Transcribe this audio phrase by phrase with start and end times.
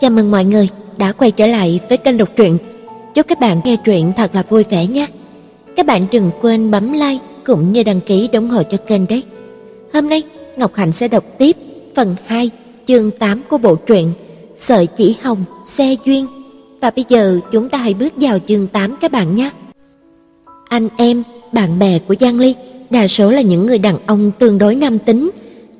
[0.00, 2.58] Chào mừng mọi người đã quay trở lại với kênh đọc truyện.
[3.14, 5.06] Chúc các bạn nghe truyện thật là vui vẻ nhé.
[5.76, 9.22] Các bạn đừng quên bấm like cũng như đăng ký ủng hộ cho kênh đấy.
[9.92, 10.22] Hôm nay
[10.56, 11.56] Ngọc Hạnh sẽ đọc tiếp
[11.94, 12.50] phần 2,
[12.86, 14.12] chương 8 của bộ truyện
[14.56, 16.26] Sợi chỉ hồng xe duyên.
[16.80, 19.50] Và bây giờ chúng ta hãy bước vào chương 8 các bạn nhé.
[20.68, 21.22] Anh em,
[21.52, 22.54] bạn bè của Giang Ly
[22.90, 25.30] đa số là những người đàn ông tương đối nam tính,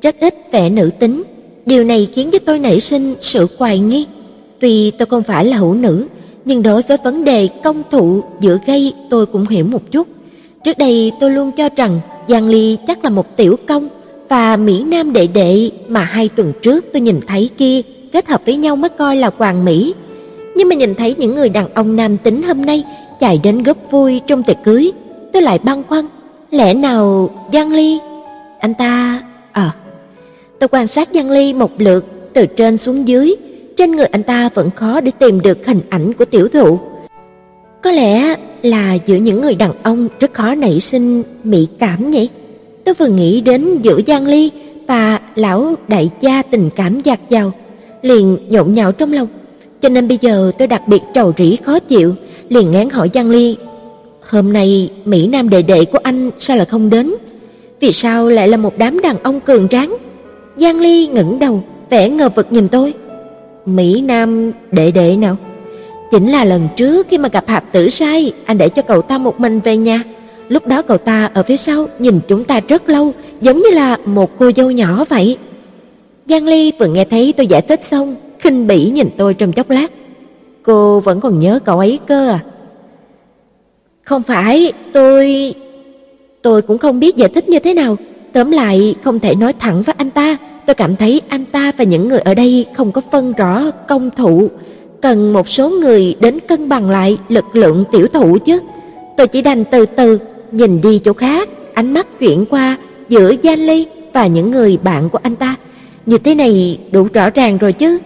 [0.03, 1.23] rất ít vẻ nữ tính.
[1.67, 4.07] Điều này khiến cho tôi nảy sinh sự hoài nghi.
[4.61, 6.07] Tuy tôi không phải là hữu nữ,
[6.45, 10.09] nhưng đối với vấn đề công thụ giữa gây tôi cũng hiểu một chút.
[10.65, 13.89] Trước đây tôi luôn cho rằng Giang Ly chắc là một tiểu công
[14.29, 18.43] và Mỹ Nam đệ đệ mà hai tuần trước tôi nhìn thấy kia kết hợp
[18.47, 19.95] với nhau mới coi là hoàng mỹ.
[20.57, 22.85] Nhưng mà nhìn thấy những người đàn ông nam tính hôm nay
[23.21, 24.93] chạy đến góp vui trong tiệc cưới,
[25.33, 26.05] tôi lại băn khoăn,
[26.51, 27.99] lẽ nào Giang Ly
[28.61, 29.71] anh ta ờ
[30.59, 33.35] Tôi quan sát Giang Ly một lượt từ trên xuống dưới,
[33.77, 36.79] trên người anh ta vẫn khó để tìm được hình ảnh của tiểu thụ.
[37.83, 42.29] Có lẽ là giữa những người đàn ông rất khó nảy sinh mỹ cảm nhỉ?
[42.85, 44.51] Tôi vừa nghĩ đến giữa Giang Ly
[44.87, 47.53] và lão đại gia tình cảm dạt giàu
[48.03, 49.29] liền nhộn nhạo trong lòng.
[49.83, 52.15] Cho nên bây giờ tôi đặc biệt trầu rĩ khó chịu,
[52.49, 53.57] liền ngán hỏi Giang Ly,
[54.21, 57.15] "Hôm nay Mỹ Nam đệ đệ của anh sao lại không đến?
[57.81, 59.97] Vì sao lại là một đám đàn ông cường tráng?"
[60.57, 62.95] Giang Ly ngẩng đầu, vẻ ngờ vực nhìn tôi.
[63.67, 65.37] "Mỹ Nam đệ đệ nào?"
[66.11, 69.19] Chính là lần trước khi mà gặp Hạp Tử Sai, anh để cho cậu ta
[69.19, 70.03] một mình về nhà.
[70.49, 73.97] Lúc đó cậu ta ở phía sau nhìn chúng ta rất lâu, giống như là
[74.05, 75.37] một cô dâu nhỏ vậy.
[76.27, 79.71] Giang Ly vừa nghe thấy tôi giải thích xong, khinh bỉ nhìn tôi trong chốc
[79.71, 79.91] lát.
[80.63, 82.41] Cô vẫn còn nhớ cậu ấy cơ à?
[84.03, 85.55] Không phải, tôi
[86.43, 87.97] tôi cũng không biết giải thích như thế nào,
[88.37, 90.37] tóm lại không thể nói thẳng với anh ta,
[90.67, 94.11] tôi cảm thấy anh ta và những người ở đây không có phân rõ công
[94.11, 94.49] thụ,
[95.03, 98.61] cần một số người đến cân bằng lại lực lượng tiểu thụ chứ.
[99.17, 100.19] Tôi chỉ đành từ từ
[100.53, 102.77] nhìn đi chỗ khác, ánh mắt chuyển qua
[103.09, 105.57] giữa gian Ly và những người bạn của anh ta.
[106.07, 107.99] Như thế này đủ rõ ràng rồi chứ.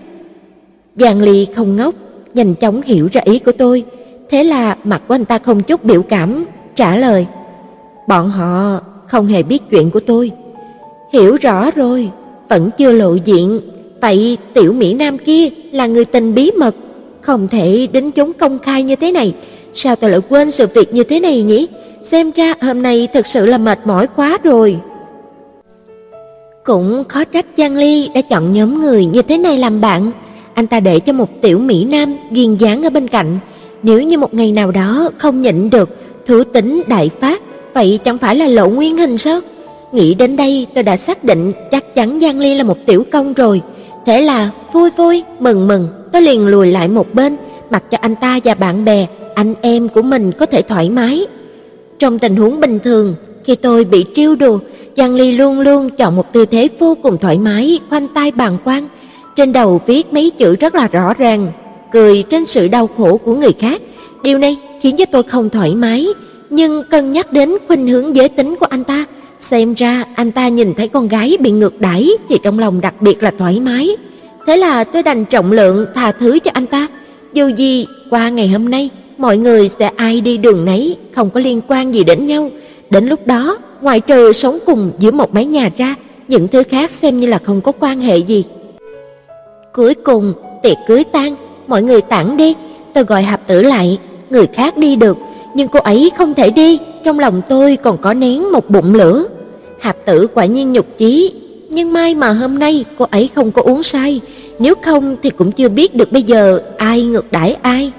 [0.97, 1.94] Giang Ly không ngốc,
[2.34, 3.84] nhanh chóng hiểu ra ý của tôi,
[4.31, 6.44] thế là mặt của anh ta không chút biểu cảm,
[6.76, 7.26] trả lời:
[8.09, 10.31] "Bọn họ không hề biết chuyện của tôi."
[11.12, 12.09] "Hiểu rõ rồi,
[12.48, 13.60] vẫn chưa lộ diện,
[14.00, 16.75] vậy tiểu mỹ nam kia là người tình bí mật,
[17.20, 19.34] không thể đến chúng công khai như thế này,
[19.75, 21.69] sao tôi lại quên sự việc như thế này nhỉ?
[22.03, 24.76] Xem ra hôm nay thật sự là mệt mỏi quá rồi."
[26.65, 30.10] Cũng khó trách Giang Ly đã chọn nhóm người như thế này làm bạn,
[30.54, 33.38] anh ta để cho một tiểu mỹ nam duyên dáng ở bên cạnh,
[33.82, 35.88] nếu như một ngày nào đó không nhịn được,
[36.26, 37.43] thủ tính đại phát,
[37.75, 39.41] vậy chẳng phải là lộ nguyên hình sao?
[39.92, 43.34] Nghĩ đến đây, tôi đã xác định chắc chắn Giang Ly là một tiểu công
[43.34, 43.62] rồi,
[44.06, 47.36] thế là vui vui, mừng mừng, tôi liền lùi lại một bên,
[47.70, 51.26] mặc cho anh ta và bạn bè, anh em của mình có thể thoải mái.
[51.98, 53.14] Trong tình huống bình thường,
[53.44, 54.58] khi tôi bị trêu đùa,
[54.97, 58.56] Giang Ly luôn luôn chọn một tư thế vô cùng thoải mái, khoanh tay bàn
[58.64, 58.88] quan,
[59.37, 61.52] trên đầu viết mấy chữ rất là rõ ràng,
[61.92, 63.82] cười trên sự đau khổ của người khác.
[64.22, 66.06] Điều này khiến cho tôi không thoải mái,
[66.50, 69.05] nhưng cân nhắc đến khuynh hướng giới tính của anh ta,
[69.41, 72.94] xem ra anh ta nhìn thấy con gái bị ngược đãi thì trong lòng đặc
[73.00, 73.97] biệt là thoải mái.
[74.47, 76.87] Thế là tôi đành trọng lượng tha thứ cho anh ta.
[77.33, 81.41] Dù gì, qua ngày hôm nay, mọi người sẽ ai đi đường nấy, không có
[81.41, 82.50] liên quan gì đến nhau.
[82.91, 85.94] Đến lúc đó, ngoại trừ sống cùng giữa một mái nhà ra,
[86.28, 88.44] những thứ khác xem như là không có quan hệ gì.
[89.72, 90.32] Cuối cùng,
[90.62, 91.34] tiệc cưới tan,
[91.67, 92.55] mọi người tản đi,
[92.94, 93.99] tôi gọi Hạp Tử lại,
[94.31, 95.17] người khác đi được,
[95.55, 99.25] nhưng cô ấy không thể đi, trong lòng tôi còn có nén một bụng lửa.
[99.81, 101.34] Hạp Tử quả nhiên nhục chí,
[101.69, 104.21] nhưng may mà hôm nay cô ấy không có uống say,
[104.59, 107.93] nếu không thì cũng chưa biết được bây giờ ai ngược đãi ai.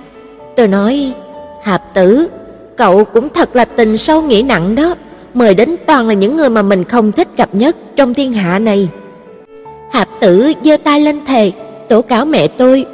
[0.56, 1.14] Tôi nói,
[1.64, 2.28] Hạp Tử,
[2.76, 4.96] cậu cũng thật là tình sâu nghĩa nặng đó,
[5.34, 8.60] mời đến toàn là những người mà mình không thích gặp nhất trong thiên hạ
[8.60, 8.90] này.
[9.92, 11.52] Hạp Tử giơ tay lên thề,
[11.90, 12.86] tố cáo mẹ tôi.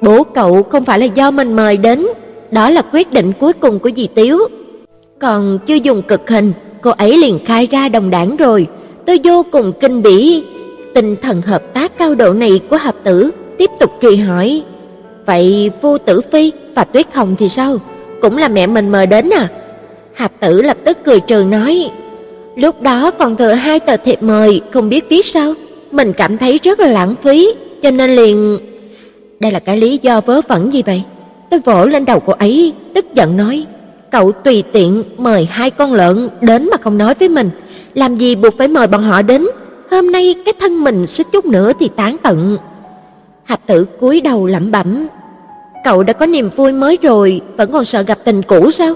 [0.00, 2.06] Bố cậu không phải là do mình mời đến,
[2.50, 4.38] đó là quyết định cuối cùng của dì Tiếu.
[5.18, 6.52] Còn chưa dùng cực hình,
[6.82, 8.66] cô ấy liền khai ra đồng đảng rồi.
[9.06, 10.44] Tôi vô cùng kinh bỉ
[10.94, 14.62] tinh thần hợp tác cao độ này của Hạp Tử, tiếp tục truy hỏi.
[15.26, 17.78] Vậy Vô Tử Phi và Tuyết Hồng thì sao?
[18.20, 19.48] Cũng là mẹ mình mời đến à?
[20.14, 21.90] Hạp Tử lập tức cười trừ nói,
[22.56, 25.54] lúc đó còn thừa hai tờ thiệp mời, không biết viết sao,
[25.90, 28.58] mình cảm thấy rất là lãng phí, cho nên liền
[29.40, 31.02] Đây là cái lý do vớ vẩn gì vậy?
[31.50, 33.66] Tôi vỗ lên đầu cô ấy, tức giận nói,
[34.10, 37.50] cậu tùy tiện mời hai con lợn đến mà không nói với mình,
[37.94, 39.46] làm gì buộc phải mời bọn họ đến?
[39.90, 42.58] Hôm nay cái thân mình suýt chút nữa thì tán tận.
[43.44, 45.06] Hạp tử cúi đầu lẩm bẩm,
[45.84, 48.94] cậu đã có niềm vui mới rồi, vẫn còn sợ gặp tình cũ sao?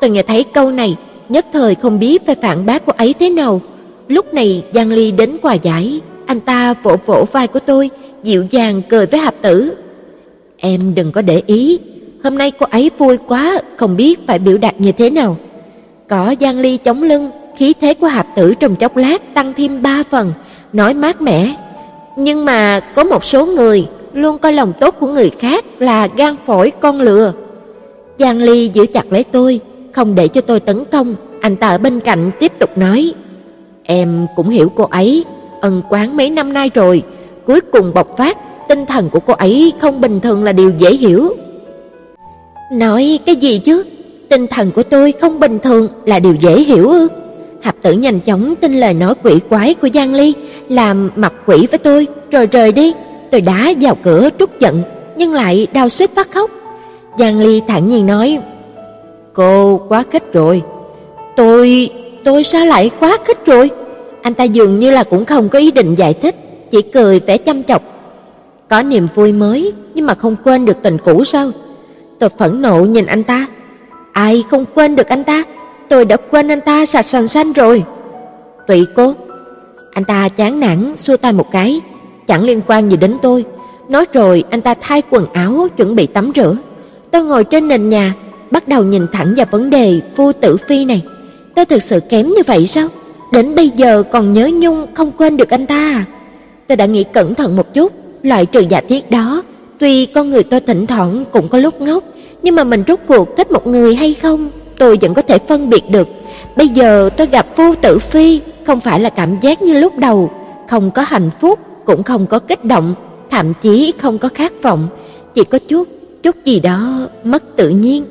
[0.00, 0.96] Tôi nghe thấy câu này,
[1.28, 3.60] nhất thời không biết phải phản bác cô ấy thế nào.
[4.08, 7.90] Lúc này Giang Ly đến quà giải, anh ta vỗ vỗ vai của tôi,
[8.22, 9.74] dịu dàng cười với Hạp Tử.
[10.56, 11.78] Em đừng có để ý,
[12.24, 15.36] hôm nay cô ấy vui quá, không biết phải biểu đạt như thế nào.
[16.08, 19.82] Có Giang Ly chống lưng, khí thế của Hạp Tử trong chốc lát tăng thêm
[19.82, 20.32] ba phần,
[20.72, 21.54] nói mát mẻ.
[22.16, 26.36] Nhưng mà có một số người luôn coi lòng tốt của người khác là gan
[26.46, 27.32] phổi con lừa.
[28.18, 29.60] Giang Ly giữ chặt lấy tôi,
[29.92, 33.14] không để cho tôi tấn công, anh ta ở bên cạnh tiếp tục nói:
[33.82, 35.24] "Em cũng hiểu cô ấy,
[35.60, 37.02] ân quán mấy năm nay rồi,
[37.46, 38.38] cuối cùng bộc phát,
[38.68, 41.36] tinh thần của cô ấy không bình thường là điều dễ hiểu."
[42.70, 43.84] Nói cái gì chứ?
[44.28, 47.08] Tinh thần của tôi không bình thường là điều dễ hiểu ư?
[47.60, 50.34] Hạp Tử nhanh chóng tin lời nói quỷ quái của Giang Ly,
[50.68, 52.92] làm mặt quỷ với tôi rồi rời đi.
[53.30, 54.82] Tôi đá vào cửa trút giận,
[55.16, 56.50] nhưng lại đau suýt phát khóc.
[57.18, 58.38] Giang Ly thản nhiên nói:
[59.32, 60.62] "Cô quá khích rồi."
[61.36, 61.90] "Tôi,
[62.24, 63.70] tôi sao lại quá khích rồi?"
[64.22, 66.34] Anh ta dường như là cũng không có ý định giải thích,
[66.70, 67.82] chỉ cười vẻ chăm chọc.
[68.68, 71.50] Có niềm vui mới nhưng mà không quên được tình cũ sao?
[72.18, 73.46] Tôi phẫn nộ nhìn anh ta.
[74.12, 75.44] Ai không quên được anh ta?
[75.88, 77.84] Tôi đã quên anh ta sạch sành xanh rồi.
[78.66, 79.14] Tụy cô.
[79.92, 81.80] Anh ta chán nản xua tay một cái,
[82.26, 83.44] chẳng liên quan gì đến tôi.
[83.88, 86.56] Nói rồi anh ta thay quần áo chuẩn bị tắm rửa.
[87.10, 88.14] Tôi ngồi trên nền nhà,
[88.50, 91.02] bắt đầu nhìn thẳng vào vấn đề phu tử phi này.
[91.54, 92.88] Tôi thực sự kém như vậy sao?
[93.32, 96.04] Đến bây giờ còn nhớ nhung không quên được anh ta à?
[96.66, 97.92] Tôi đã nghĩ cẩn thận một chút,
[98.22, 99.42] loại trừ giả thiết đó,
[99.78, 102.04] tuy con người tôi thỉnh thoảng cũng có lúc ngốc,
[102.42, 105.70] nhưng mà mình rốt cuộc thích một người hay không, tôi vẫn có thể phân
[105.70, 106.08] biệt được.
[106.56, 110.30] Bây giờ tôi gặp phu tử phi, không phải là cảm giác như lúc đầu,
[110.68, 112.94] không có hạnh phúc, cũng không có kích động,
[113.30, 114.88] thậm chí không có khát vọng,
[115.34, 115.88] chỉ có chút,
[116.22, 118.04] chút gì đó mất tự nhiên.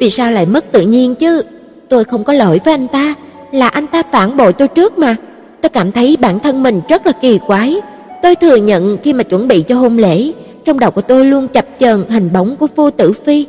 [0.00, 1.42] Vì sao lại mất tự nhiên chứ?
[1.88, 3.14] Tôi không có lỗi với anh ta,
[3.52, 5.16] là anh ta phản bội tôi trước mà.
[5.60, 7.76] Tôi cảm thấy bản thân mình rất là kỳ quái.
[8.22, 10.32] Tôi thừa nhận khi mà chuẩn bị cho hôn lễ,
[10.64, 13.46] trong đầu của tôi luôn chập chờn hình bóng của phu tử phi.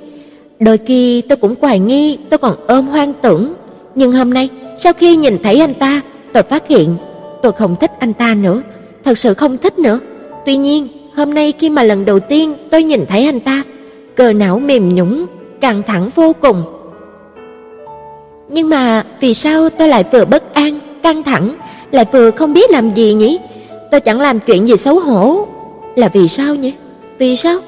[0.60, 3.54] Đôi khi tôi cũng hoài nghi, tôi còn ôm hoang tưởng,
[3.96, 6.02] nhưng hôm nay, sau khi nhìn thấy anh ta,
[6.34, 6.96] tôi phát hiện
[7.44, 8.62] tôi không thích anh ta nữa,
[9.06, 10.00] thật sự không thích nữa.
[10.46, 13.64] Tuy nhiên, hôm nay khi mà lần đầu tiên tôi nhìn thấy anh ta,
[14.16, 15.26] cờ não mềm nhũn,
[15.62, 16.64] căng thẳng vô cùng.
[18.50, 21.56] Nhưng mà vì sao tôi lại vừa bất an, căng thẳng,
[21.92, 23.40] lại vừa không biết làm gì nhỉ?
[23.92, 25.48] Tôi chẳng làm chuyện gì xấu hổ.
[25.96, 26.74] Là vì sao nhỉ?
[27.20, 27.60] Vì sao?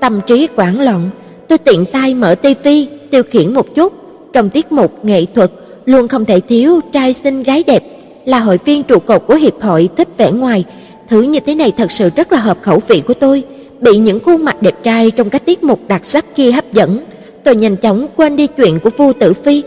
[0.00, 1.10] Tâm trí quảng loạn,
[1.48, 3.92] tôi tiện tay mở tivi, tiêu khiển một chút.
[4.32, 5.50] Trong tiết mục nghệ thuật
[5.84, 7.82] luôn không thể thiếu trai xinh gái đẹp,
[8.24, 10.64] là hội viên trụ cột của hiệp hội thích vẻ ngoài.
[11.08, 13.42] Thứ như thế này thật sự rất là hợp khẩu vị của tôi,
[13.80, 16.98] bị những khuôn mặt đẹp trai trong các tiết mục đặc sắc kia hấp dẫn.
[17.44, 19.62] Tôi nhanh chóng quên đi chuyện của Vu Tử Phi,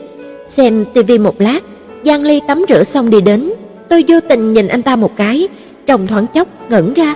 [0.48, 1.60] xem tivi một lát,
[2.06, 3.54] Giang Ly tắm rửa xong đi đến,
[3.90, 5.48] tôi vô tình nhìn anh ta một cái,
[5.86, 7.16] trong thoáng chốc ngẩn ra.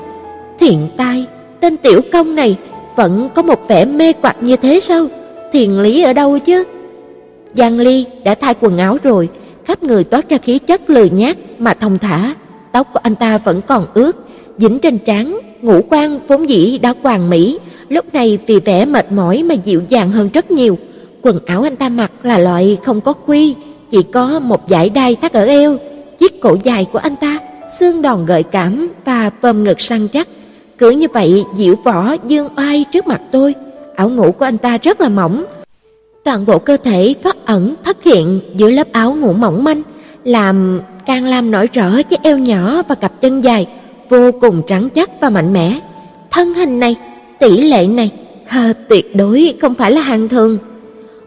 [0.59, 1.25] Thiện tai,
[1.61, 2.57] tên tiểu công này
[2.95, 5.07] vẫn có một vẻ mê quặc như thế sao?
[5.53, 6.63] Thiền lý ở đâu chứ?
[7.53, 9.29] Giang Ly đã thay quần áo rồi,
[9.65, 12.35] khắp người toát ra khí chất lười nhác mà thông thả,
[12.71, 14.15] tóc của anh ta vẫn còn ướt,
[14.57, 17.59] dính trên trán, ngũ quan vốn dĩ đã hoàn mỹ,
[17.89, 20.77] lúc này vì vẻ mệt mỏi mà dịu dàng hơn rất nhiều.
[21.21, 23.55] Quần áo anh ta mặc là loại không có quy,
[23.91, 25.77] chỉ có một dải đai thắt ở eo,
[26.19, 27.39] chiếc cổ dài của anh ta,
[27.79, 30.27] xương đòn gợi cảm và vòm ngực săn chắc.
[30.79, 33.55] Cứ như vậy diễu võ dương oai trước mặt tôi,
[33.95, 35.45] áo ngủ của anh ta rất là mỏng.
[36.23, 39.81] Toàn bộ cơ thể thoát ẩn thất hiện giữa lớp áo ngủ mỏng manh,
[40.23, 43.67] làm càng làm nổi rõ chiếc eo nhỏ và cặp chân dài
[44.09, 45.79] vô cùng trắng chắc và mạnh mẽ.
[46.31, 46.95] Thân hình này,
[47.39, 48.11] tỷ lệ này,
[48.47, 50.57] hờ, tuyệt đối không phải là hàng thường.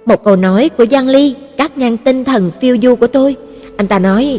[0.04, 3.36] Một câu nói của Giang Ly cắt ngang tinh thần phiêu du của tôi.
[3.76, 4.38] Anh ta nói,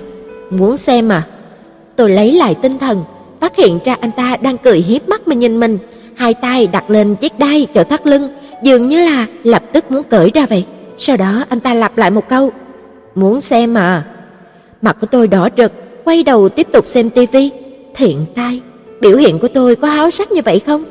[0.50, 1.24] muốn xem à?
[1.96, 3.04] Tôi lấy lại tinh thần,
[3.44, 5.78] phát hiện ra anh ta đang cười hiếp mắt mà nhìn mình,
[6.16, 8.30] hai tay đặt lên chiếc đai chỗ thắt lưng,
[8.64, 10.66] dường như là lập tức muốn cởi ra vậy.
[10.98, 12.52] Sau đó anh ta lặp lại một câu,
[13.16, 14.06] muốn xem mà
[14.82, 15.72] Mặt của tôi đỏ rực,
[16.04, 17.50] quay đầu tiếp tục xem tivi.
[17.96, 18.62] Thiện tai,
[19.02, 20.84] biểu hiện của tôi có háo sắc như vậy không?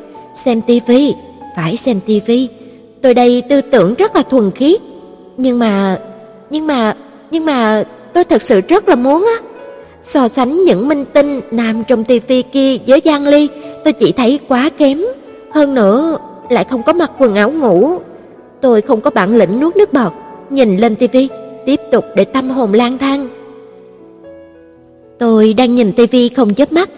[0.44, 1.14] Xem tivi,
[1.56, 2.49] phải xem tivi
[3.02, 4.80] Tôi đây tư tưởng rất là thuần khiết,
[5.37, 5.99] nhưng mà
[6.50, 6.97] nhưng mà
[7.30, 9.51] nhưng mà tôi thật sự rất là muốn á.
[10.02, 13.49] So sánh những minh tinh nam trong tivi kia với Giang Ly,
[13.85, 15.00] tôi chỉ thấy quá kém,
[15.52, 16.18] hơn nữa
[16.50, 17.99] lại không có mặc quần áo ngủ.
[18.61, 20.12] Tôi không có bản lĩnh nuốt nước bọt,
[20.50, 21.28] nhìn lên tivi,
[21.66, 23.28] tiếp tục để tâm hồn lang thang.
[25.18, 26.90] Tôi đang nhìn tivi không chớp mắt,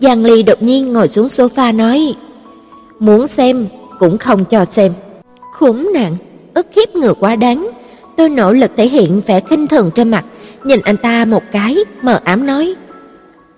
[0.00, 2.14] Giang Ly đột nhiên ngồi xuống sofa nói:
[2.98, 3.66] muốn xem
[3.98, 4.92] cũng không cho xem.
[5.52, 6.16] Khốn nạn,
[6.54, 7.70] ức hiếp người quá đáng.
[8.16, 10.24] Tôi nỗ lực thể hiện vẻ khinh thường trên mặt,
[10.64, 12.74] nhìn anh ta một cái, mờ ám nói: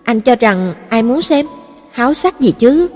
[0.05, 1.47] "Anh cho rằng ai muốn xem?
[1.91, 2.89] Háo sắc gì chứ?"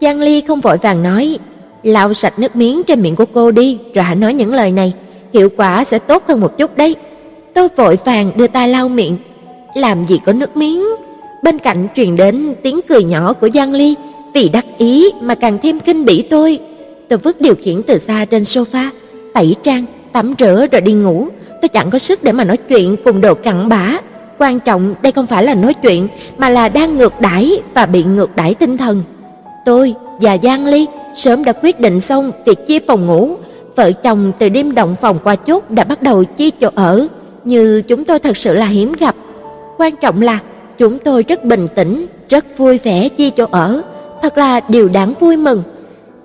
[0.00, 1.38] Giang Ly không vội vàng nói,
[1.82, 4.92] lau sạch nước miếng trên miệng của cô đi, rồi hãy nói những lời này,
[5.32, 6.96] hiệu quả sẽ tốt hơn một chút đấy.
[7.54, 9.16] Tôi vội vàng đưa tay lau miệng,
[9.74, 10.84] làm gì có nước miếng.
[11.42, 13.94] Bên cạnh truyền đến tiếng cười nhỏ của Giang Ly,
[14.34, 16.58] vì đắc ý mà càng thêm kinh bỉ tôi.
[17.08, 18.90] Tôi vứt điều khiển từ xa trên sofa,
[19.34, 21.28] tẩy trang, tắm rửa rồi đi ngủ.
[21.62, 23.96] Tôi chẳng có sức để mà nói chuyện cùng đồ cặn bã.
[24.38, 28.04] Quan trọng đây không phải là nói chuyện mà là đang ngược đãi và bị
[28.04, 29.02] ngược đãi tinh thần.
[29.64, 33.36] Tôi và Giang Ly sớm đã quyết định xong việc chia phòng ngủ,
[33.76, 37.06] vợ chồng từ đêm động phòng qua chốt đã bắt đầu chia chỗ ở,
[37.44, 39.14] như chúng tôi thật sự là hiếm gặp.
[39.78, 40.38] Quan trọng là
[40.78, 43.82] chúng tôi rất bình tĩnh, rất vui vẻ chia chỗ ở,
[44.22, 45.62] thật là điều đáng vui mừng.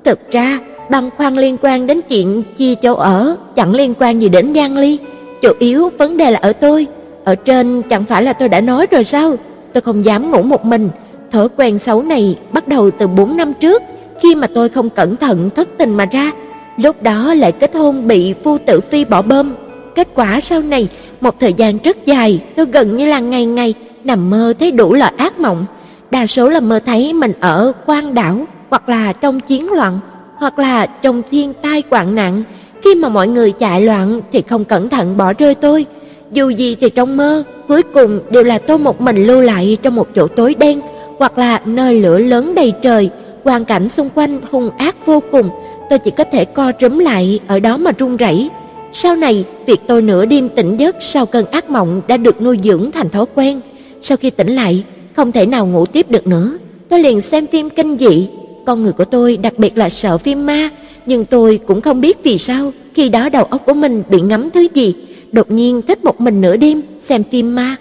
[0.04, 4.30] Thực ra, băn khoăn liên quan đến chuyện chia chỗ ở chẳng liên quan gì
[4.30, 5.00] đến Giang Ly,
[5.42, 6.88] chủ yếu vấn đề là ở tôi.
[7.24, 9.36] Ở trên chẳng phải là tôi đã nói rồi sao?
[9.74, 10.90] Tôi không dám ngủ một mình.
[11.32, 13.84] Thói quen xấu này bắt đầu từ 4 năm trước,
[14.22, 16.32] khi mà tôi không cẩn thận thất tình mà ra.
[16.78, 19.56] Lúc đó lại kết hôn bị Phu Tử Phi bỏ bơm.
[19.96, 20.88] Kết quả sau này,
[21.22, 24.94] một thời gian rất dài, tôi gần như là ngày ngày nằm mơ thấy đủ
[24.94, 25.66] loại ác mộng.
[26.12, 30.00] Đa số là mơ thấy mình ở quan đảo, hoặc là trong chiến loạn,
[30.36, 32.44] hoặc là trong thiên tai hoạn nạn.
[32.84, 35.86] Khi mà mọi người chạy loạn thì không cẩn thận bỏ rơi tôi.
[36.32, 39.96] Dù gì thì trong mơ, cuối cùng đều là tôi một mình lưu lại trong
[39.96, 40.82] một chỗ tối đen,
[41.18, 43.10] hoặc là nơi lửa lớn đầy trời,
[43.44, 45.50] hoàn cảnh xung quanh hung ác vô cùng,
[45.90, 48.50] tôi chỉ có thể co rúm lại ở đó mà run rẩy.
[48.94, 52.60] Sau này, việc tôi nửa đêm tỉnh giấc sau cơn ác mộng đã được nuôi
[52.64, 53.62] dưỡng thành thói quen.
[54.02, 54.84] Sau khi tỉnh lại,
[55.16, 56.58] không thể nào ngủ tiếp được nữa,
[56.90, 58.28] tôi liền xem phim kinh dị.
[58.66, 60.70] Con người của tôi đặc biệt là sợ phim ma,
[61.08, 64.50] nhưng tôi cũng không biết vì sao, khi đó đầu óc của mình bị ngấm
[64.50, 64.96] thứ gì,
[65.32, 67.76] đột nhiên thích một mình nửa đêm xem phim ma.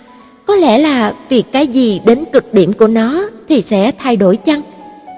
[0.47, 4.37] Có lẽ là vì cái gì đến cực điểm của nó thì sẽ thay đổi
[4.37, 4.63] chăng?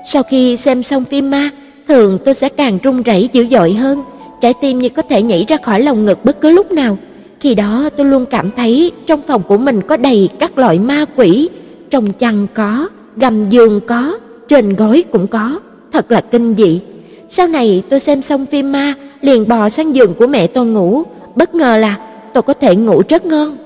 [0.06, 1.50] Sau khi xem xong phim ma,
[1.88, 4.02] thường tôi sẽ càng run rẩy dữ dội hơn,
[4.40, 6.98] trái tim như có thể nhảy ra khỏi lồng ngực bất cứ lúc nào.
[7.40, 11.04] Khi đó tôi luôn cảm thấy trong phòng của mình có đầy các loại ma
[11.16, 11.48] quỷ,
[11.90, 15.60] trong chăn có, gầm giường có, trên gối cũng có,
[15.92, 16.80] thật là kinh dị.
[17.30, 21.02] Sau này tôi xem xong phim ma, liền bò sang giường của mẹ tôi ngủ,
[21.34, 21.98] bất ngờ là
[22.34, 23.56] tôi có thể ngủ rất ngon.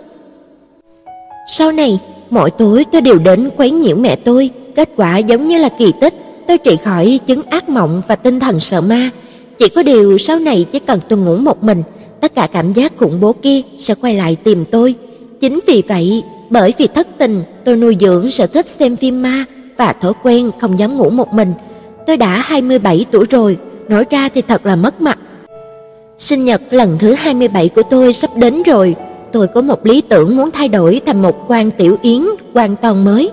[1.49, 2.01] Sau này,
[2.31, 5.93] mỗi tối tôi đều đến quấy nhiễu mẹ tôi, kết quả giống như là kỳ
[6.01, 6.15] tích,
[6.49, 9.11] tôi trị khỏi chứng ác mộng và tinh thần sợ ma.
[9.59, 11.83] Chỉ có điều sau này chỉ cần tôi ngủ một mình,
[12.21, 14.95] tất cả cảm giác khủng bố kia sẽ quay lại tìm tôi.
[15.41, 19.45] Chính vì vậy, bởi vì thất tình, tôi nuôi dưỡng sở thích xem phim ma
[19.77, 21.53] và thói quen không dám ngủ một mình.
[22.07, 25.19] Tôi đã 27 tuổi rồi, nói ra thì thật là mất mặt.
[26.19, 28.97] Sinh nhật lần thứ 27 của tôi sắp đến rồi,
[29.33, 32.23] tôi có một lý tưởng muốn thay đổi thành một quan tiểu yến
[32.55, 33.31] hoàn toàn mới.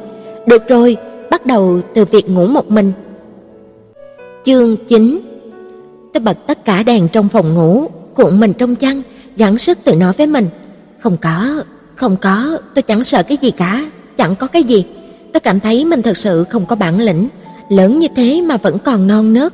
[0.48, 0.98] Được rồi,
[1.30, 2.92] bắt đầu từ việc ngủ một mình.
[4.46, 5.20] Chương 9
[6.14, 9.02] Tôi bật tất cả đèn trong phòng ngủ, cuộn mình trong chăn,
[9.36, 10.48] gắng sức tự nói với mình,
[11.00, 11.64] không có,
[11.96, 13.86] không có, tôi chẳng sợ cái gì cả,
[14.18, 14.86] chẳng có cái gì.
[15.34, 17.28] Tôi cảm thấy mình thật sự không có bản lĩnh,
[17.70, 19.54] lớn như thế mà vẫn còn non nớt.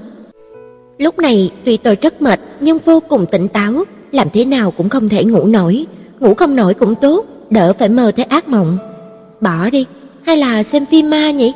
[0.97, 4.89] Lúc này tuy tôi rất mệt nhưng vô cùng tỉnh táo, làm thế nào cũng
[4.89, 5.85] không thể ngủ nổi,
[6.19, 8.77] ngủ không nổi cũng tốt, đỡ phải mơ thấy ác mộng.
[9.41, 9.85] Bỏ đi,
[10.25, 11.53] hay là xem phim ma nhỉ?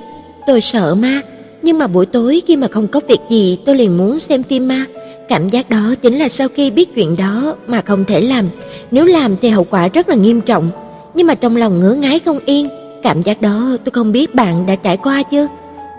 [0.48, 1.22] Tôi sợ ma,
[1.62, 4.68] nhưng mà buổi tối khi mà không có việc gì tôi liền muốn xem phim
[4.68, 4.86] ma.
[5.30, 8.46] Cảm giác đó chính là sau khi biết chuyện đó mà không thể làm,
[8.92, 10.72] nếu làm thì hậu quả rất là nghiêm trọng.
[11.14, 12.68] Nhưng mà trong lòng ngứa ngáy không yên,
[13.04, 15.48] cảm giác đó tôi không biết bạn đã trải qua chưa?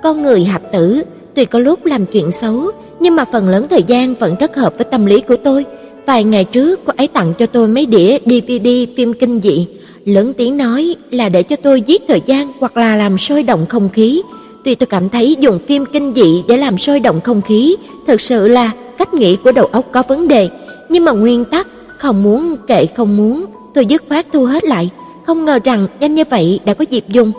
[0.02, 1.02] Con người hạp tử,
[1.34, 4.74] tuy có lúc làm chuyện xấu, nhưng mà phần lớn thời gian vẫn rất hợp
[4.76, 5.64] với tâm lý của tôi.
[6.06, 9.66] Vài ngày trước cô ấy tặng cho tôi mấy đĩa DVD phim kinh dị,
[10.04, 13.66] lớn tiếng nói là để cho tôi giết thời gian hoặc là làm sôi động
[13.68, 14.22] không khí.
[14.64, 17.76] Tuy tôi cảm thấy dùng phim kinh dị để làm sôi động không khí
[18.06, 20.48] thực sự là cách nghĩ của đầu óc có vấn đề,
[20.88, 21.66] nhưng mà nguyên tắc
[21.98, 24.90] không muốn kệ không muốn, tôi dứt khoát thu hết lại,
[25.26, 27.32] không ngờ rằng nhanh như vậy đã có dịp dùng.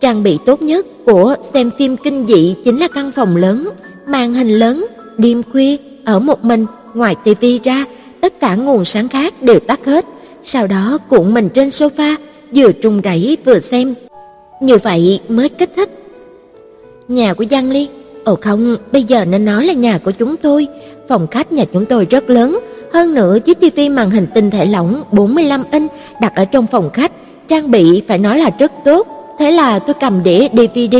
[0.00, 3.68] Trang bị tốt nhất của xem phim kinh dị chính là căn phòng lớn,
[4.06, 4.86] màn hình lớn,
[5.18, 7.84] đêm khuya ở một mình, ngoài tivi ra,
[8.20, 10.04] tất cả nguồn sáng khác đều tắt hết,
[10.42, 12.16] sau đó cuộn mình trên sofa,
[12.54, 13.94] vừa trung rẩy vừa xem.
[14.60, 15.90] Như vậy mới kích thích.
[17.08, 17.88] Nhà của Giang Ly
[18.26, 20.66] Ồ không, bây giờ nên nói là nhà của chúng tôi.
[21.08, 22.58] Phòng khách nhà chúng tôi rất lớn,
[22.92, 26.90] hơn nữa chiếc tivi màn hình tinh thể lỏng 45 inch đặt ở trong phòng
[26.92, 27.12] khách,
[27.48, 29.15] trang bị phải nói là rất tốt.
[29.38, 30.96] Thế là tôi cầm đĩa DVD,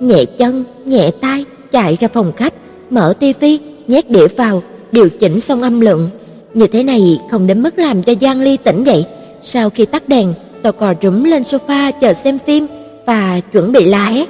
[0.00, 2.54] nhẹ chân, nhẹ tay chạy ra phòng khách.
[2.90, 6.10] mở tivi, nhét đĩa vào, điều chỉnh xong âm lượng.
[6.54, 9.04] Như thế này không đến mức làm cho Giang Ly tỉnh dậy.
[9.42, 12.66] Sau khi tắt đèn, tôi cò rúm lên sofa chờ xem phim
[13.06, 14.28] và chuẩn bị la hét.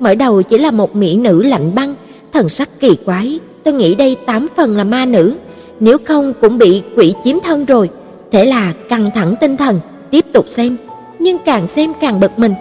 [0.00, 1.94] Mở đầu chỉ là một mỹ nữ lạnh băng,
[2.32, 5.34] thần sắc kỳ quái, tôi nghĩ đây tám phần là ma nữ,
[5.80, 7.90] nếu không cũng bị quỷ chiếm thân rồi.
[8.32, 9.80] Thế là căng thẳng tinh thần,
[10.10, 10.76] tiếp tục xem,
[11.18, 12.54] nhưng càng xem càng bực mình.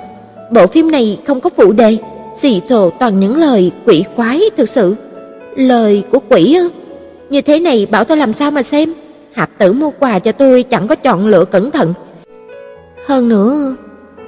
[0.51, 1.97] Bộ phim này không có phụ đề,
[2.35, 4.95] xì thồ toàn những lời quỷ quái thực sự.
[5.55, 6.69] Lời của quỷ ư?
[7.29, 8.93] Như thế này bảo tôi làm sao mà xem?
[9.33, 11.93] Hạp tử mua quà cho tôi chẳng có chọn lựa cẩn thận.
[13.05, 13.75] Hơn nữa,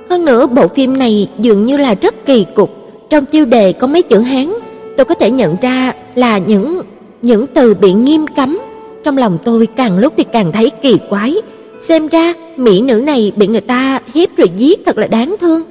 [0.10, 2.70] hơn nữa bộ phim này dường như là rất kỳ cục,
[3.10, 4.54] trong tiêu đề có mấy chữ Hán,
[4.98, 6.82] tôi có thể nhận ra là những
[7.22, 8.60] những từ bị nghiêm cấm.
[9.04, 11.36] Trong lòng tôi càng lúc thì càng thấy kỳ quái,
[11.80, 15.62] xem ra mỹ nữ này bị người ta hiếp rồi giết thật là đáng thương.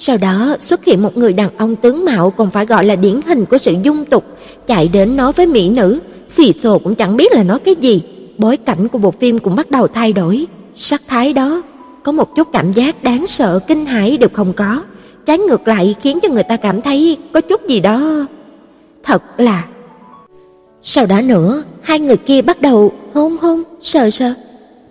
[0.00, 3.20] Sau đó xuất hiện một người đàn ông tướng mạo còn phải gọi là điển
[3.26, 4.24] hình của sự dung tục,
[4.66, 8.02] chạy đến nói với mỹ nữ, xì xồ cũng chẳng biết là nói cái gì.
[8.38, 11.62] Bối cảnh của bộ phim cũng bắt đầu thay đổi, sắc thái đó
[12.02, 14.82] có một chút cảm giác đáng sợ kinh hãi đều không có,
[15.26, 18.26] trái ngược lại khiến cho người ta cảm thấy có chút gì đó
[19.02, 19.64] thật là.
[20.82, 24.34] Sau đó nữa, hai người kia bắt đầu hôn hôn, sờ sờ.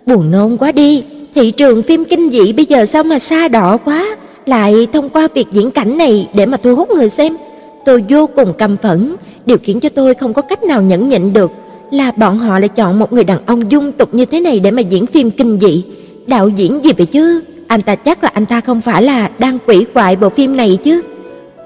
[0.06, 3.76] Buồn nôn quá đi, thị trường phim kinh dị bây giờ sao mà xa đỏ
[3.76, 4.16] quá,
[4.48, 7.36] lại thông qua việc diễn cảnh này để mà thu hút người xem.
[7.84, 11.32] Tôi vô cùng căm phẫn, điều khiến cho tôi không có cách nào nhẫn nhịn
[11.32, 11.50] được
[11.90, 14.70] là bọn họ lại chọn một người đàn ông dung tục như thế này để
[14.70, 15.84] mà diễn phim kinh dị.
[16.26, 17.40] Đạo diễn gì vậy chứ?
[17.66, 20.78] Anh ta chắc là anh ta không phải là đang quỷ quại bộ phim này
[20.84, 21.02] chứ.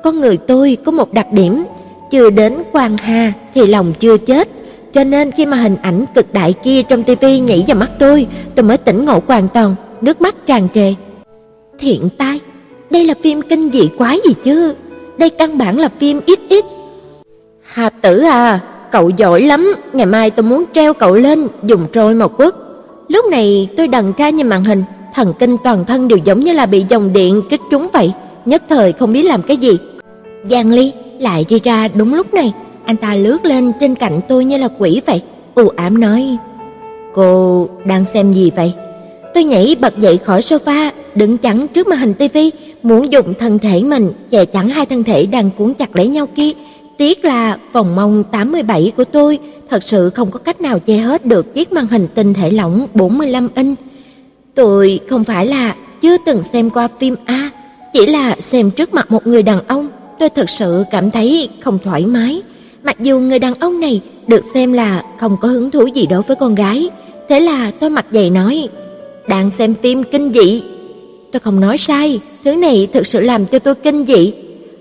[0.02, 1.64] Con người tôi có một đặc điểm,
[2.10, 4.48] chưa đến quan hà thì lòng chưa chết.
[4.92, 8.26] Cho nên khi mà hình ảnh cực đại kia trong tivi nhảy vào mắt tôi,
[8.54, 10.94] tôi mới tỉnh ngộ hoàn toàn, nước mắt tràn trề.
[11.78, 12.40] Thiện tai,
[12.92, 14.74] đây là phim kinh dị quái gì chứ?
[15.18, 16.64] Đây căn bản là phim ít ít.
[17.62, 22.14] Hà tử à, cậu giỏi lắm, ngày mai tôi muốn treo cậu lên, dùng trôi
[22.14, 22.54] màu quất.
[23.08, 26.52] Lúc này tôi đần ra nhìn màn hình, thần kinh toàn thân đều giống như
[26.52, 28.12] là bị dòng điện kích trúng vậy,
[28.44, 29.78] nhất thời không biết làm cái gì.
[30.44, 32.52] Giang Ly lại đi ra đúng lúc này,
[32.84, 35.22] anh ta lướt lên trên cạnh tôi như là quỷ vậy,
[35.54, 36.36] u ám nói:
[37.14, 38.74] "Cô đang xem gì vậy?"
[39.34, 42.50] Tôi nhảy bật dậy khỏi sofa, đứng chắn trước màn hình tivi,
[42.82, 46.26] muốn dùng thân thể mình che chắn hai thân thể đang cuốn chặt lấy nhau
[46.26, 46.50] kia.
[46.98, 49.38] Tiếc là vòng mông 87 của tôi
[49.70, 52.86] thật sự không có cách nào che hết được chiếc màn hình tinh thể lỏng
[52.94, 53.78] 45 inch.
[54.54, 57.50] Tôi không phải là chưa từng xem qua phim A,
[57.92, 61.78] chỉ là xem trước mặt một người đàn ông, tôi thật sự cảm thấy không
[61.84, 62.42] thoải mái.
[62.84, 66.22] Mặc dù người đàn ông này được xem là không có hứng thú gì đối
[66.22, 66.88] với con gái,
[67.28, 68.68] thế là tôi mặt dày nói:
[69.28, 70.62] "Đang xem phim kinh dị."
[71.32, 74.32] Tôi không nói sai, thứ này thực sự làm cho tôi kinh dị.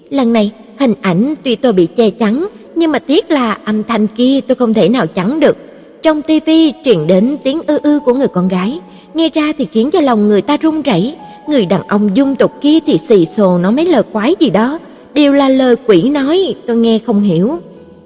[0.10, 4.08] Lần này, hình ảnh tuy tôi bị che chắn, nhưng mà tiếc là âm thanh
[4.08, 5.58] kia tôi không thể nào chắn được.
[6.04, 8.80] Trong tivi truyền đến tiếng ư ư của người con gái,
[9.14, 11.14] nghe ra thì khiến cho lòng người ta run rẩy.
[11.48, 14.80] Người đàn ông dung tục kia thì xì xồ nói mấy lời quái gì đó,
[15.14, 17.60] đều là lời quỷ nói, tôi nghe không hiểu.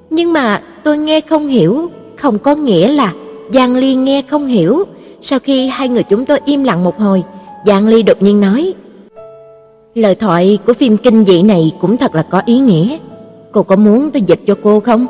[0.10, 3.14] Nhưng mà tôi nghe không hiểu, không có nghĩa là
[3.54, 4.84] Giang Ly nghe không hiểu.
[5.28, 7.24] Sau khi hai người chúng tôi im lặng một hồi,
[7.66, 8.74] Giang Ly đột nhiên nói:
[9.96, 12.98] "Lời thoại của phim kinh dị này cũng thật là có ý nghĩa.
[13.52, 15.08] Cô có muốn tôi dịch cho cô không?"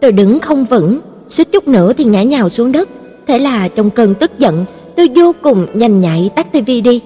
[0.00, 2.88] Tôi đứng không vững, suýt chút nữa thì ngã nhào xuống đất.
[3.26, 4.64] Thế là trong cơn tức giận,
[4.96, 7.00] tôi vô cùng nhanh nhạy tắt tivi đi.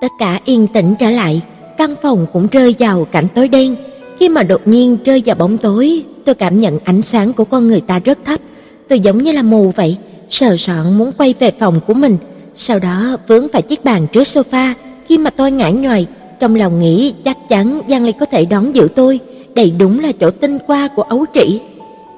[0.00, 1.42] Tất cả yên tĩnh trở lại,
[1.76, 3.76] căn phòng cũng rơi vào cảnh tối đen.
[4.18, 7.68] Khi mà đột nhiên rơi vào bóng tối, tôi cảm nhận ánh sáng của con
[7.68, 8.40] người ta rất thấp.
[8.88, 9.96] Tôi giống như là mù vậy,
[10.28, 12.16] sờ soạn muốn quay về phòng của mình,
[12.54, 14.74] sau đó vướng phải chiếc bàn trước sofa.
[15.08, 16.06] Khi mà tôi ngã nhoài,
[16.40, 19.20] trong lòng nghĩ chắc chắn Giang Ly có thể đón giữ tôi,
[19.54, 21.60] đây đúng là chỗ tinh qua của ấu trĩ.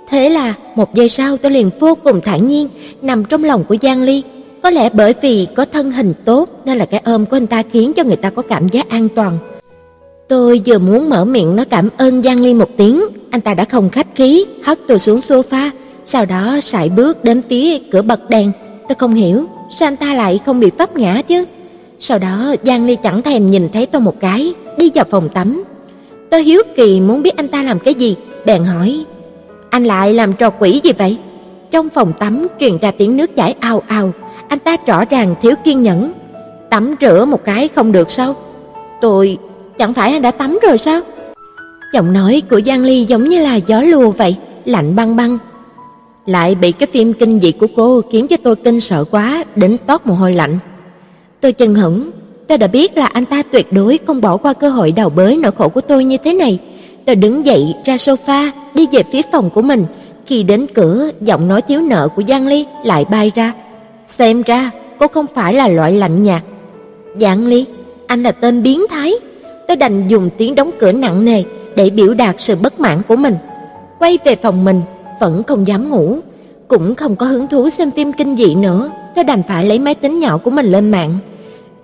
[0.08, 2.68] Thế là một giây sau tôi liền vô cùng thản nhiên
[3.02, 4.22] nằm trong lòng của Giang Ly.
[4.62, 7.62] Có lẽ bởi vì có thân hình tốt nên là cái ôm của anh ta
[7.72, 9.38] khiến cho người ta có cảm giác an toàn.
[10.28, 13.64] Tôi vừa muốn mở miệng nói cảm ơn Giang Ly một tiếng, anh ta đã
[13.64, 15.70] không khách khí hất tôi xuống sofa,
[16.12, 18.52] sau đó sải bước đến phía cửa bật đèn.
[18.88, 19.44] Tôi không hiểu,
[19.76, 21.44] sao anh ta lại không bị vấp ngã chứ?
[21.98, 25.64] Sau đó Giang Ly chẳng thèm nhìn thấy tôi một cái, đi vào phòng tắm.
[26.30, 29.04] Tôi hiếu kỳ muốn biết anh ta làm cái gì, bèn hỏi:
[29.70, 31.16] "Anh lại làm trò quỷ gì vậy?"
[31.70, 34.12] Trong phòng tắm truyền ra tiếng nước chảy ao ao,
[34.48, 36.12] anh ta rõ ràng thiếu kiên nhẫn.
[36.70, 38.34] Tắm rửa một cái không được sao?
[39.00, 39.38] Tôi
[39.78, 41.00] chẳng phải anh đã tắm rồi sao?
[41.94, 45.38] Giọng nói của Giang Ly giống như là gió lùa vậy, lạnh băng băng.
[46.26, 49.76] Lại bị cái phim kinh dị của cô khiến cho tôi kinh sợ quá, đến
[49.86, 50.58] toát mồ hôi lạnh.
[51.40, 52.10] Tôi chần hững,
[52.48, 55.36] tôi đã biết là anh ta tuyệt đối không bỏ qua cơ hội đào bới
[55.36, 56.58] nỗi khổ của tôi như thế này.
[57.06, 59.86] tôi đứng dậy ra sofa, đi về phía phòng của mình.
[60.26, 63.52] Khi đến cửa, giọng nói thiếu nợ của Giang Ly lại bay ra.
[64.06, 66.42] Xem ra, cô không phải là loại lạnh nhạt.
[67.20, 67.64] Giang Ly,
[68.06, 69.12] anh là tên biến thái.
[69.68, 71.42] Tôi đành dùng tiếng đóng cửa nặng nề
[71.76, 73.34] để biểu đạt sự bất mãn của mình.
[73.98, 74.80] Quay về phòng mình,
[75.20, 76.18] vẫn không dám ngủ,
[76.68, 79.94] cũng không có hứng thú xem phim kinh dị nữa, tôi đành phải lấy máy
[79.94, 81.18] tính nhỏ của mình lên mạng.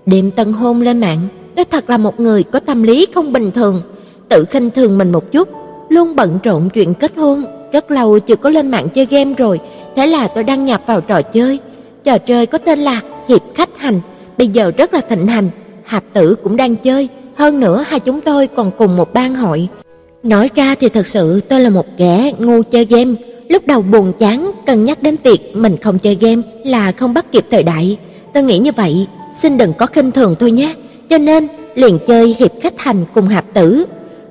[0.06, 1.18] Đêm tân hôn lên mạng,
[1.56, 3.82] tôi thật là một người có tâm lý không bình thường,
[4.28, 5.48] tự khinh thường mình một chút,
[5.88, 9.60] luôn bận rộn chuyện kết hôn, rất lâu chưa có lên mạng chơi game rồi,
[9.96, 11.58] thế là tôi đăng nhập vào trò chơi.
[12.04, 14.00] Trò chơi có tên là Hiệp khách hành,
[14.38, 15.48] bây giờ rất là thịnh hành,
[15.84, 19.68] Hạp Tử cũng đang chơi, hơn nữa hai chúng tôi còn cùng một ban hội.
[20.26, 23.14] Nói ra thì thật sự tôi là một kẻ ngu chơi game,
[23.48, 27.32] lúc đầu buồn chán cân nhắc đến việc mình không chơi game là không bắt
[27.32, 27.98] kịp thời đại.
[28.34, 30.74] Tôi nghĩ như vậy, xin đừng có khinh thường tôi nhé.
[31.10, 33.84] Cho nên liền chơi hiệp khách hành cùng Hạp Tử.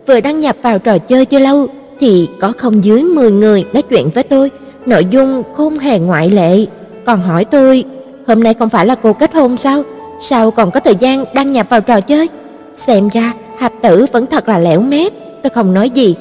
[0.08, 1.68] Vừa đăng nhập vào trò chơi chưa lâu
[2.00, 4.52] thì có không dưới 10 người nói chuyện với tôi,
[4.86, 6.66] nội dung không hề ngoại lệ,
[7.06, 7.84] còn hỏi tôi,
[8.28, 9.84] "Hôm nay không phải là cô kết hôn sao?
[10.22, 12.30] Sao còn có thời gian đăng nhập vào trò chơi?"
[12.88, 15.14] Xem ra Hạp Tử vẫn thật là lẻo mép,
[15.46, 16.16] tôi không nói gì.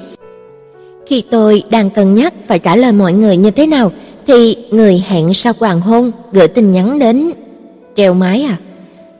[1.06, 3.92] Khi tôi đang cân nhắc phải trả lời mọi người như thế nào
[4.26, 7.32] thì người hẹn sau hoàng hôn gửi tin nhắn đến.
[7.96, 8.56] Treo mái à?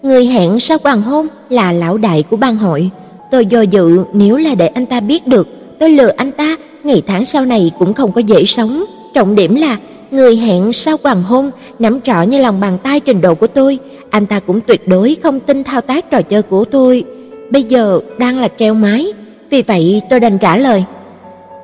[0.02, 2.90] Người hẹn sau hoàng hôn là lão đại của ban hội.
[3.30, 7.02] Tôi do dự nếu là để anh ta biết được, tôi lừa anh ta, ngày
[7.06, 8.84] tháng sau này cũng không có dễ sống.
[9.14, 9.76] Trọng điểm là
[10.10, 13.78] người hẹn sau hoàng hôn nắm rõ như lòng bàn tay trình độ của tôi,
[14.10, 17.04] anh ta cũng tuyệt đối không tin thao tác trò chơi của tôi.
[17.50, 19.12] Bây giờ đang là treo mái
[19.50, 20.85] vì vậy tôi đành trả lời.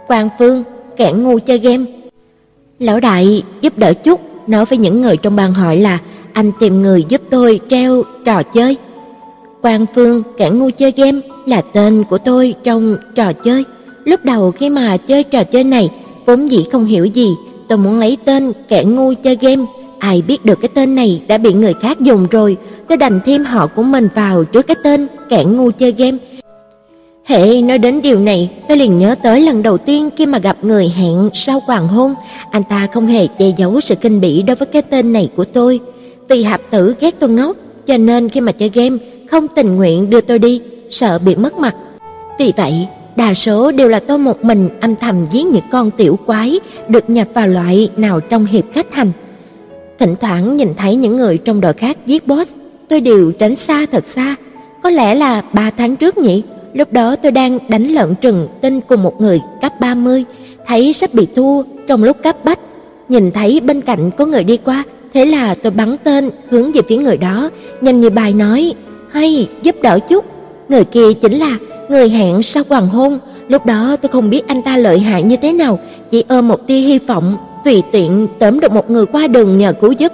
[0.06, 0.64] Quang Phương,
[0.96, 1.84] kẻ ngu chơi game.
[2.78, 5.98] Lão đại giúp đỡ chút, nói với những người trong bàn hỏi là
[6.32, 8.76] anh tìm người giúp tôi treo trò chơi.
[9.62, 13.64] Quang Phương, kẻ ngu chơi game là tên của tôi trong trò chơi.
[14.04, 15.90] Lúc đầu khi mà chơi trò chơi này,
[16.26, 17.28] vốn dĩ không hiểu gì,
[17.68, 19.64] tôi muốn lấy tên kẻ ngu chơi game,
[19.98, 22.56] ai biết được cái tên này đã bị người khác dùng rồi,
[22.88, 26.18] tôi đành thêm họ của mình vào trước cái tên kẻ ngu chơi game.
[27.30, 30.56] Hệ nói đến điều này, tôi liền nhớ tới lần đầu tiên khi mà gặp
[30.62, 32.14] người hẹn sau hoàng hôn,
[32.50, 35.44] anh ta không hề che giấu sự kinh bỉ đối với cái tên này của
[35.44, 35.80] tôi.
[36.28, 38.96] Vì hạp tử ghét tôi ngốc, cho nên khi mà chơi game
[39.30, 41.74] không tình nguyện đưa tôi đi, sợ bị mất mặt.
[42.38, 46.18] Vì vậy, đa số đều là tôi một mình âm thầm giết những con tiểu
[46.26, 49.12] quái được nhập vào loại nào trong hiệp khách hành.
[49.98, 52.54] Thỉnh thoảng nhìn thấy những người trong đội khác giết boss,
[52.88, 54.34] tôi đều tránh xa thật xa.
[54.82, 56.42] Có lẽ là ba tháng trước nhỉ,
[56.74, 60.24] lúc đó tôi đang đánh lợn trừng tinh cùng một người cấp 30,
[60.66, 62.58] thấy sắp bị thua trong lúc cấp bách,
[63.08, 66.80] nhìn thấy bên cạnh có người đi qua, thế là tôi bắn tên hướng về
[66.88, 68.74] phía người đó, nhanh như bài nói,
[69.10, 70.24] "Hay, giúp đỡ chút."
[70.68, 74.62] Người kia chính là người hẹn sau hoàng hôn, lúc đó tôi không biết anh
[74.62, 75.78] ta lợi hại như thế nào,
[76.10, 79.72] chỉ ôm một tia hy vọng tùy tiện tóm được một người qua đường nhờ
[79.72, 80.12] cứu giúp.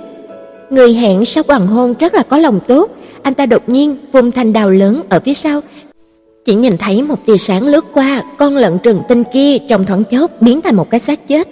[0.70, 2.90] Người hẹn sau hoàng hôn rất là có lòng tốt,
[3.22, 5.60] anh ta đột nhiên vung thanh đào lớn ở phía sau,
[6.46, 10.04] chỉ nhìn thấy một tia sáng lướt qua, con lợn rừng tinh kia trong thoáng
[10.04, 11.48] chốc biến thành một cái xác chết.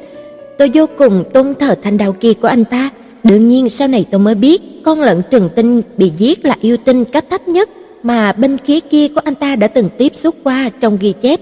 [0.58, 2.90] Tôi vô cùng tôn thờ thanh đao kia của anh ta,
[3.24, 6.76] đương nhiên sau này tôi mới biết, con lợn rừng tinh bị giết là yêu
[6.76, 7.70] tinh cấp thấp nhất
[8.02, 11.40] mà binh khí kia của anh ta đã từng tiếp xúc qua trong ghi chép.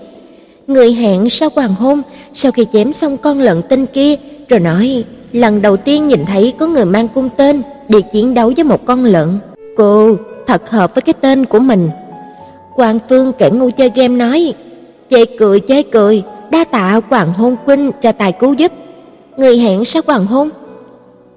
[0.66, 2.02] Người hẹn sau hoàng hôn,
[2.34, 4.16] sau khi chém xong con lợn tinh kia,
[4.48, 8.52] rồi nói, lần đầu tiên nhìn thấy có người mang cung tên để chiến đấu
[8.56, 9.28] với một con lợn.
[9.76, 11.88] Cô thật hợp với cái tên của mình.
[12.74, 14.54] Quang Phương kẻ ngu chơi game nói,
[15.10, 18.72] chê cười chê cười, đa tạ Hoàng Hôn quynh cho tài cứu giúp.
[19.36, 20.48] Người hẹn sao Hoàng Hôn?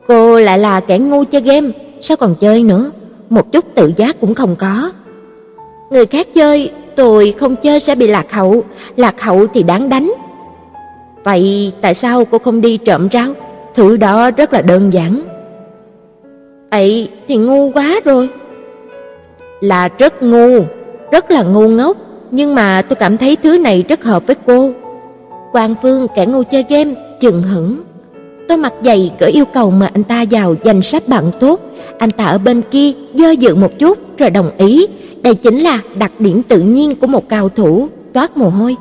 [0.07, 1.69] Cô lại là kẻ ngu chơi game,
[2.01, 2.91] sao còn chơi nữa?
[3.29, 4.91] Một chút tự giác cũng không có.
[5.89, 8.63] Người khác chơi, tôi không chơi sẽ bị lạc hậu,
[8.97, 10.13] lạc hậu thì đáng đánh.
[11.23, 13.33] Vậy tại sao cô không đi trộm rau?
[13.75, 15.21] Thứ đó rất là đơn giản.
[16.69, 18.29] Ấy thì ngu quá rồi.
[19.61, 20.63] Là rất ngu,
[21.11, 21.97] rất là ngu ngốc,
[22.31, 24.71] nhưng mà tôi cảm thấy thứ này rất hợp với cô.
[25.51, 27.77] Quang Phương kẻ ngu chơi game, chừng hững.
[28.47, 31.59] Tôi mặt dày gửi yêu cầu mà anh ta vào danh sách bạn tốt,
[31.97, 34.87] anh ta ở bên kia do dự một chút rồi đồng ý,
[35.21, 38.75] đây chính là đặc điểm tự nhiên của một cao thủ, toát mồ hôi.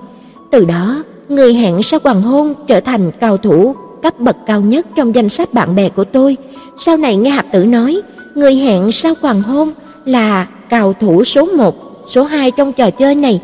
[0.50, 4.86] Từ đó, người hẹn sau hoàng hôn trở thành cao thủ cấp bậc cao nhất
[4.96, 6.36] trong danh sách bạn bè của tôi.
[6.78, 8.00] Sau này nghe Hạp Tử nói,
[8.34, 9.70] người hẹn sau hoàng hôn
[10.04, 13.40] là cao thủ số 1 số 2 trong trò chơi này.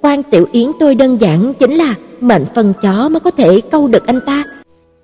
[0.00, 3.88] Quan Tiểu Yến tôi đơn giản chính là mệnh phần chó mới có thể câu
[3.88, 4.44] được anh ta.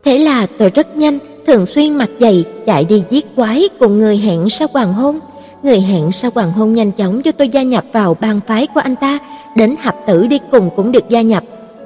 [0.05, 4.17] Thế là tôi rất nhanh, thường xuyên mặt dày chạy đi giết quái cùng người
[4.17, 5.19] hẹn sau hoàng hôn.
[5.63, 8.81] người hẹn sau hoàng hôn nhanh chóng cho tôi gia nhập vào bang phái của
[8.81, 9.19] anh ta,
[9.57, 11.45] đến hạp tử đi cùng cũng được gia nhập.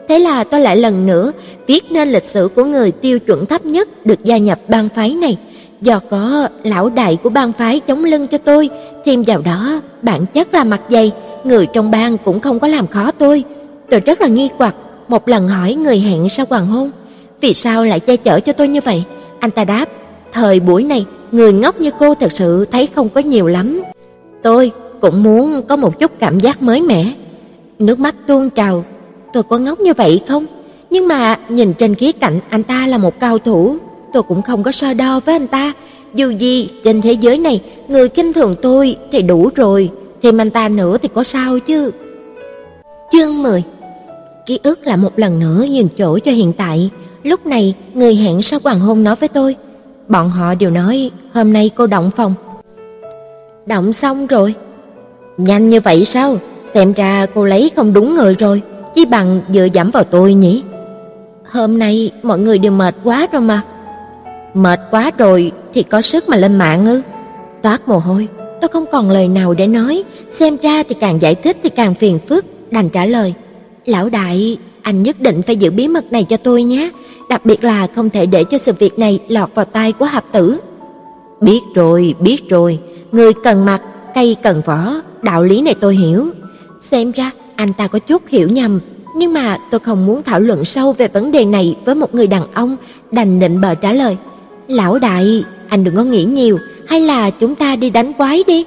[0.09, 1.33] Thế là tôi lại lần nữa
[1.67, 5.15] viết nên lịch sử của người tiêu chuẩn thấp nhất được gia nhập bang phái
[5.15, 5.39] này.
[5.83, 8.71] Do có lão đại của bang phái chống lưng cho tôi,
[9.05, 11.13] thêm vào đó bản chất là mặt dày,
[11.45, 13.45] người trong bang cũng không có làm khó tôi.
[13.91, 14.75] Tôi rất là nghi hoặc,
[15.09, 16.91] một lần hỏi người hẹn sau hoàng hôn,
[17.41, 19.05] vì sao lại che chở cho tôi như vậy?
[19.41, 19.89] Anh ta đáp,
[20.33, 23.83] thời buổi này, người ngốc như cô thật sự thấy không có nhiều lắm.
[24.43, 27.13] Tôi cũng muốn có một chút cảm giác mới mẻ.
[27.79, 28.85] Nước mắt tuôn trào,
[29.33, 30.47] tôi có ngốc như vậy không?
[30.91, 33.77] Nhưng mà nhìn trên khía cạnh anh ta là một cao thủ,
[34.13, 35.73] tôi cũng không có so đo với anh ta.
[36.15, 39.91] Dù gì, trên thế giới này, người kinh thường tôi thì đủ rồi,
[40.23, 41.91] thêm anh ta nữa thì có sao chứ.
[43.13, 43.63] Chương 10
[44.47, 46.91] Ký ức là một lần nữa nhường chỗ cho hiện tại.
[47.23, 49.57] Lúc này, người hẹn sau hoàng hôn nói với tôi.
[50.09, 52.35] Bọn họ đều nói, hôm nay cô động phòng.
[53.67, 54.55] Động xong rồi.
[55.37, 56.37] Nhanh như vậy sao?
[56.75, 58.63] Xem ra cô lấy không đúng người rồi.
[58.95, 60.63] Chỉ bằng dựa dẫm vào tôi nhỉ?
[61.51, 63.63] Hôm nay mọi người đều mệt quá rồi mà.
[64.55, 67.03] Mệt quá rồi thì có sức mà lên mạng ư?
[67.63, 68.29] Toát mồ hôi,
[68.61, 71.95] tôi không còn lời nào để nói, xem ra thì càng giải thích thì càng
[71.95, 73.35] phiền phức, đành trả lời.
[73.87, 76.91] Lão đại, anh nhất định phải giữ bí mật này cho tôi nhé,
[77.29, 80.25] đặc biệt là không thể để cho sự việc này lọt vào tai của Hạp
[80.33, 80.59] tử.
[81.41, 82.79] Biết rồi, biết rồi,
[83.13, 83.81] người cần mặt,
[84.15, 86.27] cây cần vỏ, đạo lý này tôi hiểu.
[86.81, 88.81] Xem ra anh ta có chút hiểu nhầm,
[89.17, 92.27] nhưng mà tôi không muốn thảo luận sâu về vấn đề này với một người
[92.27, 92.77] đàn ông,
[93.11, 94.17] đành định bờ trả lời.
[94.69, 98.65] Lão đại, anh đừng có nghĩ nhiều, hay là chúng ta đi đánh quái đi?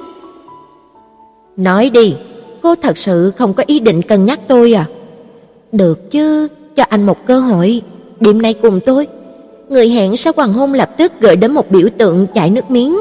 [1.58, 2.16] Nói đi,
[2.62, 4.86] cô thật sự không có ý định cân nhắc tôi à?
[5.72, 7.82] Được chứ, cho anh một cơ hội,
[8.20, 9.08] đêm nay cùng tôi.
[9.70, 13.00] Người hẹn sau hoàng hôn lập tức gửi đến một biểu tượng chảy nước miếng.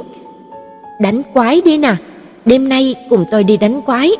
[1.00, 1.96] Đánh quái đi nè,
[2.44, 4.10] đêm nay cùng tôi đi đánh quái.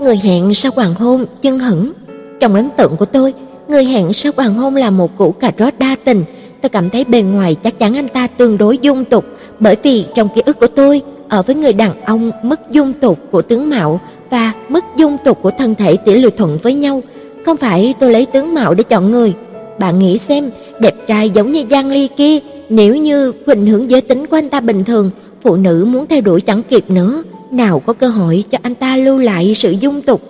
[0.00, 1.92] Người hẹn sau hoàng hôn chân hững.
[2.40, 3.34] Trong ấn tượng của tôi,
[3.68, 6.24] người hẹn sau hoàng hôn là một củ cà rốt đa tình.
[6.64, 9.24] Tôi cảm thấy bề ngoài chắc chắn anh ta tương đối dung tục,
[9.60, 13.18] bởi vì trong ký ức của tôi, ở với người đàn ông mức dung tục
[13.30, 14.00] của tướng mạo
[14.30, 17.02] và mức dung tục của thân thể tỷ lệ thuận với nhau.
[17.46, 19.34] Không phải tôi lấy tướng mạo để chọn người.
[19.78, 20.50] Bạn nghĩ xem,
[20.80, 24.48] đẹp trai giống như Giang Ly kia, nếu như khuynh hướng giới tính của anh
[24.48, 25.10] ta bình thường,
[25.42, 28.96] phụ nữ muốn theo đuổi chẳng kịp nữa, nào có cơ hội cho anh ta
[28.96, 30.20] lưu lại sự dung tục.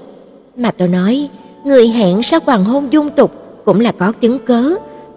[0.57, 1.29] Mà tôi nói,
[1.65, 3.33] người hẹn sau hoàng hôn dung tục
[3.65, 4.75] cũng là có chứng cớ.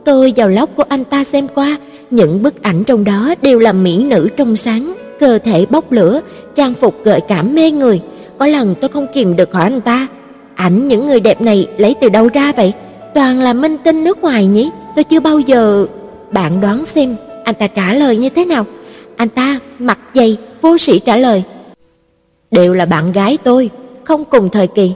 [0.07, 1.77] Tôi vào lóc của anh ta xem qua,
[2.11, 6.21] những bức ảnh trong đó đều là mỹ nữ trong sáng, cơ thể bốc lửa,
[6.55, 8.01] trang phục gợi cảm mê người.
[8.37, 10.07] Có lần tôi không kìm được hỏi anh ta,
[10.55, 12.73] ảnh những người đẹp này lấy từ đâu ra vậy?
[13.15, 14.69] Toàn là minh tinh nước ngoài nhỉ?
[14.95, 15.85] Tôi chưa bao giờ...
[16.31, 18.65] Bạn đoán xem anh ta trả lời như thế nào?
[19.15, 21.43] Anh ta mặt dày, vô sĩ trả lời.
[22.51, 23.69] Đều là bạn gái tôi,
[24.03, 24.91] không cùng thời kỳ.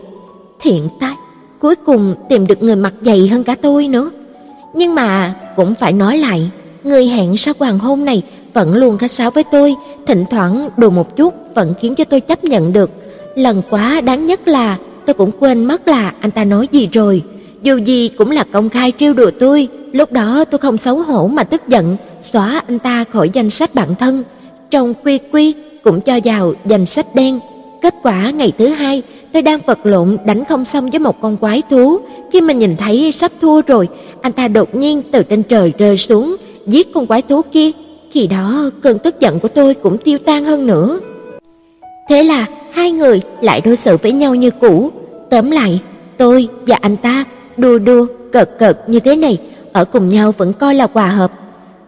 [0.62, 1.16] Thiện tai,
[1.60, 4.12] cuối cùng tìm được người mặt dày hơn cả tôi nữa.
[4.74, 6.52] Nhưng mà cũng phải nói lại,
[6.84, 9.76] người hẹn sau hoàng hôn này vẫn luôn khách sáo với tôi,
[10.08, 12.92] thỉnh thoảng đùa một chút vẫn khiến cho tôi chấp nhận được.
[13.36, 17.24] Lần quá đáng nhất là tôi cũng quên mất là anh ta nói gì rồi.
[17.64, 21.28] Dù gì cũng là công khai trêu đùa tôi, lúc đó tôi không xấu hổ
[21.28, 21.98] mà tức giận,
[22.34, 24.24] xóa anh ta khỏi danh sách bạn thân.
[24.70, 25.54] Trong quy quy
[25.84, 27.40] cũng cho vào danh sách đen.
[27.82, 29.02] Kết quả ngày thứ hai,
[29.34, 32.00] tôi đang vật lộn đánh không xong với một con quái thú,
[32.32, 33.88] khi mà nhìn thấy sắp thua rồi,
[34.22, 36.36] anh ta đột nhiên từ trên trời rơi xuống,
[36.68, 37.72] giết con quái thú kia.
[38.12, 41.00] Khi đó, cơn tức giận của tôi cũng tiêu tan hơn nữa.
[42.10, 44.92] Thế là hai người lại đối xử với nhau như cũ.
[45.30, 45.80] Tóm lại,
[46.18, 47.26] tôi và anh ta
[47.58, 49.38] đua đua cợt cợt như thế này,
[49.74, 51.32] ở cùng nhau vẫn coi là hòa hợp.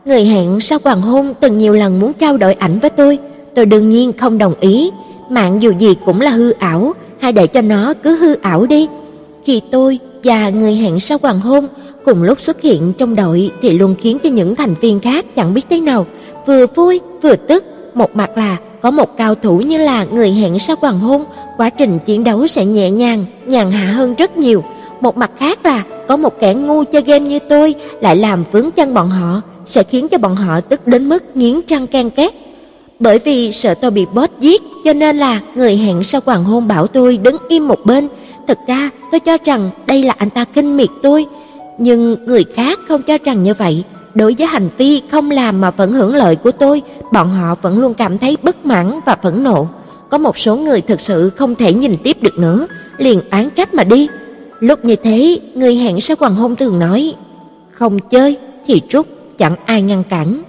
[0.05, 3.19] Người hẹn sau hoàng hôn từng nhiều lần muốn trao đổi ảnh với tôi,
[3.55, 4.91] tôi đương nhiên không đồng ý.
[5.33, 8.87] Mạng dù gì cũng là hư ảo, hãy để cho nó cứ hư ảo đi.
[9.45, 11.67] Khi tôi và người hẹn sau hoàng hôn
[12.05, 15.53] cùng lúc xuất hiện trong đội thì luôn khiến cho những thành viên khác chẳng
[15.53, 16.05] biết thế nào,
[16.45, 20.59] vừa vui vừa tức, một mặt là có một cao thủ như là người hẹn
[20.59, 21.23] sau hoàng hôn,
[21.57, 24.63] quá trình chiến đấu sẽ nhẹ nhàng, nhàn hạ hơn rất nhiều.
[25.01, 28.71] Một mặt khác là có một kẻ ngu chơi game như tôi lại làm vướng
[28.71, 32.33] chân bọn họ, sẽ khiến cho bọn họ tức đến mức nghiến răng ken két.
[32.99, 36.67] Bởi vì sợ tôi bị boss giết, cho nên là người hẹn sau hoàng hôn
[36.67, 38.07] bảo tôi đứng im một bên.
[38.47, 41.25] Thực ra tôi cho rằng đây là anh ta kinh miệt tôi,
[41.77, 43.83] nhưng người khác không cho rằng như vậy.
[44.15, 47.79] Đối với hành vi không làm mà vẫn hưởng lợi của tôi, bọn họ vẫn
[47.79, 49.67] luôn cảm thấy bất mãn và phẫn nộ.
[50.09, 53.73] Có một số người thực sự không thể nhìn tiếp được nữa, liền án trách
[53.73, 54.07] mà đi.
[54.59, 57.13] Lúc như thế, người hẹn sau hoàng hôn thường nói,
[57.71, 60.41] không chơi thì rút, chẳng ai ngăn cản.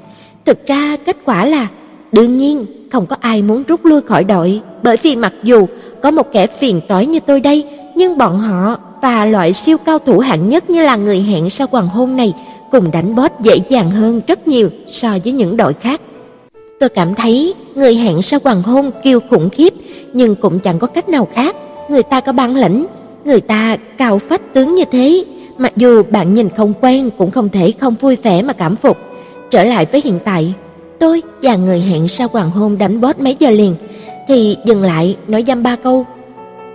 [0.45, 1.69] Thực ra kết quả là,
[2.15, 5.67] đương nhiên không có ai muốn rút lui khỏi đội, bởi vì mặc dù
[6.03, 9.99] có một kẻ phiền toái như tôi đây, nhưng bọn họ và loại siêu cao
[9.99, 12.35] thủ hạng nhất như là người hẹn sau hoàng hôn này
[12.71, 16.01] cùng đánh boss dễ dàng hơn rất nhiều so với những đội khác.
[16.81, 19.75] Tôi cảm thấy người hẹn sau hoàng hôn kiêu khủng khiếp,
[20.13, 21.57] nhưng cũng chẳng có cách nào khác,
[21.89, 22.87] người ta có bản lĩnh,
[23.25, 25.25] người ta cao phách tướng như thế,
[25.59, 28.97] mặc dù bạn nhìn không quen cũng không thể không vui vẻ mà cảm phục.
[29.51, 30.55] Trở lại với hiện tại,
[30.99, 33.75] tôi và người hẹn sau hoàng hôn đánh bót mấy giờ liền,
[34.29, 36.07] thì dừng lại nói dăm ba câu.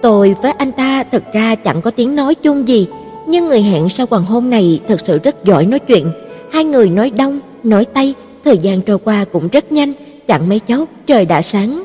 [0.01, 2.87] Tôi với anh ta thật ra chẳng có tiếng nói chung gì,
[3.27, 6.11] nhưng người hẹn sau hoàng hôn này thật sự rất giỏi nói chuyện.
[6.51, 8.13] Hai người nói đông, nói tây,
[8.45, 9.93] thời gian trôi qua cũng rất nhanh,
[10.27, 11.83] chẳng mấy chốc trời đã sáng.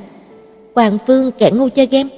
[0.75, 2.09] Hoàng Phương kẻ ngu chơi game.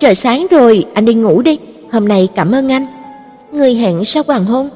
[0.00, 1.58] Trời sáng rồi, anh đi ngủ đi,
[1.92, 2.86] hôm nay cảm ơn anh.
[3.52, 4.68] Người hẹn sau hoàng hôn.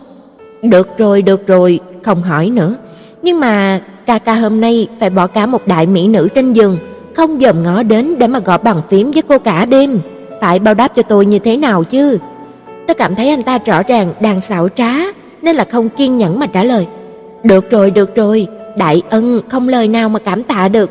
[0.62, 2.74] Được rồi, được rồi, không hỏi nữa.
[3.22, 3.80] Nhưng mà
[4.12, 6.78] ca ca hôm nay phải bỏ cả một đại mỹ nữ trên giường,
[7.14, 10.00] không dòm ngó đến để mà gõ bàn phím với cô cả đêm.
[10.40, 12.18] Phải bao đáp cho tôi như thế nào chứ?
[12.86, 14.94] Tôi cảm thấy anh ta rõ ràng đang xảo trá,
[15.42, 16.86] nên là không kiên nhẫn mà trả lời.
[17.42, 18.46] Được rồi, được rồi,
[18.76, 20.90] đại ân không lời nào mà cảm tạ được.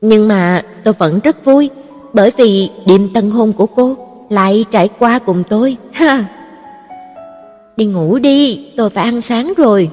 [0.00, 1.70] Nhưng mà tôi vẫn rất vui,
[2.12, 3.96] bởi vì đêm tân hôn của cô
[4.30, 5.76] lại trải qua cùng tôi.
[5.92, 6.24] Ha.
[7.76, 9.90] Đi ngủ đi, tôi phải ăn sáng rồi.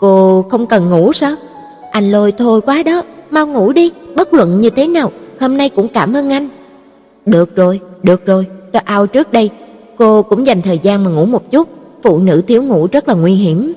[0.00, 1.34] Cô không cần ngủ sao?
[1.90, 5.68] Anh lôi thôi quá đó, mau ngủ đi, bất luận như thế nào, hôm nay
[5.68, 6.48] cũng cảm ơn anh.
[7.26, 9.50] Được rồi, được rồi, tôi ao trước đây.
[9.96, 11.68] Cô cũng dành thời gian mà ngủ một chút,
[12.02, 13.72] phụ nữ thiếu ngủ rất là nguy hiểm.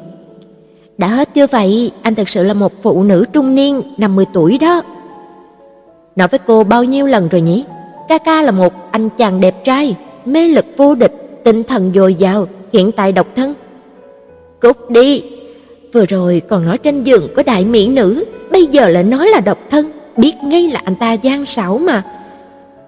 [0.98, 4.58] Đã hết chưa vậy, anh thật sự là một phụ nữ trung niên 50 tuổi
[4.58, 4.82] đó.
[6.16, 7.64] Nói với cô bao nhiêu lần rồi nhỉ?
[8.10, 12.16] Ca ca là một anh chàng đẹp trai, mê lực vô địch, tinh thần dồi
[12.16, 13.54] dào, hiện tại độc thân.
[14.62, 15.24] Cút đi.
[15.94, 19.40] Vừa rồi còn nói trên giường có đại mỹ nữ, bây giờ lại nói là
[19.40, 22.04] độc thân, biết ngay là anh ta gian xảo mà.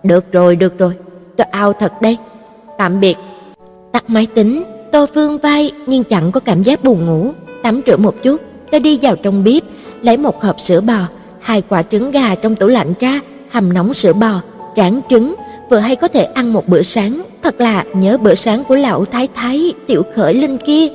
[0.04, 0.94] Được rồi, được rồi,
[1.38, 2.18] tôi ao thật đây.
[2.78, 3.18] Tạm biệt.
[3.91, 7.32] Tắt máy tính, tôi vương vai nhưng chẳng có cảm giác buồn ngủ,
[7.63, 8.41] tắm rửa một chút,
[8.72, 9.63] tôi đi vào trong bếp,
[10.02, 11.00] lấy một hộp sữa bò,
[11.39, 14.41] hai quả trứng gà trong tủ lạnh ra, hầm nóng sữa bò,
[14.76, 15.36] tráng trứng,
[15.70, 19.06] vừa hay có thể ăn một bữa sáng, thật là nhớ bữa sáng của lão
[19.06, 20.88] thái thái tiểu khởi linh kia.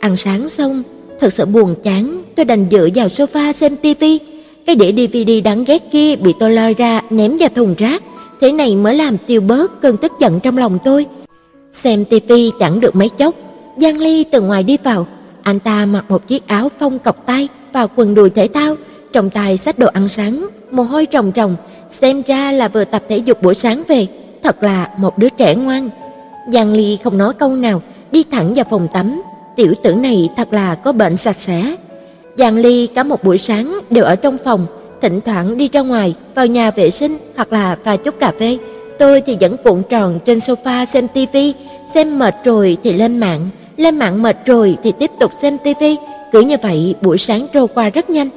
[0.00, 0.82] Ăn sáng xong,
[1.20, 4.18] thật sự buồn chán, tôi đành dựa vào sofa xem tivi.
[4.66, 8.02] Cái đĩa DVD đáng ghét kia bị tôi lôi ra ném vào thùng rác,
[8.40, 11.06] thế này mới làm tiêu bớt cơn tức giận trong lòng tôi.
[11.72, 13.34] Xem tivi chẳng được mấy chốc,
[13.76, 15.06] Giang Ly từ ngoài đi vào,
[15.42, 18.76] anh ta mặc một chiếc áo phông cộc tay và quần đùi thể thao,
[19.12, 21.56] trong tay xách đồ ăn sáng, mồ hôi ròng ròng,
[21.88, 24.06] xem ra là vừa tập thể dục buổi sáng về,
[24.42, 25.88] thật là một đứa trẻ ngoan.
[26.52, 29.22] Giang Ly không nói câu nào, đi thẳng vào phòng tắm,
[29.60, 31.76] tiểu tử này thật là có bệnh sạch sẽ.
[32.38, 34.66] Giang Ly cả một buổi sáng đều ở trong phòng,
[35.02, 38.58] thỉnh thoảng đi ra ngoài, vào nhà vệ sinh hoặc là pha chút cà phê.
[38.98, 41.54] Tôi thì vẫn cuộn tròn trên sofa xem tivi,
[41.94, 45.96] xem mệt rồi thì lên mạng, lên mạng mệt rồi thì tiếp tục xem tivi,
[46.32, 48.28] cứ như vậy buổi sáng trôi qua rất nhanh.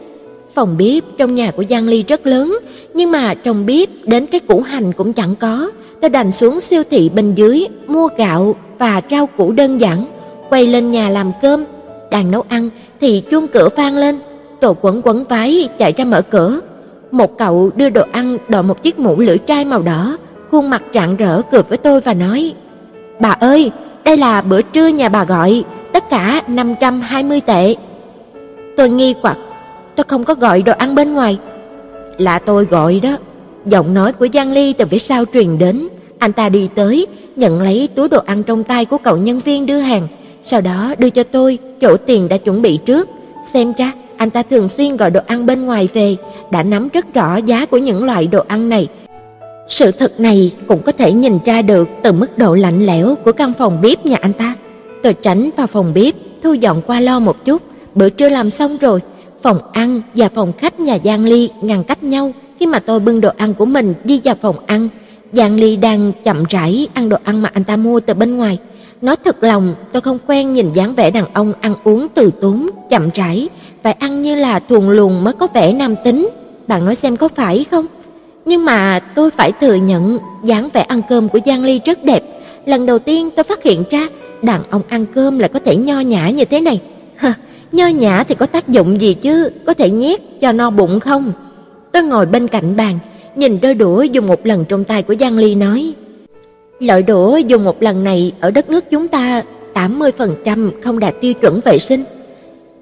[0.54, 2.58] Phòng bếp trong nhà của Giang Ly rất lớn,
[2.94, 5.72] nhưng mà trong bếp đến cái củ hành cũng chẳng có.
[6.02, 10.06] Tôi đành xuống siêu thị bên dưới mua gạo và rau củ đơn giản,
[10.54, 11.64] quay lên nhà làm cơm.
[12.12, 12.70] Đang nấu ăn
[13.02, 14.20] thì chuông cửa vang lên,
[14.62, 16.60] Tổ Quẩn quấn váy chạy ra mở cửa.
[17.12, 20.18] Một cậu đưa đồ ăn đội một chiếc mũ lưỡi trai màu đỏ,
[20.52, 22.54] khuôn mặt rạng rỡ cười với tôi và nói:
[23.20, 23.72] "Bà ơi,
[24.04, 25.64] đây là bữa trưa nhà bà gọi,
[25.94, 27.76] tất cả 520 tệ."
[28.78, 29.38] Tôi nghi hoặc
[29.96, 31.38] tôi không có gọi đồ ăn bên ngoài.
[32.18, 33.18] Là tôi gọi đó.
[33.66, 35.88] Giọng nói của Giang Ly từ phía sau truyền đến,
[36.20, 39.66] anh ta đi tới, nhận lấy túi đồ ăn trong tay của cậu nhân viên
[39.66, 40.08] đưa hàng,
[40.44, 43.10] sau đó đưa cho tôi chỗ tiền đã chuẩn bị trước.
[43.54, 46.16] Xem ra anh ta thường xuyên gọi đồ ăn bên ngoài về,
[46.52, 48.88] đã nắm rất rõ giá của những loại đồ ăn này.
[49.68, 53.32] Sự thật này cũng có thể nhìn ra được từ mức độ lạnh lẽo của
[53.32, 54.56] căn phòng bếp nhà anh ta.
[55.04, 57.62] Tôi tránh vào phòng bếp, thu dọn qua lo một chút,
[57.96, 59.00] bữa trưa làm xong rồi,
[59.44, 63.22] Phòng ăn và phòng khách nhà Giang Ly ngăn cách nhau, khi mà tôi bưng
[63.22, 64.90] đồ ăn của mình đi vào phòng ăn,
[65.32, 68.58] Giang Ly đang chậm rãi ăn đồ ăn mà anh ta mua từ bên ngoài.
[69.04, 72.70] Nói thật lòng, tôi không quen nhìn dáng vẻ đàn ông ăn uống từ tốn,
[72.90, 73.50] chậm rãi,
[73.84, 76.30] phải ăn như là thuần luồng mới có vẻ nam tính.
[76.68, 77.86] Bạn nói xem có phải không?
[78.46, 82.24] Nhưng mà tôi phải thừa nhận, dáng vẻ ăn cơm của Giang Ly rất đẹp.
[82.66, 84.08] Lần đầu tiên tôi phát hiện ra,
[84.42, 86.82] đàn ông ăn cơm lại có thể nho nhã như thế này.
[87.18, 87.34] Hờ,
[87.72, 91.32] Nho nhã thì có tác dụng gì chứ, có thể nhét cho no bụng không?
[91.92, 93.00] Tôi ngồi bên cạnh bàn,
[93.36, 95.94] nhìn đôi đũa dùng một lần trong tay của Giang Ly nói:
[96.80, 99.44] "Loại đũa dùng một lần này ở đất nước chúng ta
[99.74, 102.04] 80% không đạt tiêu chuẩn vệ sinh."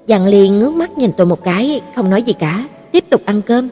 [0.08, 3.42] Giang Ly ngước mắt nhìn tôi một cái, không nói gì cả, tiếp tục ăn
[3.42, 3.68] cơm.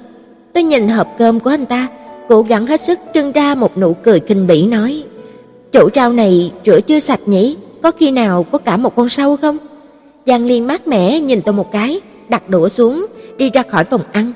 [0.52, 1.88] Tôi nhìn hộp cơm của anh ta,
[2.28, 5.04] cố gắng hết sức trưng ra một nụ cười kinh bỉ nói:
[5.72, 9.36] "Chỗ rau này rửa chưa sạch nhỉ, có khi nào có cả một con sâu
[9.36, 9.58] không?"
[10.26, 13.06] Giang Liên mát mẻ nhìn tôi một cái, đặt đũa xuống,
[13.36, 14.32] đi ra khỏi phòng ăn.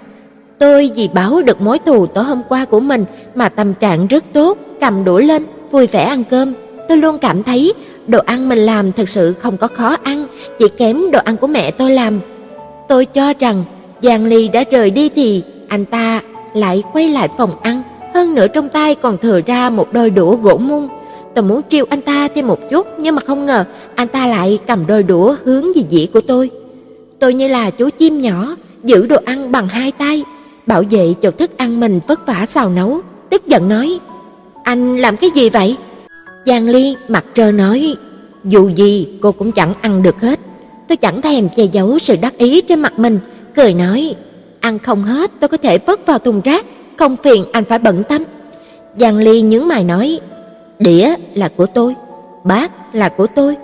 [0.59, 3.05] Tôi vì báo được mối thù tối hôm qua của mình
[3.35, 5.45] mà tâm trạng rất tốt, cầm đũa lên,
[5.75, 6.53] vui vẻ ăn cơm.
[6.89, 7.72] Tôi luôn cảm thấy
[8.07, 10.27] đồ ăn mình làm thực sự không có khó ăn,
[10.59, 12.20] chỉ kém đồ ăn của mẹ tôi làm.
[12.89, 13.64] Tôi cho rằng
[14.03, 16.22] Giang Ly đã rời đi thì anh ta
[16.55, 17.83] lại quay lại phòng ăn,
[18.14, 20.89] hơn nữa trong tay còn thừa ra một đôi đũa gỗ mung.
[21.35, 23.64] Tôi muốn trêu anh ta thêm một chút, nhưng mà không ngờ
[23.95, 26.51] anh ta lại cầm đôi đũa hướng về dĩa của tôi.
[27.18, 30.25] Tôi như là chú chim nhỏ, giữ đồ ăn bằng hai tay,
[30.66, 33.01] bảo vệ cho thức ăn mình vất vả xào nấu,
[33.31, 33.99] tức giận nói:
[34.65, 35.77] "Anh làm cái gì vậy?"
[36.47, 37.97] Giang Ly mặt trơ nói:
[38.45, 40.41] "Dù gì cô cũng chẳng ăn được hết."
[40.89, 43.19] Tôi chẳng thèm che giấu sự đắc ý trên mặt mình,
[43.57, 44.15] cười nói:
[44.61, 48.03] "Ăn không hết tôi có thể vứt vào thùng rác, không phiền anh phải bận
[48.09, 48.23] tâm."
[48.97, 50.21] Giang Ly nhướng mày nói:
[50.79, 51.95] "Đĩa là của tôi,
[52.45, 53.57] bát là của tôi,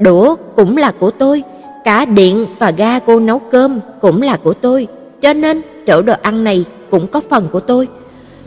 [0.00, 1.42] đũa cũng là của tôi,
[1.84, 4.86] cả điện và ga cô nấu cơm cũng là của tôi,
[5.22, 7.88] cho nên chỗ đồ ăn này cũng có phần của tôi."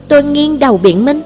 [0.08, 1.22] Tôi nghiêng đầu biện minh,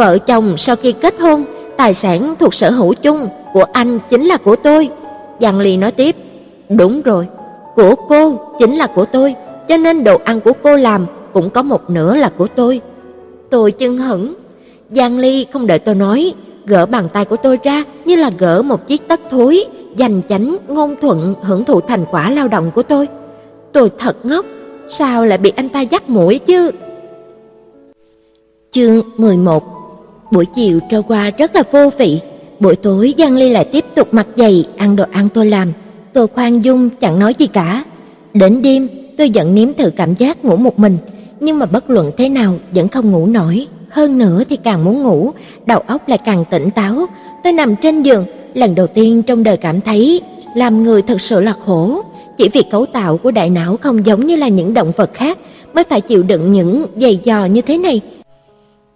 [0.00, 1.44] vợ chồng sau khi kết hôn,
[1.76, 4.88] tài sản thuộc sở hữu chung của anh chính là của tôi.
[5.40, 6.16] Giang Ly nói tiếp,
[6.68, 7.26] đúng rồi,
[7.74, 9.34] của cô chính là của tôi,
[9.68, 12.80] cho nên đồ ăn của cô làm cũng có một nửa là của tôi.
[13.50, 14.34] Tôi chưng hững,
[14.90, 16.34] Giang Ly không đợi tôi nói,
[16.66, 19.64] gỡ bàn tay của tôi ra như là gỡ một chiếc tất thối,
[19.96, 23.08] dành chánh ngôn thuận hưởng thụ thành quả lao động của tôi.
[23.72, 24.46] Tôi thật ngốc,
[24.88, 26.70] sao lại bị anh ta dắt mũi chứ?
[28.70, 29.79] Chương 11
[30.30, 32.20] Buổi chiều trôi qua rất là vô vị.
[32.60, 35.72] Buổi tối Giang Ly lại tiếp tục mặc dày ăn đồ ăn tôi làm.
[36.12, 37.84] Tôi khoan dung chẳng nói gì cả.
[38.34, 40.98] Đến đêm, tôi vẫn nếm thử cảm giác ngủ một mình,
[41.40, 43.66] nhưng mà bất luận thế nào vẫn không ngủ nổi.
[43.90, 45.32] Hơn nữa thì càng muốn ngủ,
[45.66, 47.06] đầu óc lại càng tỉnh táo.
[47.44, 48.24] Tôi nằm trên giường,
[48.54, 50.20] lần đầu tiên trong đời cảm thấy
[50.54, 52.02] làm người thật sự là khổ.
[52.38, 55.38] Chỉ vì cấu tạo của đại não không giống như là những động vật khác
[55.74, 58.00] mới phải chịu đựng những dày dò như thế này.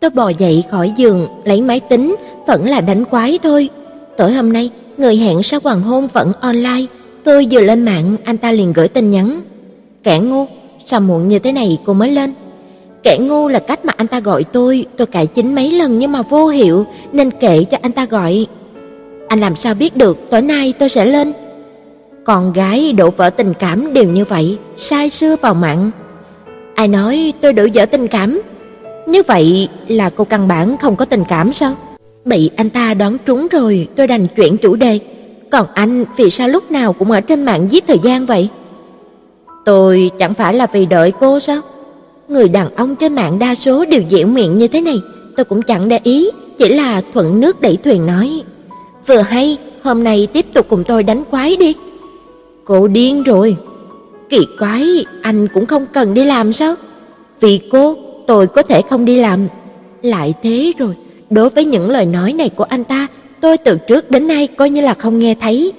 [0.04, 3.68] Tôi bò dậy khỏi giường, lấy máy tính, vẫn là đánh quái thôi.
[4.16, 6.86] Tối hôm nay, người hẹn sau hoàng hôn vẫn online,
[7.24, 9.40] tôi vừa lên mạng, anh ta liền gửi tin nhắn.
[10.02, 10.46] Kẻ ngu,
[10.84, 12.32] sao muộn như thế này cô mới lên?
[13.02, 16.12] Kẻ ngu là cách mà anh ta gọi tôi, tôi cãi chính mấy lần nhưng
[16.12, 18.46] mà vô hiệu, nên kệ cho anh ta gọi.
[19.28, 21.32] Anh làm sao biết được tối nay tôi sẽ lên?
[22.24, 25.90] Con gái đổ vỡ tình cảm đều như vậy, sai xưa vào mạng.
[26.74, 28.40] Ai nói tôi đổ vỡ tình cảm?
[29.06, 31.74] Như vậy là cô căn bản không có tình cảm sao?
[32.24, 34.98] Bị anh ta đoán trúng rồi, tôi đành chuyển chủ đề.
[35.50, 38.48] Còn anh vì sao lúc nào cũng ở trên mạng giết thời gian vậy?
[39.64, 41.60] Tôi chẳng phải là vì đợi cô sao?
[42.28, 45.00] Người đàn ông trên mạng đa số đều diễn miệng như thế này,
[45.36, 48.42] tôi cũng chẳng để ý, chỉ là thuận nước đẩy thuyền nói.
[49.06, 51.74] Vừa hay, hôm nay tiếp tục cùng tôi đánh quái đi.
[52.64, 53.56] Cô điên rồi.
[54.28, 56.74] Kỳ quái, anh cũng không cần đi làm sao?
[57.40, 57.96] Vì cô,
[58.26, 59.48] tôi có thể không đi làm.
[60.02, 60.94] Lại thế rồi,
[61.30, 63.06] đối với những lời nói này của anh ta,
[63.40, 65.72] tôi từ trước đến nay coi như là không nghe thấy.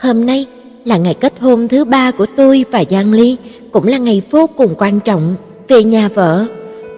[0.00, 0.46] Hôm nay
[0.84, 3.36] là ngày kết hôn thứ ba của tôi và Giang Ly,
[3.72, 5.34] cũng là ngày vô cùng quan trọng
[5.68, 6.44] về nhà vợ.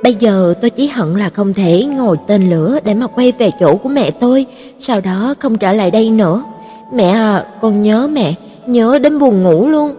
[0.02, 3.50] Bây giờ tôi chỉ hận là không thể ngồi tên lửa để mà quay về
[3.60, 4.46] chỗ của mẹ tôi,
[4.78, 6.44] sau đó không trở lại đây nữa.
[6.92, 8.34] Mẹ à, con nhớ mẹ,
[8.66, 9.94] nhớ đến buồn ngủ luôn.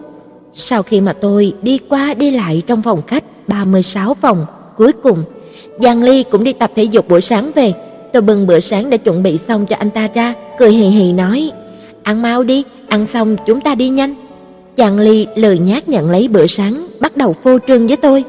[0.54, 5.24] Sau khi mà tôi đi qua đi lại trong phòng khách 36 phòng, cuối cùng
[5.78, 7.72] Giang Ly cũng đi tập thể dục buổi sáng về.
[8.12, 11.12] Tôi bưng bữa sáng đã chuẩn bị xong cho anh ta ra, cười hì hì
[11.12, 11.50] nói:
[12.02, 14.14] "Ăn mau đi, ăn xong chúng ta đi nhanh."
[14.76, 18.24] Giang Ly lười nhác nhận lấy bữa sáng, bắt đầu phô trương với tôi.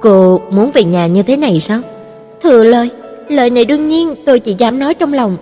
[0.00, 1.80] "Cô muốn về nhà như thế này sao?"
[2.42, 2.88] Thừa lời,
[3.28, 5.36] lời này đương nhiên tôi chỉ dám nói trong lòng.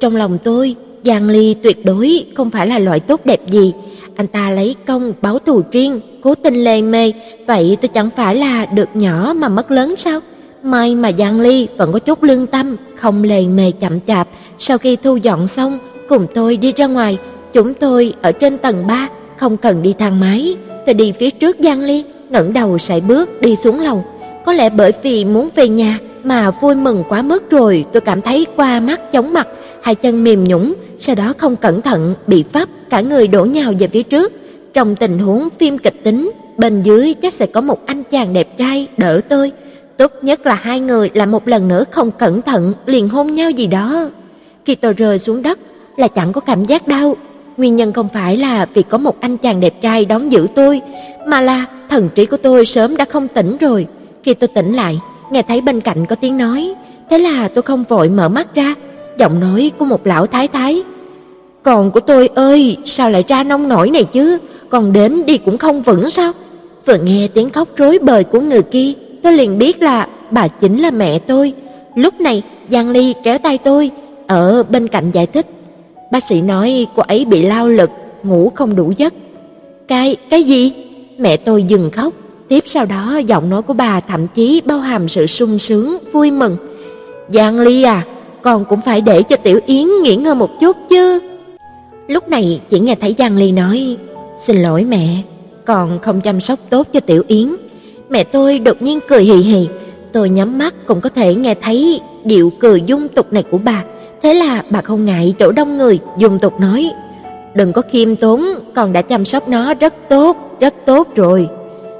[0.00, 3.72] Trong lòng tôi, Giang Ly tuyệt đối không phải là loại tốt đẹp gì,
[4.20, 7.12] anh ta lấy công báo thù riêng, cố tình lề mề,
[7.46, 10.20] vậy tôi chẳng phải là được nhỏ mà mất lớn sao?
[10.62, 14.78] May mà Giang Ly vẫn có chút lương tâm, không lề mề chậm chạp, sau
[14.78, 17.18] khi thu dọn xong, cùng tôi đi ra ngoài,
[17.52, 20.56] chúng tôi ở trên tầng 3, không cần đi thang máy,
[20.86, 24.04] tôi đi phía trước Giang Ly, ngẩng đầu sải bước đi xuống lầu.
[24.50, 28.20] Có lẽ bởi vì muốn về nhà mà vui mừng quá mức rồi, tôi cảm
[28.20, 29.48] thấy qua mắt chóng mặt,
[29.82, 33.72] hai chân mềm nhũn, sau đó không cẩn thận bị vấp, cả người đổ nhào
[33.78, 34.32] về phía trước.
[34.74, 38.58] Trong tình huống phim kịch tính, bên dưới chắc sẽ có một anh chàng đẹp
[38.58, 39.52] trai đỡ tôi.
[39.96, 43.50] Tốt nhất là hai người là một lần nữa không cẩn thận liền hôn nhau
[43.50, 44.08] gì đó.
[44.64, 45.58] Khi tôi rơi xuống đất
[45.96, 47.16] là chẳng có cảm giác đau.
[47.56, 50.80] Nguyên nhân không phải là vì có một anh chàng đẹp trai đón giữ tôi,
[51.26, 53.86] mà là thần trí của tôi sớm đã không tỉnh rồi.
[54.22, 55.00] Khi tôi tỉnh lại,
[55.30, 56.74] nghe thấy bên cạnh có tiếng nói,
[57.10, 58.74] thế là tôi không vội mở mắt ra,
[59.18, 60.82] giọng nói của một lão thái thái.
[61.62, 65.58] "Con của tôi ơi, sao lại ra nông nổi này chứ, còn đến đi cũng
[65.58, 66.32] không vững sao?"
[66.86, 68.92] Vừa nghe tiếng khóc rối bời của người kia,
[69.22, 71.52] tôi liền biết là bà chính là mẹ tôi.
[71.94, 73.90] Lúc này, Giang Ly kéo tay tôi,
[74.26, 75.46] ở bên cạnh giải thích.
[76.12, 77.90] Bác sĩ nói cô ấy bị lao lực,
[78.22, 79.14] ngủ không đủ giấc.
[79.88, 80.72] Cái cái gì?
[81.18, 82.12] Mẹ tôi dừng khóc,
[82.50, 86.30] tiếp sau đó giọng nói của bà thậm chí bao hàm sự sung sướng, vui
[86.30, 86.56] mừng.
[87.28, 88.04] Giang Ly à,
[88.42, 91.20] con cũng phải để cho Tiểu Yến nghỉ ngơi một chút chứ.
[92.08, 93.96] Lúc này chỉ nghe thấy Giang Ly nói,
[94.38, 95.22] "Xin lỗi mẹ,
[95.64, 97.56] con không chăm sóc tốt cho Tiểu Yến."
[98.08, 99.68] Mẹ tôi đột nhiên cười hì hì,
[100.12, 103.84] tôi nhắm mắt cũng có thể nghe thấy điệu cười dung tục này của bà.
[104.22, 106.90] Thế là bà không ngại chỗ đông người, dung tục nói:
[107.54, 111.48] "Đừng có khiêm tốn, con đã chăm sóc nó rất tốt, rất tốt rồi."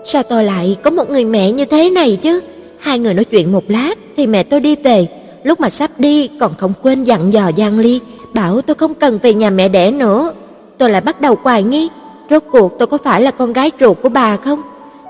[0.05, 2.41] Sao tôi lại có một người mẹ như thế này chứ?
[2.79, 5.07] Hai người nói chuyện một lát thì mẹ tôi đi về,
[5.45, 8.01] lúc mà sắp đi còn không quên dặn dò Giang Ly,
[8.35, 10.33] bảo tôi không cần về nhà mẹ đẻ nữa.
[10.79, 11.89] Tôi lại bắt đầu hoài nghi,
[12.31, 14.63] rốt cuộc tôi có phải là con gái ruột của bà không?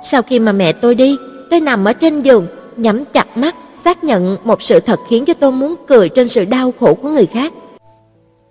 [0.02, 1.16] Sau khi mà mẹ tôi đi,
[1.50, 5.34] tôi nằm ở trên giường, nhắm chặt mắt, xác nhận một sự thật khiến cho
[5.34, 7.52] tôi muốn cười trên sự đau khổ của người khác.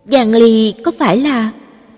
[0.06, 1.50] Giang Ly có phải là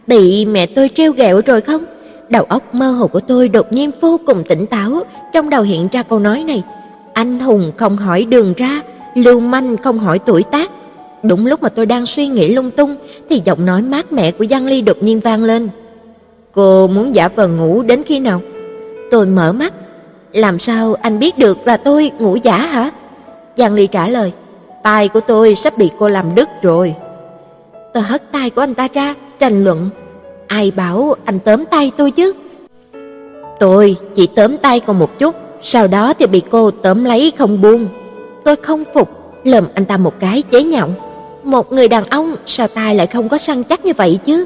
[0.08, 1.86] bị mẹ tôi trêu ghẹo rồi không?
[2.32, 5.04] Đầu óc mơ hồ của tôi đột nhiên vô cùng tỉnh táo,
[5.34, 6.64] trong đầu hiện ra câu nói này:
[7.14, 8.82] anh hùng không hỏi đường ra,
[9.16, 10.72] lưu manh không hỏi tuổi tác.
[11.24, 12.96] Đúng lúc mà tôi đang suy nghĩ lung tung
[13.30, 15.70] thì giọng nói mát mẻ của Giang Ly đột nhiên vang lên.
[16.52, 18.42] "Cô muốn giả vờ ngủ đến khi nào?"
[19.12, 19.74] Tôi mở mắt,
[20.34, 22.92] "Làm sao anh biết được là tôi ngủ giả hả?"
[23.58, 24.32] Giang Ly trả lời,
[24.84, 26.96] "Tai của tôi sắp bị cô làm đứt rồi."
[27.94, 29.90] Tôi hất tay của anh ta ra, tranh luận,
[30.52, 32.34] "Ai bảo anh tóm tay tôi chứ?"
[33.60, 37.62] Tôi chỉ tóm tay còn một chút, sau đó thì bị cô tóm lấy không
[37.62, 37.88] buông.
[38.44, 39.10] Tôi không phục,
[39.44, 40.90] lườm anh ta một cái chế nhạo.
[41.44, 44.46] Một người đàn ông sao tay lại không có săn chắc như vậy chứ?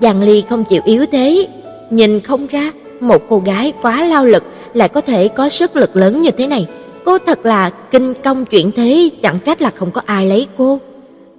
[0.00, 1.48] Giang Ly không chịu yếu thế,
[1.90, 5.96] nhìn không ra một cô gái quá lao lực lại có thể có sức lực
[5.96, 6.66] lớn như thế này.
[7.04, 10.78] Cô thật là kinh công chuyện thế, chẳng trách là không có ai lấy cô.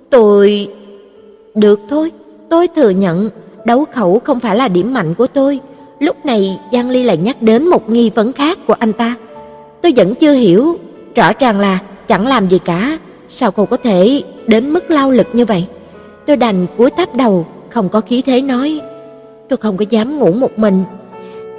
[0.09, 0.67] Tôi
[1.55, 2.11] được thôi,
[2.49, 3.29] tôi thừa nhận
[3.65, 5.59] đấu khẩu không phải là điểm mạnh của tôi.
[5.99, 9.15] Lúc này Giang Ly lại nhắc đến một nghi vấn khác của anh ta.
[9.81, 10.79] Tôi vẫn chưa hiểu,
[11.15, 12.97] rõ ràng là chẳng làm gì cả,
[13.29, 15.65] sao cô có thể đến mức lao lực như vậy?
[16.25, 18.81] Tôi đành cúi thấp đầu, không có khí thế nói,
[19.49, 20.83] tôi không có dám ngủ một mình.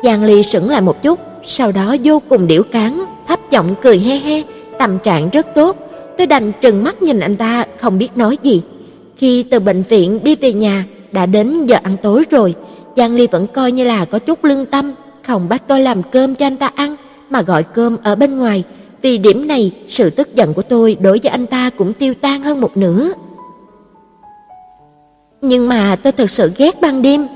[0.02, 3.98] Giang Ly sững lại một chút, sau đó vô cùng điểu cáng, thấp giọng cười
[3.98, 4.42] he he,
[4.78, 5.76] tâm trạng rất tốt.
[6.18, 8.62] Tôi đành trừng mắt nhìn anh ta, không biết nói gì.
[9.16, 10.84] Khi từ bệnh viện đi về nhà,
[11.16, 12.54] đã đến giờ ăn tối rồi,
[12.96, 14.92] Giang Ly vẫn coi như là có chút lương tâm,
[15.26, 16.96] không bắt tôi làm cơm cho anh ta ăn,
[17.30, 18.64] mà gọi cơm ở bên ngoài.
[19.02, 22.42] Vì điểm này, sự tức giận của tôi đối với anh ta cũng tiêu tan
[22.42, 23.10] hơn một nửa.
[25.40, 27.26] Nhưng mà tôi thực sự ghét ban đêm,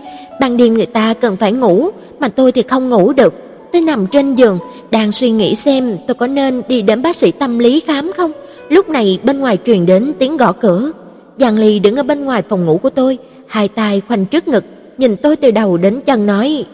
[0.40, 3.34] ban đêm người ta cần phải ngủ, mà tôi thì không ngủ được.
[3.72, 4.58] Tôi nằm trên giường,
[4.90, 8.32] đang suy nghĩ xem tôi có nên đi đến bác sĩ tâm lý khám không.
[8.68, 10.92] Lúc này bên ngoài truyền đến tiếng gõ cửa.
[11.38, 13.18] Giang Ly đứng ở bên ngoài phòng ngủ của tôi,
[13.50, 14.64] hai tay khoanh trước ngực,
[14.98, 16.64] nhìn tôi từ đầu đến chân nói: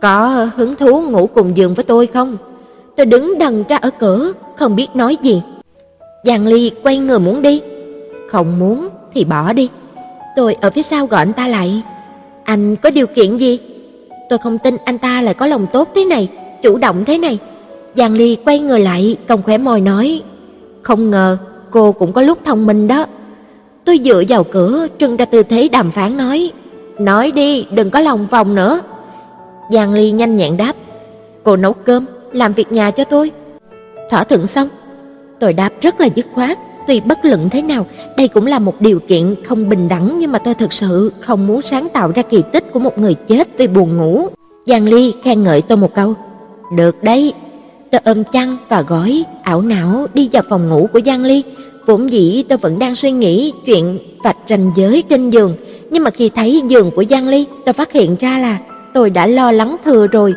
[0.00, 2.36] "Có hứng thú ngủ cùng giường với tôi không?"
[2.96, 5.42] Tôi đứng đần ra ở cửa, không biết nói gì.
[6.24, 7.60] Giang Ly quay người muốn đi.
[8.30, 9.68] Không muốn thì bỏ đi.
[10.36, 11.82] Tôi ở phía sau gọi anh ta lại.
[12.44, 13.58] Anh có điều kiện gì?
[14.30, 16.28] Tôi không tin anh ta lại có lòng tốt thế này,
[16.62, 17.38] chủ động thế này.
[17.96, 20.22] Giang Ly quay người lại, cong khỏe môi nói:
[20.82, 21.36] "Không ngờ
[21.70, 23.06] cô cũng có lúc thông minh đó."
[23.88, 26.52] Tôi dựa vào cửa, trưng ra tư thế đàm phán nói:
[26.98, 28.80] "Nói đi, đừng có lòng vòng nữa."
[29.70, 30.72] Giang Ly nhanh nhẹn đáp:
[31.44, 33.30] "Cô nấu cơm, làm việc nhà cho tôi."
[34.10, 34.68] Thỏa thuận xong,
[35.40, 37.86] tôi đáp rất là dứt khoát, tuy bất luận thế nào,
[38.16, 41.46] đây cũng là một điều kiện không bình đẳng nhưng mà tôi thật sự không
[41.46, 44.28] muốn sáng tạo ra kỳ tích của một người chết vì buồn ngủ.
[44.66, 46.14] Giang Ly khen ngợi tôi một câu,
[46.76, 47.32] "Được đấy."
[47.90, 51.42] Tôi ôm chăn và gói, ảo não đi vào phòng ngủ của Giang Ly.
[51.88, 55.54] Vốn dĩ tôi vẫn đang suy nghĩ chuyện vạch ranh giới trên giường,
[55.90, 58.58] nhưng mà khi thấy giường của Giang Ly, tôi phát hiện ra là
[58.94, 60.34] tôi đã lo lắng thừa rồi.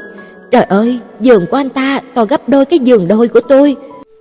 [0.52, 3.76] Trời ơi, giường của anh ta to gấp đôi cái giường đôi của tôi.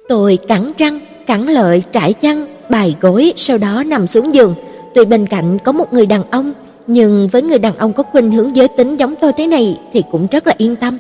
[0.08, 4.54] Tôi cắn răng, cắn lợi trải chăn, bài gối sau đó nằm xuống giường.
[4.94, 6.52] Tuy bên cạnh có một người đàn ông,
[6.86, 10.02] nhưng với người đàn ông có khuynh hướng giới tính giống tôi thế này thì
[10.12, 10.98] cũng rất là yên tâm.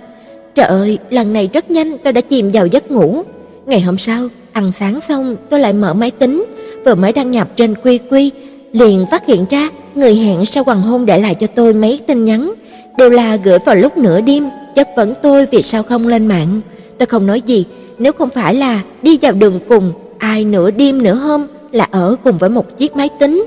[0.54, 3.22] Trời ơi, lần này rất nhanh tôi đã chìm vào giấc ngủ.
[3.66, 6.44] Ngày hôm sau, ăn sáng xong, tôi lại mở máy tính,
[6.84, 8.30] vừa mới đăng nhập trên Quy Quy,
[8.72, 12.24] liền phát hiện ra người hẹn sau hoàng hôn để lại cho tôi mấy tin
[12.24, 12.52] nhắn,
[12.98, 16.60] đều là gửi vào lúc nửa đêm, chất vấn tôi vì sao không lên mạng.
[16.98, 17.66] Tôi không nói gì,
[17.98, 22.16] nếu không phải là đi vào đường cùng, ai nửa đêm nửa hôm là ở
[22.24, 23.46] cùng với một chiếc máy tính.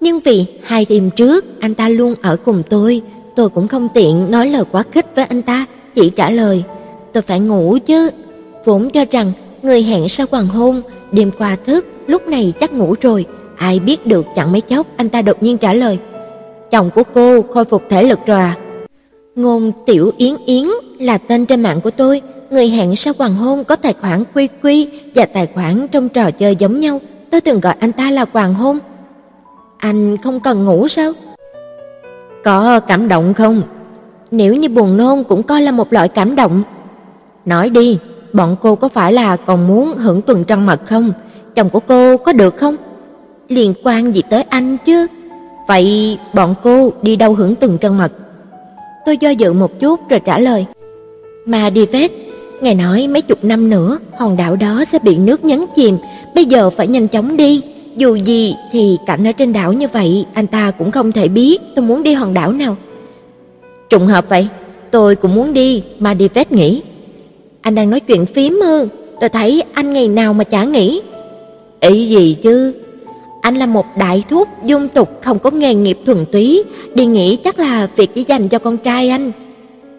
[0.00, 3.02] Nhưng vì hai đêm trước anh ta luôn ở cùng tôi,
[3.36, 6.64] tôi cũng không tiện nói lời quá khích với anh ta, chỉ trả lời,
[7.12, 8.10] tôi phải ngủ chứ.
[8.64, 9.32] Vốn cho rằng
[9.62, 10.82] người hẹn sau hoàng hôn,
[11.12, 15.08] đêm qua thức, lúc này chắc ngủ rồi, ai biết được chẳng mấy chốc anh
[15.08, 15.98] ta đột nhiên trả lời,
[16.70, 18.56] chồng của cô khôi phục thể lực rồi à?
[19.34, 20.64] Ngôn Tiểu Yến Yến
[20.98, 24.48] là tên trên mạng của tôi, người hẹn sau hoàng hôn có tài khoản Quy
[24.62, 27.00] Quy và tài khoản trong trò chơi giống nhau,
[27.30, 28.78] tôi từng gọi anh ta là hoàng hôn.
[29.78, 31.12] Anh không cần ngủ sao?
[32.44, 33.62] Có cảm động không?
[34.30, 36.62] Nếu như buồn nôn cũng coi là một loại cảm động.
[37.46, 37.98] Nói đi,
[38.38, 41.12] bọn cô có phải là còn muốn hưởng tuần trăng mật không?
[41.54, 42.76] Chồng của cô có được không?
[43.48, 45.06] Liên quan gì tới anh chứ?
[45.68, 48.12] Vậy bọn cô đi đâu hưởng tuần trăng mật?
[49.06, 50.66] Tôi do dự một chút rồi trả lời.
[51.46, 52.12] Mà đi vết,
[52.60, 55.96] ngài nói mấy chục năm nữa hòn đảo đó sẽ bị nước nhấn chìm,
[56.34, 57.62] bây giờ phải nhanh chóng đi.
[57.96, 61.62] Dù gì thì cảnh ở trên đảo như vậy, anh ta cũng không thể biết
[61.74, 62.76] tôi muốn đi hòn đảo nào.
[63.90, 64.48] Trùng hợp vậy,
[64.90, 66.82] tôi cũng muốn đi, mà đi vết nghĩ.
[67.68, 68.88] Anh đang nói chuyện phím ư?
[69.20, 71.02] Tôi thấy anh ngày nào mà chả nghỉ.
[71.80, 72.74] Ý gì chứ?
[73.40, 76.62] Anh là một đại thúc dung tục không có nghề nghiệp thuần túy,
[76.94, 79.32] đi nghỉ chắc là việc chỉ dành cho con trai anh.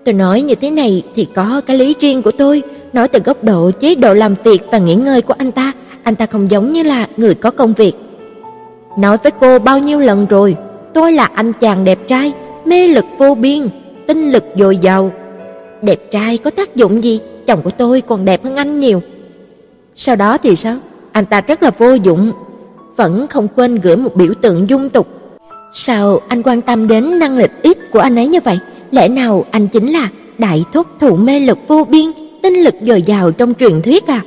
[0.05, 2.61] Tôi nói như thế này thì có cái lý riêng của tôi,
[2.93, 5.71] nói từ góc độ chế độ làm việc và nghỉ ngơi của anh ta,
[6.03, 7.93] anh ta không giống như là người có công việc.
[8.97, 10.55] Nói với cô bao nhiêu lần rồi,
[10.93, 12.31] tôi là anh chàng đẹp trai,
[12.65, 13.67] mê lực vô biên,
[14.07, 15.11] tinh lực dồi dào.
[15.81, 19.01] Đẹp trai có tác dụng gì, chồng của tôi còn đẹp hơn anh nhiều.
[19.95, 20.75] Sau đó thì sao?
[21.11, 22.31] Anh ta rất là vô dụng,
[22.95, 25.07] vẫn không quên gửi một biểu tượng dung tục.
[25.73, 28.59] Sao anh quan tâm đến năng lực ít của anh ấy như vậy?
[28.91, 32.05] Lẽ nào anh chính là đại thúc thủ mê lực vô biên,
[32.43, 34.21] tinh lực dồi dào trong truyền thuyết à?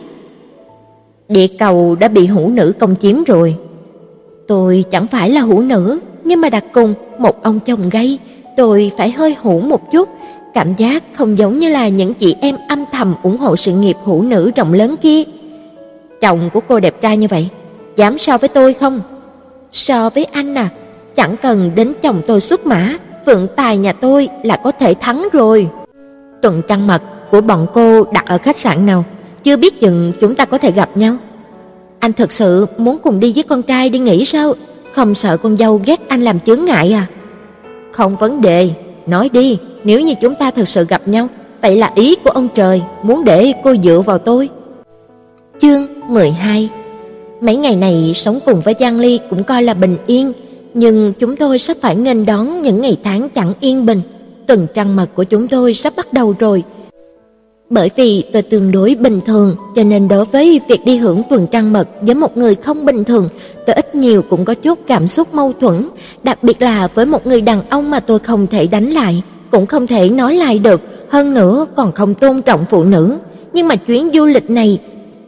[1.28, 3.56] Địa cầu đã bị hữu nữ công chiếm rồi.
[4.46, 8.18] Tôi chẳng phải là hữu nữ, nhưng mà đặt cùng một ông chồng gay,
[8.56, 10.08] tôi phải hơi hủ một chút,
[10.54, 13.96] cảm giác không giống như là những chị em âm thầm ủng hộ sự nghiệp
[14.04, 15.22] hữu nữ rộng lớn kia.
[16.20, 17.48] Chồng của cô đẹp trai như vậy,
[17.96, 19.00] dám so với tôi không?
[19.72, 20.68] So với anh à,
[21.16, 22.96] chẳng cần đến chồng tôi xuất mã,
[23.26, 25.68] vượng tài nhà tôi là có thể thắng rồi.
[26.42, 29.04] Tuần trăng mật của bọn cô đặt ở khách sạn nào,
[29.44, 31.16] chưa biết chừng chúng ta có thể gặp nhau.
[31.98, 34.54] Anh thật sự muốn cùng đi với con trai đi nghỉ sao?
[34.92, 37.06] Không sợ con dâu ghét anh làm chướng ngại à?
[37.92, 38.70] Không vấn đề,
[39.06, 41.28] nói đi, nếu như chúng ta thực sự gặp nhau,
[41.62, 44.48] vậy là ý của ông trời, muốn để cô dựa vào tôi.
[45.60, 46.70] Chương 12
[47.40, 50.32] Mấy ngày này sống cùng với Giang Ly cũng coi là bình yên,
[50.74, 54.00] nhưng chúng tôi sắp phải nghênh đón những ngày tháng chẳng yên bình.
[54.46, 56.62] Tuần trăng mật của chúng tôi sắp bắt đầu rồi.
[57.72, 61.46] Bởi vì tôi tương đối bình thường, cho nên đối với việc đi hưởng tuần
[61.46, 63.28] trăng mật với một người không bình thường,
[63.66, 65.88] tôi ít nhiều cũng có chút cảm xúc mâu thuẫn,
[66.22, 69.66] đặc biệt là với một người đàn ông mà tôi không thể đánh lại, cũng
[69.66, 73.18] không thể nói lại được, hơn nữa còn không tôn trọng phụ nữ.
[73.52, 74.78] Nhưng mà chuyến du lịch này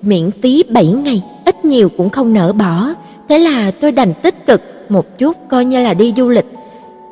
[0.02, 2.94] miễn phí 7 ngày, ít nhiều cũng không nỡ bỏ,
[3.28, 6.46] thế là tôi đành tích cực một chút coi như là đi du lịch.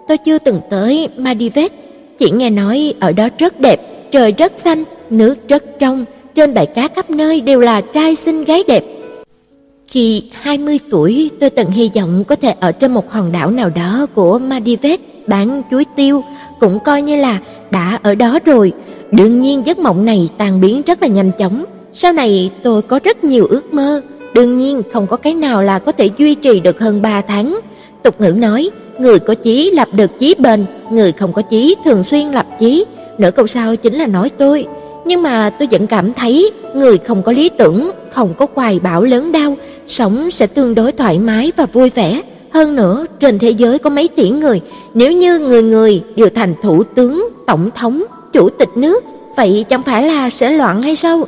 [0.08, 1.72] Tôi chưa từng tới Maldives,
[2.18, 3.80] chỉ nghe nói ở đó rất đẹp,
[4.12, 6.04] trời rất xanh, nước rất trong,
[6.34, 8.84] trên bãi cá khắp nơi đều là trai xinh gái đẹp.
[9.88, 13.70] Khi 20 tuổi, tôi từng hy vọng có thể ở trên một hòn đảo nào
[13.74, 16.24] đó của Maldives bán chuối tiêu,
[16.60, 17.40] cũng coi như là
[17.70, 18.72] đã ở đó rồi.
[19.10, 21.64] Đương nhiên giấc mộng này tan biến rất là nhanh chóng.
[21.92, 24.00] Sau này tôi có rất nhiều ước mơ,
[24.34, 27.60] đương nhiên không có cái nào là có thể duy trì được hơn 3 tháng.
[28.02, 32.02] Tục ngữ nói, người có chí lập được chí bền, người không có chí thường
[32.02, 32.84] xuyên lập chí.
[33.18, 34.66] Nửa câu sau chính là nói tôi,
[35.04, 39.02] nhưng mà tôi vẫn cảm thấy người không có lý tưởng, không có hoài bão
[39.02, 42.22] lớn đau, sống sẽ tương đối thoải mái và vui vẻ.
[42.52, 44.60] Hơn nữa, trên thế giới có mấy tỷ người,
[44.94, 49.04] nếu như người người đều thành thủ tướng, tổng thống, chủ tịch nước,
[49.36, 51.24] vậy chẳng phải là sẽ loạn hay sao?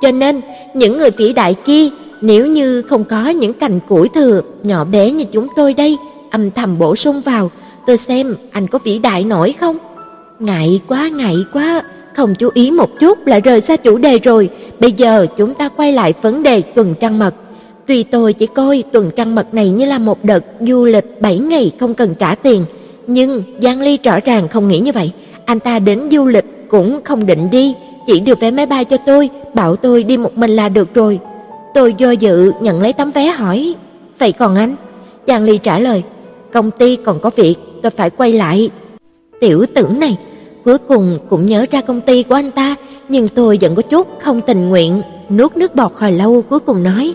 [0.00, 0.40] Cho nên,
[0.74, 1.88] những người vĩ đại kia,
[2.20, 5.96] nếu như không có những cành củi thừa nhỏ bé như chúng tôi đây,
[6.30, 7.50] âm thầm bổ sung vào,
[7.86, 9.76] tôi xem anh có vĩ đại nổi không?
[10.38, 11.82] Ngại quá, ngại quá,
[12.18, 14.48] không chú ý một chút là rời xa chủ đề rồi.
[14.80, 17.34] Bây giờ chúng ta quay lại vấn đề tuần trăng mật.
[17.86, 21.38] Tuy tôi chỉ coi tuần trăng mật này như là một đợt du lịch 7
[21.38, 22.64] ngày không cần trả tiền,
[23.06, 25.12] nhưng Giang Ly rõ ràng không nghĩ như vậy.
[25.44, 27.74] Anh ta đến du lịch cũng không định đi,
[28.06, 31.20] chỉ được vé máy bay cho tôi, bảo tôi đi một mình là được rồi.
[31.74, 33.74] Tôi do dự nhận lấy tấm vé hỏi,
[34.18, 34.74] "Vậy còn anh?"
[35.26, 36.02] Giang Ly trả lời,
[36.52, 38.70] "Công ty còn có việc, tôi phải quay lại."
[39.40, 40.16] Tiểu tử này
[40.68, 42.76] cuối cùng cũng nhớ ra công ty của anh ta,
[43.08, 46.82] nhưng tôi vẫn có chút không tình nguyện, nuốt nước bọt hồi lâu cuối cùng
[46.82, 47.14] nói: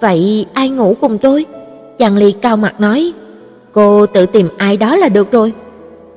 [0.00, 1.46] "Vậy ai ngủ cùng tôi?"
[1.98, 3.12] Giang Ly cao mặt nói:
[3.72, 5.52] "Cô tự tìm ai đó là được rồi."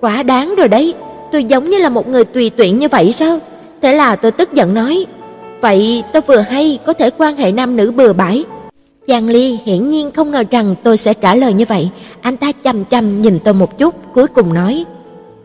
[0.02, 0.94] Quá đáng rồi đấy,
[1.32, 3.40] tôi giống như là một người tùy tiện như vậy sao?
[3.82, 5.06] Thế là tôi tức giận nói:
[5.62, 8.44] "Vậy tôi vừa hay có thể quan hệ nam nữ bừa bãi."
[9.08, 11.90] Giang Ly hiển nhiên không ngờ rằng tôi sẽ trả lời như vậy,
[12.22, 14.86] anh ta chằm chằm nhìn tôi một chút, cuối cùng nói: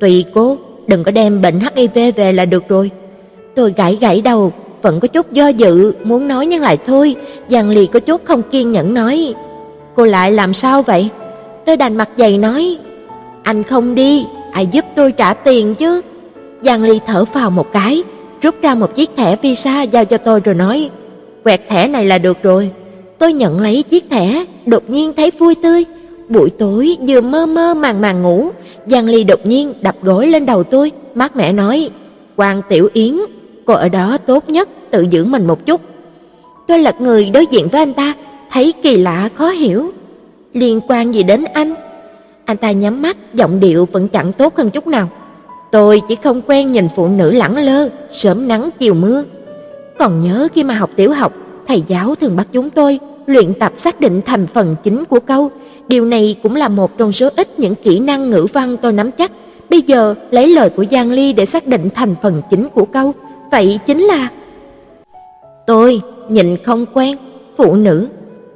[0.01, 0.57] "Tùy cô,
[0.89, 2.91] đừng có đem bệnh HIV về là được rồi."
[3.55, 7.16] Tôi gãi gãi đầu, vẫn có chút do dự, muốn nói nhưng lại thôi,
[7.51, 9.34] Giang Ly có chút không kiên nhẫn nói:
[9.95, 11.09] "Cô lại làm sao vậy?"
[11.66, 12.78] Tôi đành mặt dày nói:
[13.43, 16.01] "Anh không đi, ai giúp tôi trả tiền chứ?"
[16.62, 18.03] Giang Ly thở phào một cái,
[18.43, 20.91] rút ra một chiếc thẻ visa giao cho tôi rồi nói:
[21.45, 22.70] "Quẹt thẻ này là được rồi."
[23.18, 25.84] Tôi nhận lấy chiếc thẻ, đột nhiên thấy vui tươi.
[26.29, 28.51] Buổi tối vừa mơ mơ màng màng ngủ,
[28.87, 31.91] Giang Ly đột nhiên đập gối lên đầu tôi, mát mẻ nói:
[32.37, 33.16] "Quan Tiểu Yến,
[33.64, 35.81] cô ở đó tốt nhất tự giữ mình một chút."
[36.68, 38.14] Tôi lật người đối diện với anh ta,
[38.51, 39.91] thấy kỳ lạ khó hiểu.
[40.53, 41.74] Liên quan gì đến anh?
[42.45, 45.09] Anh ta nhắm mắt, giọng điệu vẫn chẳng tốt hơn chút nào.
[45.72, 49.24] Tôi chỉ không quen nhìn phụ nữ lẳng lơ, sớm nắng chiều mưa.
[49.99, 51.33] Còn nhớ khi mà học tiểu học,
[51.68, 55.51] thầy giáo thường bắt chúng tôi luyện tập xác định thành phần chính của câu.
[55.89, 59.11] Điều này cũng là một trong số ít những kỹ năng ngữ văn tôi nắm
[59.11, 59.32] chắc.
[59.70, 63.12] Bây giờ lấy lời của Giang Ly để xác định thành phần chính của câu,
[63.51, 64.28] vậy chính là
[65.66, 67.16] Tôi nhìn không quen,
[67.57, 68.09] phụ nữ,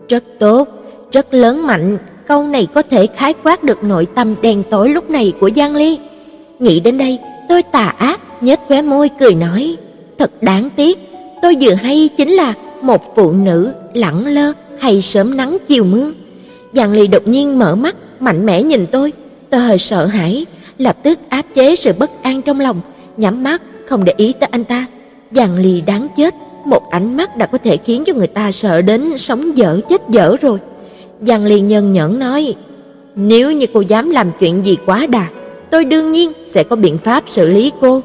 [0.09, 0.69] rất tốt,
[1.13, 5.11] rất lớn mạnh, câu này có thể khái quát được nội tâm đen tối lúc
[5.11, 5.99] này của Giang Ly.
[6.59, 7.19] Nghĩ đến đây,
[7.49, 9.77] tôi tà ác nhếch khóe môi cười nói,
[10.19, 10.99] thật đáng tiếc,
[11.43, 16.13] tôi vừa hay chính là một phụ nữ lẳng lơ hay sớm nắng chiều mưa.
[16.73, 19.13] Giang Ly đột nhiên mở mắt, mạnh mẽ nhìn tôi,
[19.51, 20.47] tôi hơi sợ hãi,
[20.79, 22.81] lập tức áp chế sự bất an trong lòng,
[23.17, 24.87] nhắm mắt không để ý tới anh ta.
[25.31, 28.83] Giang Ly đáng chết, một ánh mắt đã có thể khiến cho người ta sợ
[28.83, 30.59] đến sống dở chết dở rồi.
[31.21, 32.55] Giang Ly nhân nhẫn nói,
[33.17, 35.27] nếu như cô dám làm chuyện gì quá đà,
[35.71, 38.01] tôi đương nhiên sẽ có biện pháp xử lý cô.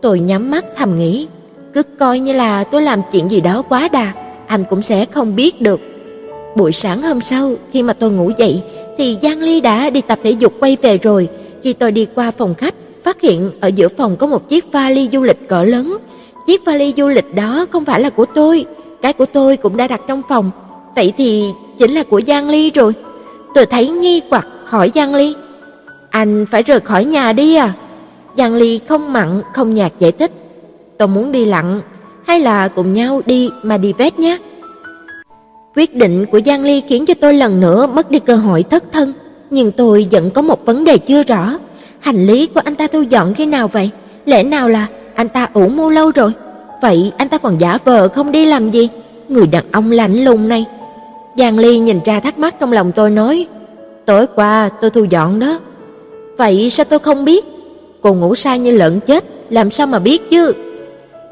[0.00, 1.26] Tôi nhắm mắt thầm nghĩ,
[1.72, 4.12] cứ coi như là tôi làm chuyện gì đó quá đà,
[4.46, 5.80] anh cũng sẽ không biết được.
[6.56, 8.62] Buổi sáng hôm sau, khi mà tôi ngủ dậy,
[8.98, 11.28] thì Giang Ly đã đi tập thể dục quay về rồi.
[11.62, 12.74] Khi tôi đi qua phòng khách,
[13.04, 15.96] phát hiện ở giữa phòng có một chiếc vali du lịch cỡ lớn.
[16.46, 18.66] Chiếc vali du lịch đó không phải là của tôi,
[19.02, 20.50] cái của tôi cũng đã đặt trong phòng.
[20.96, 21.44] Vậy thì
[21.78, 22.92] chính là của Giang Ly rồi.
[23.54, 25.34] Tôi thấy nghi hoặc hỏi Giang Ly,
[26.10, 27.72] "Anh phải rời khỏi nhà đi à?"
[28.38, 30.32] Giang Ly không mặn không nhạt giải thích,
[30.98, 31.80] "Tôi muốn đi lặng,
[32.26, 34.38] hay là cùng nhau đi mà đi vét nhé."
[35.76, 38.84] Quyết định của Giang Ly khiến cho tôi lần nữa mất đi cơ hội thất
[38.92, 39.12] thân,
[39.50, 41.58] nhưng tôi vẫn có một vấn đề chưa rõ,
[42.00, 43.90] hành lý của anh ta thu dọn khi nào vậy?
[44.26, 46.32] Lẽ nào là anh ta ủ mưu lâu rồi?
[46.82, 48.88] Vậy anh ta còn giả vờ không đi làm gì?
[49.28, 50.64] Người đàn ông lạnh lùng này.
[51.38, 53.46] Giang Ly nhìn ra thắc mắc trong lòng tôi nói,
[54.06, 55.58] tối qua tôi thu dọn đó.
[56.36, 57.44] Vậy sao tôi không biết?
[58.00, 60.52] Cô ngủ sai như lợn chết, làm sao mà biết chứ?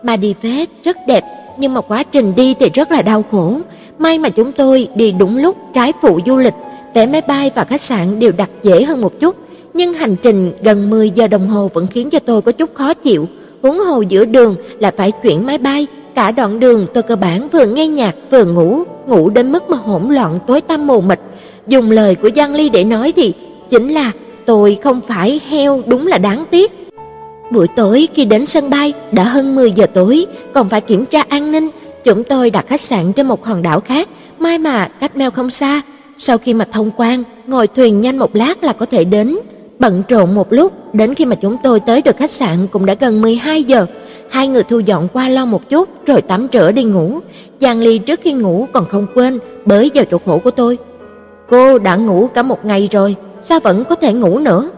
[0.02, 1.24] Mà đi phết rất đẹp,
[1.58, 3.56] nhưng mà quá trình đi thì rất là đau khổ.
[3.98, 6.54] May mà chúng tôi đi đúng lúc trái phụ du lịch,
[6.94, 9.36] vé máy bay và khách sạn đều đặt dễ hơn một chút,
[9.74, 12.94] nhưng hành trình gần 10 giờ đồng hồ vẫn khiến cho tôi có chút khó
[12.94, 13.28] chịu.
[13.62, 17.48] Huống hồ giữa đường là phải chuyển máy bay, cả đoạn đường tôi cơ bản
[17.48, 21.18] vừa nghe nhạc vừa ngủ, ngủ đến mức mà hỗn loạn tối tăm mù mịt.
[21.66, 23.34] Dùng lời của Giang Ly để nói thì
[23.70, 24.12] chính là
[24.46, 26.81] tôi không phải heo đúng là đáng tiếc.
[27.52, 31.24] Buổi tối khi đến sân bay đã hơn 10 giờ tối, còn phải kiểm tra
[31.28, 31.70] an ninh,
[32.04, 35.50] chúng tôi đặt khách sạn trên một hòn đảo khác, may mà cách meo không
[35.50, 35.82] xa.
[36.18, 39.38] Sau khi mà thông quan, ngồi thuyền nhanh một lát là có thể đến.
[39.78, 42.94] Bận rộn một lúc, đến khi mà chúng tôi tới được khách sạn cũng đã
[43.00, 43.86] gần 12 giờ.
[44.30, 47.18] Hai người thu dọn qua lo một chút rồi tắm rửa đi ngủ.
[47.60, 50.78] Giang Ly trước khi ngủ còn không quên bới vào chỗ khổ của tôi.
[51.48, 54.70] Cô đã ngủ cả một ngày rồi, sao vẫn có thể ngủ nữa?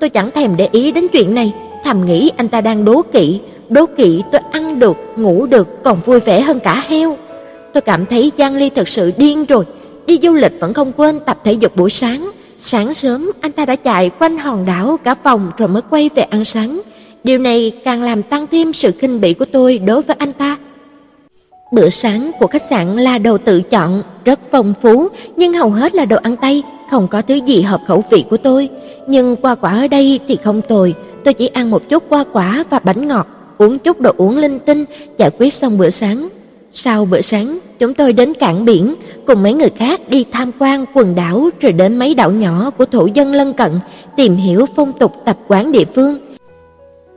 [0.00, 1.52] Tôi chẳng thèm để ý đến chuyện này,
[1.84, 6.00] thầm nghĩ anh ta đang đố kỵ, đố kỵ tôi ăn được, ngủ được còn
[6.04, 7.16] vui vẻ hơn cả heo.
[7.72, 9.64] Tôi cảm thấy Giang Ly thật sự điên rồi,
[10.06, 12.30] đi du lịch vẫn không quên tập thể dục buổi sáng.
[12.60, 16.22] Sáng sớm anh ta đã chạy quanh hòn đảo cả vòng rồi mới quay về
[16.22, 16.80] ăn sáng.
[17.24, 20.56] Điều này càng làm tăng thêm sự khinh bỉ của tôi đối với anh ta.
[21.72, 25.94] Bữa sáng của khách sạn là đồ tự chọn, rất phong phú, nhưng hầu hết
[25.94, 28.68] là đồ ăn Tây, không có thứ gì hợp khẩu vị của tôi.
[29.06, 30.94] Nhưng qua quả ở đây thì không tồi,
[31.24, 33.26] tôi chỉ ăn một chút qua quả và bánh ngọt,
[33.58, 34.84] uống chút đồ uống linh tinh,
[35.18, 36.28] giải quyết xong bữa sáng.
[36.72, 38.94] Sau bữa sáng, chúng tôi đến cảng biển,
[39.26, 42.84] cùng mấy người khác đi tham quan quần đảo rồi đến mấy đảo nhỏ của
[42.86, 43.70] thổ dân lân cận,
[44.16, 46.18] tìm hiểu phong tục tập quán địa phương.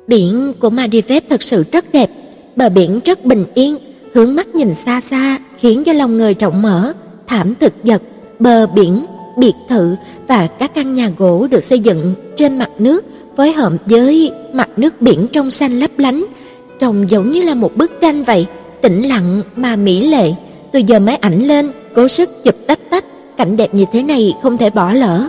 [0.08, 2.10] Biển của Maldives thật sự rất đẹp,
[2.56, 3.78] bờ biển rất bình yên,
[4.14, 6.94] hướng mắt nhìn xa xa khiến cho lòng người rộng mở,
[7.28, 8.02] thảm thực vật,
[8.40, 9.06] bờ biển,
[9.38, 9.96] biệt thự
[10.28, 13.06] và các căn nhà gỗ được xây dựng trên mặt nước
[13.38, 16.26] với hợm giới mặt nước biển trong xanh lấp lánh,
[16.80, 18.46] trông giống như là một bức tranh vậy,
[18.82, 20.32] tĩnh lặng mà mỹ lệ.
[20.74, 23.06] Tôi giờ máy ảnh lên, cố sức chụp tách tách,
[23.38, 25.28] cảnh đẹp như thế này không thể bỏ lỡ.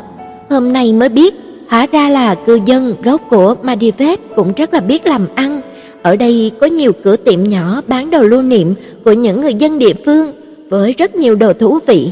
[0.50, 1.34] Hôm nay mới biết,
[1.68, 5.60] hóa ra là cư dân gốc của Maldives cũng rất là biết làm ăn.
[6.02, 9.78] Ở đây có nhiều cửa tiệm nhỏ bán đồ lưu niệm của những người dân
[9.78, 10.32] địa phương
[10.70, 12.10] với rất nhiều đồ thú vị.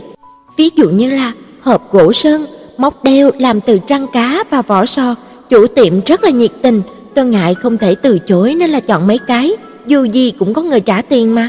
[0.56, 2.46] Ví dụ như là hộp gỗ sơn,
[2.78, 5.14] móc đeo làm từ trăng cá và vỏ sò.
[5.50, 6.82] Chủ tiệm rất là nhiệt tình,
[7.14, 9.52] tôi ngại không thể từ chối nên là chọn mấy cái,
[9.86, 11.48] dù gì cũng có người trả tiền mà.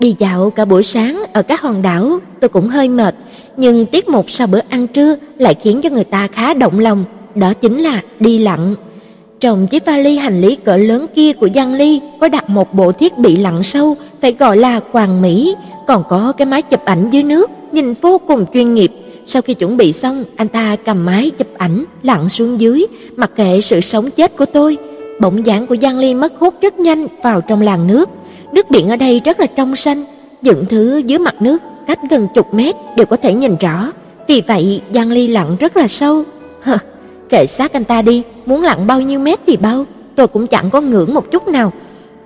[0.00, 3.14] Đi dạo cả buổi sáng ở các hòn đảo, tôi cũng hơi mệt,
[3.56, 7.04] nhưng tiết mục sau bữa ăn trưa lại khiến cho người ta khá động lòng,
[7.34, 8.74] đó chính là đi lặn.
[9.40, 12.92] Trong chiếc vali hành lý cỡ lớn kia của Giang Ly có đặt một bộ
[12.92, 15.54] thiết bị lặn sâu, phải gọi là quàng mỹ,
[15.86, 18.92] còn có cái máy chụp ảnh dưới nước, nhìn vô cùng chuyên nghiệp.
[19.26, 23.30] Sau khi chuẩn bị xong, anh ta cầm máy chụp ảnh lặn xuống dưới, mặc
[23.36, 24.78] kệ sự sống chết của tôi.
[25.20, 28.10] Bỗng dáng của Giang Ly mất hút rất nhanh vào trong làn nước.
[28.52, 30.04] Nước biển ở đây rất là trong xanh,
[30.42, 33.92] những thứ dưới mặt nước cách gần chục mét đều có thể nhìn rõ.
[34.28, 36.22] Vì vậy, Giang Ly lặn rất là sâu.
[36.62, 36.78] Hờ,
[37.28, 39.84] kệ xác anh ta đi, muốn lặn bao nhiêu mét thì bao,
[40.16, 41.72] tôi cũng chẳng có ngưỡng một chút nào.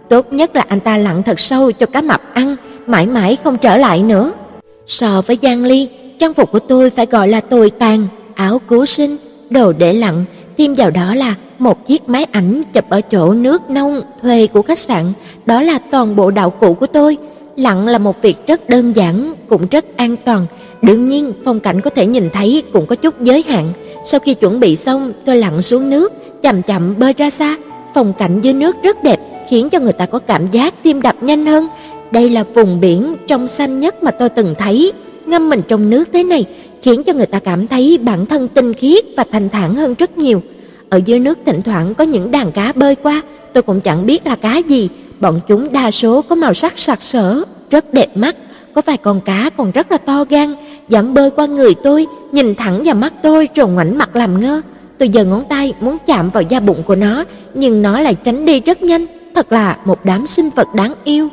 [0.09, 3.57] Tốt nhất là anh ta lặn thật sâu cho cá mập ăn, mãi mãi không
[3.57, 4.33] trở lại nữa.
[4.87, 5.89] So với Giang Ly,
[6.21, 9.17] trang phục của tôi phải gọi là tồi tàn, áo cứu sinh,
[9.51, 10.25] đồ để lặn,
[10.59, 14.63] thêm vào đó là một chiếc máy ảnh chụp ở chỗ nước nông thuê của
[14.63, 15.13] khách sạn,
[15.47, 17.17] đó là toàn bộ đạo cụ của tôi.
[17.57, 20.47] Lặn là một việc rất đơn giản, cũng rất an toàn.
[20.83, 23.73] Đương nhiên, phong cảnh có thể nhìn thấy cũng có chút giới hạn.
[24.05, 26.13] Sau khi chuẩn bị xong, tôi lặn xuống nước,
[26.43, 27.57] chậm chậm bơi ra xa.
[27.95, 31.17] Phong cảnh dưới nước rất đẹp, khiến cho người ta có cảm giác tim đập
[31.21, 31.69] nhanh hơn.
[32.11, 34.93] Đây là vùng biển trong xanh nhất mà tôi từng thấy.
[35.31, 36.45] Ngâm mình trong nước thế này,
[36.83, 40.19] khiến cho người ta cảm thấy bản thân tinh khiết và thanh thản hơn rất
[40.19, 40.43] nhiều.
[40.89, 43.23] Ở dưới nước thỉnh thoảng có những đàn cá bơi qua,
[43.53, 44.89] tôi cũng chẳng biết là cá gì,
[45.21, 48.37] bọn chúng đa số có màu sắc sặc sỡ, rất đẹp mắt,
[48.75, 50.55] có vài con cá còn rất là to gan,
[50.89, 54.61] dám bơi qua người tôi, nhìn thẳng vào mắt tôi rồi ngoảnh mặt làm ngơ.
[54.99, 57.25] Tôi giơ ngón tay muốn chạm vào da bụng của nó,
[57.55, 61.29] nhưng nó lại tránh đi rất nhanh, thật là một đám sinh vật đáng yêu.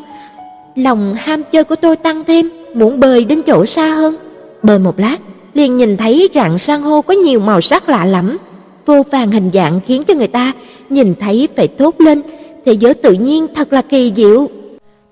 [0.76, 4.16] Lòng ham chơi của tôi tăng thêm, muốn bơi đến chỗ xa hơn.
[4.64, 5.18] Bơi một lát,
[5.54, 8.38] liền nhìn thấy rạn san hô có nhiều màu sắc lạ lẫm,
[8.86, 10.54] vô vàng hình dạng khiến cho người ta
[10.90, 12.22] nhìn thấy phải thốt lên,
[12.66, 14.50] thế giới tự nhiên thật là kỳ diệu.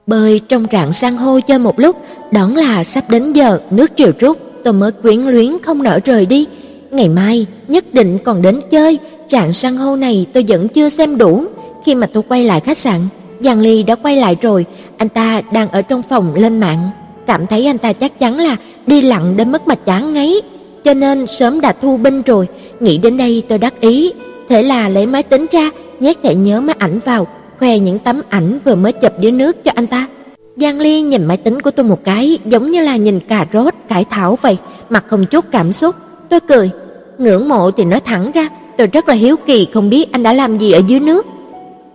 [0.07, 1.95] Bơi trong rạn san hô chơi một lúc,
[2.32, 6.26] đón là sắp đến giờ nước triều rút, tôi mới quyến luyến không nỡ rời
[6.26, 6.47] đi.
[6.91, 8.99] Ngày mai nhất định còn đến chơi,
[9.32, 11.43] rạn san hô này tôi vẫn chưa xem đủ.
[11.86, 12.99] Khi mà tôi quay lại khách sạn,
[13.39, 14.66] Giang Ly đã quay lại rồi,
[14.97, 16.89] anh ta đang ở trong phòng lên mạng,
[17.28, 18.55] cảm thấy anh ta chắc chắn là
[18.88, 20.41] đi lặn đến mức mà chán ngấy,
[20.84, 22.47] cho nên sớm đã thu binh rồi,
[22.80, 24.13] nghĩ đến đây tôi đắc ý,
[24.49, 25.69] thế là lấy máy tính ra,
[25.99, 27.28] nhét thẻ nhớ máy ảnh vào,
[27.59, 30.07] khoe những tấm ảnh vừa mới chụp dưới nước cho anh ta.
[30.55, 33.73] Giang Ly nhìn máy tính của tôi một cái, giống như là nhìn cà rốt
[33.89, 34.57] cải thảo vậy,
[34.89, 35.95] mặt không chút cảm xúc.
[36.30, 36.69] Tôi cười,
[37.17, 40.34] ngưỡng mộ thì nói thẳng ra, tôi rất là hiếu kỳ không biết anh đã
[40.34, 41.26] làm gì ở dưới nước.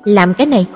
[0.05, 0.67] Làm cái này.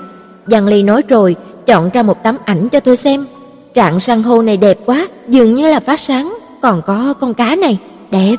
[0.46, 1.36] Giang Ly nói rồi,
[1.66, 3.26] chọn ra một tấm ảnh cho tôi xem.
[3.74, 7.56] Trạng san hô này đẹp quá, dường như là phát sáng, còn có con cá
[7.56, 7.78] này,
[8.10, 8.36] đẹp.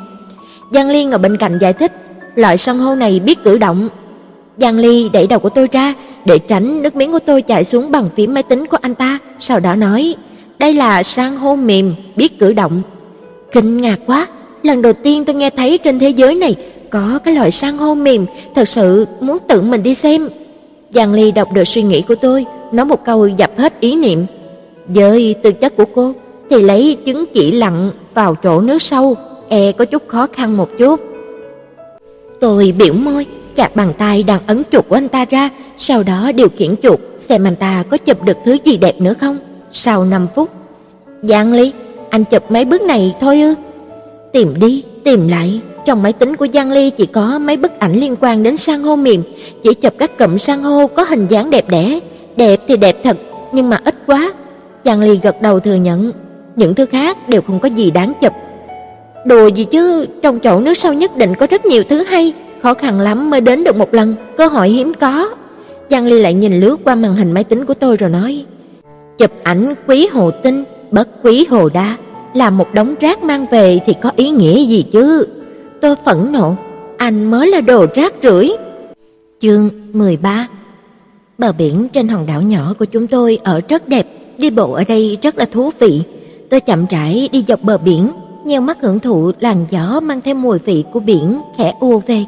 [0.72, 1.92] Giang Ly ngồi bên cạnh giải thích,
[2.36, 3.90] loại san hô này biết cử động.
[4.58, 5.94] Giang Ly đẩy đầu của tôi ra
[6.26, 9.20] để tránh nước miếng của tôi chảy xuống bằng phím máy tính của anh ta,
[9.40, 10.16] sau đó nói,
[10.60, 12.82] đây là san hô mềm, biết cử động.
[13.52, 14.28] Kinh ngạc quá,
[14.64, 16.56] lần đầu tiên tôi nghe thấy trên thế giới này
[16.90, 18.26] có cái loại san hô mềm,
[18.56, 20.30] thật sự muốn tự mình đi xem.
[20.90, 24.26] Giang Ly đọc được suy nghĩ của tôi, nói một câu dập hết ý niệm.
[24.88, 26.14] Với tư chất của cô
[26.50, 29.16] thì lấy chứng chỉ lặn vào chỗ nước sâu,
[29.50, 31.00] e có chút khó khăn một chút.
[32.40, 33.26] Tôi biểu môi,
[33.56, 37.00] gạt bàn tay đang ấn chuột của anh ta ra, sau đó điều khiển chuột
[37.18, 39.38] xem anh ta có chụp được thứ gì đẹp nữa không.
[39.72, 40.50] Sau 5 phút,
[41.22, 41.72] Giang Ly,
[42.10, 43.56] anh chụp mấy bức này thôi ư?
[44.34, 47.94] Tìm đi, tìm lại, trong máy tính của Giang Ly chỉ có mấy bức ảnh
[47.94, 49.24] liên quan đến san hô mềm,
[49.64, 52.00] chỉ chụp các cụm san hô có hình dáng đẹp đẽ,
[52.36, 53.18] đẹp thì đẹp thật,
[53.52, 54.34] nhưng mà ít quá.
[54.86, 56.12] Giang Ly gật đầu thừa nhận,
[56.56, 58.34] những thứ khác đều không có gì đáng chụp.
[59.26, 62.74] Đùa gì chứ, trong chỗ nước sâu nhất định có rất nhiều thứ hay, khó
[62.74, 65.30] khăn lắm mới đến được một lần, cơ hội hiếm có.
[65.90, 68.46] Giang Ly lại nhìn lướt qua màn hình máy tính của tôi rồi nói:
[69.18, 71.98] "Chụp ảnh quý hồ tinh, bất quý hồ đa,
[72.34, 75.28] là một đống rác mang về thì có ý nghĩa gì chứ?"
[75.82, 76.56] Tôi phẫn nộ,
[76.98, 78.58] anh mới là đồ rác rưởi.
[79.40, 80.48] Chương 13
[81.38, 84.08] Bờ biển trên hòn đảo nhỏ của chúng tôi ở rất đẹp,
[84.38, 86.02] đi bộ ở đây rất là thú vị.
[86.50, 88.10] Tôi chậm rãi đi dọc bờ biển,
[88.46, 92.26] nheo mắt hưởng thụ làn gió mang theo mùi vị của biển khẽ ùa về.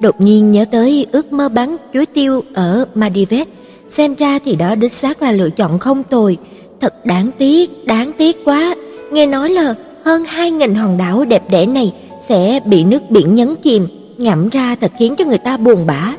[0.00, 3.46] Đột nhiên nhớ tới ước mơ bắn chuối tiêu ở Maldives,
[3.88, 6.36] xem ra thì đó đích xác là lựa chọn không tồi.
[6.80, 8.74] Thật đáng tiếc, đáng tiếc quá.
[9.12, 11.92] Nghe nói là hơn 2000 hòn đảo đẹp đẽ này
[12.28, 13.86] sẽ bị nước biển nhấn chìm,
[14.18, 16.14] ngẫm ra thật khiến cho người ta buồn bã.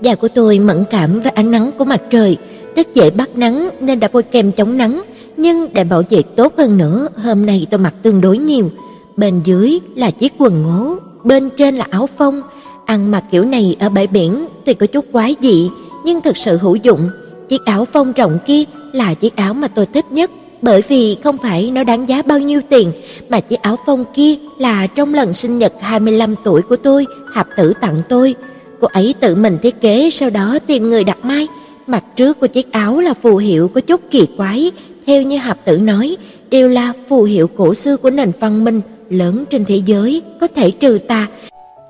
[0.00, 2.36] Da của tôi mẫn cảm với ánh nắng của mặt trời,
[2.76, 5.02] rất dễ bắt nắng nên đã bôi kem chống nắng,
[5.36, 8.70] nhưng để bảo vệ tốt hơn nữa, hôm nay tôi mặc tương đối nhiều.
[9.16, 12.42] Bên dưới là chiếc quần ngố, bên trên là áo phông.
[12.86, 15.70] Ăn mặc kiểu này ở bãi biển tuy có chút quái dị,
[16.04, 17.10] nhưng thực sự hữu dụng.
[17.48, 20.30] Chiếc áo phông rộng kia là chiếc áo mà tôi thích nhất,
[20.62, 22.92] bởi vì không phải nó đáng giá bao nhiêu tiền,
[23.28, 27.48] mà chiếc áo phông kia là trong lần sinh nhật 25 tuổi của tôi, Hạp
[27.56, 28.34] Tử tặng tôi.
[28.80, 31.48] Cô ấy tự mình thiết kế sau đó tìm người đặt may.
[31.86, 34.70] Mặt trước của chiếc áo là phù hiệu có chút kỳ quái,
[35.06, 36.16] theo như Hạp Tử nói,
[36.50, 38.80] đều là phù hiệu cổ xưa của nền văn minh
[39.10, 41.26] lớn trên thế giới, có thể trừ tà.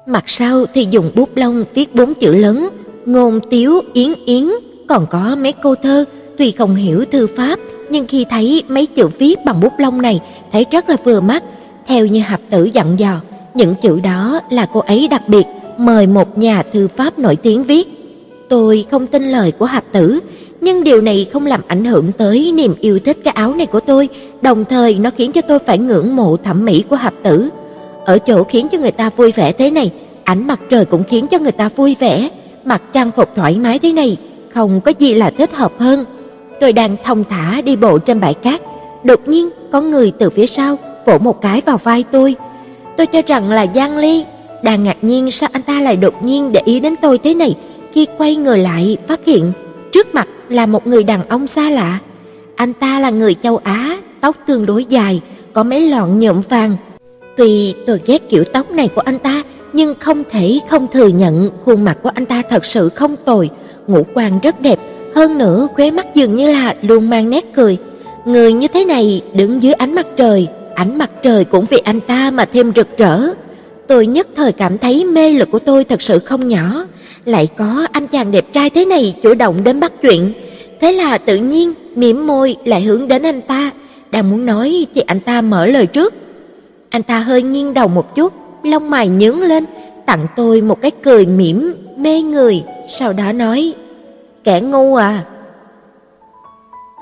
[0.06, 2.68] Mặt sau thì dùng bút lông viết bốn chữ lớn,
[3.06, 4.48] ngôn tiếu yến yến,
[4.88, 6.04] còn có mấy câu thơ,
[6.38, 7.58] tuy không hiểu thư pháp,
[7.90, 10.20] nhưng khi thấy mấy chữ viết bằng bút lông này,
[10.52, 11.44] thấy rất là vừa mắt.
[11.86, 13.20] Theo như Hạp Tử dặn dò,
[13.54, 15.44] những chữ đó là cô ấy đặc biệt
[15.78, 18.01] mời một nhà thư pháp nổi tiếng viết.
[18.52, 20.20] Tôi không tin lời của Hạp Tử,
[20.60, 23.80] nhưng điều này không làm ảnh hưởng tới niềm yêu thích cái áo này của
[23.80, 24.08] tôi,
[24.42, 27.48] đồng thời nó khiến cho tôi phải ngưỡng mộ thẩm mỹ của Hạp Tử.
[28.04, 29.90] Ở chỗ khiến cho người ta vui vẻ thế này,
[30.24, 32.28] ánh mặt trời cũng khiến cho người ta vui vẻ,
[32.64, 34.16] mặc trang phục thoải mái thế này,
[34.54, 36.04] không có gì là thích hợp hơn.
[36.60, 38.60] Tôi đang thong thả đi bộ trên bãi cát,
[39.04, 40.76] đột nhiên có người từ phía sau
[41.06, 42.34] vỗ một cái vào vai tôi.
[42.96, 44.24] Tôi cho rằng là Giang Ly,
[44.62, 47.56] đang ngạc nhiên sao anh ta lại đột nhiên để ý đến tôi thế này,
[47.94, 49.52] khi quay người lại phát hiện
[49.92, 51.98] trước mặt là một người đàn ông xa lạ.
[52.56, 55.20] Anh ta là người châu Á, tóc tương đối dài,
[55.52, 56.76] có mấy lọn nhuộm vàng.
[57.36, 61.50] Tuy tôi ghét kiểu tóc này của anh ta, nhưng không thể không thừa nhận
[61.64, 63.50] khuôn mặt của anh ta thật sự không tồi,
[63.86, 64.78] ngũ quan rất đẹp,
[65.14, 67.78] hơn nữa khóe mắt dường như là luôn mang nét cười.
[68.24, 72.00] Người như thế này đứng dưới ánh mặt trời, ánh mặt trời cũng vì anh
[72.00, 73.20] ta mà thêm rực rỡ.
[73.86, 76.86] Tôi nhất thời cảm thấy mê lực của tôi thật sự không nhỏ,
[77.24, 80.32] lại có anh chàng đẹp trai thế này chủ động đến bắt chuyện.
[80.80, 83.70] Thế là tự nhiên mỉm môi lại hướng đến anh ta,
[84.10, 86.14] đang muốn nói thì anh ta mở lời trước.
[86.90, 89.64] Anh ta hơi nghiêng đầu một chút, lông mày nhướng lên,
[90.06, 93.74] tặng tôi một cái cười mỉm mê người, sau đó nói:
[94.44, 95.24] "Kẻ ngu à?"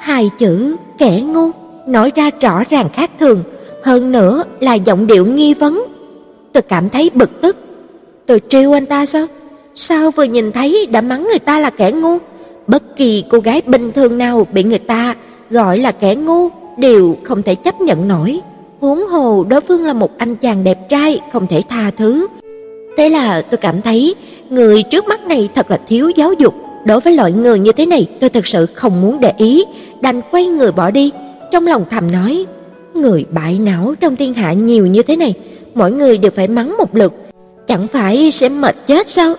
[0.00, 1.50] Hai chữ kẻ ngu
[1.86, 3.42] nói ra rõ ràng khác thường,
[3.84, 5.84] hơn nữa là giọng điệu nghi vấn.
[6.52, 7.56] Tôi cảm thấy bực tức.
[8.26, 9.26] Tôi trêu anh ta sao?
[9.74, 12.18] Sao vừa nhìn thấy đã mắng người ta là kẻ ngu?
[12.66, 15.14] Bất kỳ cô gái bình thường nào bị người ta
[15.50, 16.48] gọi là kẻ ngu
[16.78, 18.40] đều không thể chấp nhận nổi.
[18.80, 22.26] Huống hồ đối phương là một anh chàng đẹp trai không thể tha thứ.
[22.98, 24.14] Thế là tôi cảm thấy
[24.50, 26.54] người trước mắt này thật là thiếu giáo dục.
[26.84, 29.64] Đối với loại người như thế này, tôi thật sự không muốn để ý,
[30.00, 31.10] đành quay người bỏ đi.
[31.52, 32.46] Trong lòng thầm nói,
[32.94, 35.34] người bại não trong thiên hạ nhiều như thế này,
[35.74, 37.14] mỗi người đều phải mắng một lượt,
[37.66, 39.34] chẳng phải sẽ mệt chết sao?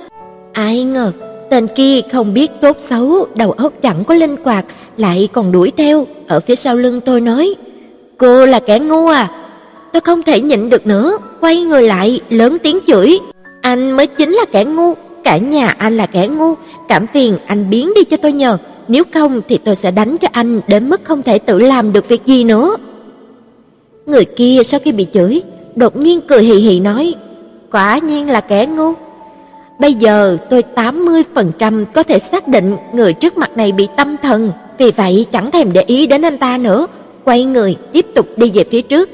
[0.54, 1.12] Ai ngờ,
[1.50, 4.66] tên kia không biết tốt xấu, đầu óc chẳng có linh quạt,
[4.98, 7.56] lại còn đuổi theo, ở phía sau lưng tôi nói,
[8.18, 9.30] cô là kẻ ngu à?
[9.94, 13.20] Tôi không thể nhịn được nữa, quay người lại, lớn tiếng chửi,
[13.62, 14.94] anh mới chính là kẻ ngu,
[15.24, 16.54] cả nhà anh là kẻ ngu,
[16.88, 20.28] cảm phiền anh biến đi cho tôi nhờ, nếu không thì tôi sẽ đánh cho
[20.32, 22.78] anh đến mức không thể tự làm được việc gì nữa.
[24.06, 25.42] Người kia sau khi bị chửi,
[25.76, 27.16] đột nhiên cười hì hì nói,
[27.72, 28.94] quả nhiên là kẻ ngu.
[29.82, 34.52] Bây giờ tôi 80% có thể xác định người trước mặt này bị tâm thần,
[34.78, 36.88] vì vậy chẳng thèm để ý đến anh ta nữa,
[37.24, 39.10] quay người tiếp tục đi về phía trước.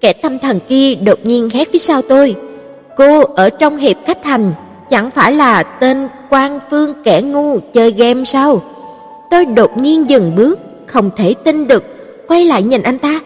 [0.00, 2.34] Kẻ tâm thần kia đột nhiên hét phía sau tôi,
[2.96, 4.52] "Cô ở trong hiệp khách thành,
[4.90, 8.62] chẳng phải là tên Quan Phương kẻ ngu chơi game sao?"
[9.30, 11.84] Tôi đột nhiên dừng bước, không thể tin được,
[12.28, 13.20] quay lại nhìn anh ta.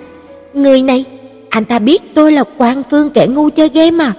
[0.55, 1.05] Người này,
[1.49, 4.13] anh ta biết tôi là Quan Phương kẻ ngu chơi game à?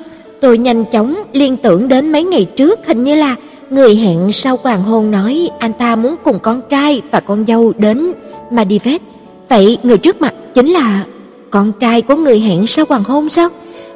[0.43, 3.35] Tôi nhanh chóng liên tưởng đến mấy ngày trước hình như là
[3.69, 7.73] người hẹn sau hoàng hôn nói anh ta muốn cùng con trai và con dâu
[7.77, 8.13] đến
[8.51, 9.01] Maldives.
[9.49, 11.05] Vậy người trước mặt chính là
[11.51, 13.49] con trai của người hẹn sau hoàng hôn sao?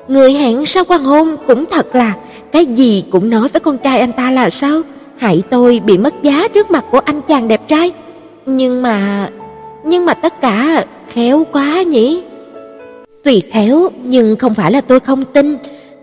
[0.07, 2.13] Người hẹn sau hoàng hôn cũng thật là
[2.51, 4.81] cái gì cũng nói với con trai anh ta là sao?
[5.17, 7.91] Hại tôi bị mất giá trước mặt của anh chàng đẹp trai.
[8.45, 9.29] Nhưng mà
[9.85, 12.23] nhưng mà tất cả khéo quá nhỉ?
[13.23, 15.57] Tùy khéo nhưng không phải là tôi không tin,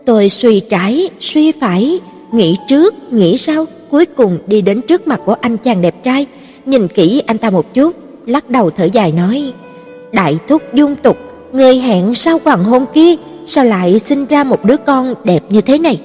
[0.04, 2.00] Tôi suy trái, suy phải,
[2.32, 6.26] nghĩ trước, nghĩ sau, cuối cùng đi đến trước mặt của anh chàng đẹp trai,
[6.66, 7.96] nhìn kỹ anh ta một chút,
[8.26, 9.52] lắc đầu thở dài nói:
[10.12, 11.16] "Đại thúc dung tục,
[11.52, 13.14] người hẹn sau hoàng hôn kia,
[13.46, 16.00] sao lại sinh ra một đứa con đẹp như thế này?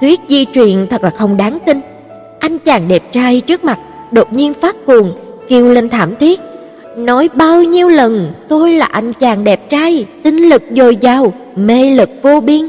[0.00, 1.80] Thuyết di truyền thật là không đáng tin."
[2.38, 3.78] Anh chàng đẹp trai trước mặt
[4.12, 5.12] đột nhiên phát cuồng,
[5.48, 6.40] kêu lên thảm thiết.
[6.96, 11.90] Nói bao nhiêu lần tôi là anh chàng đẹp trai, tinh lực dồi dào, mê
[11.90, 12.68] lực vô biên.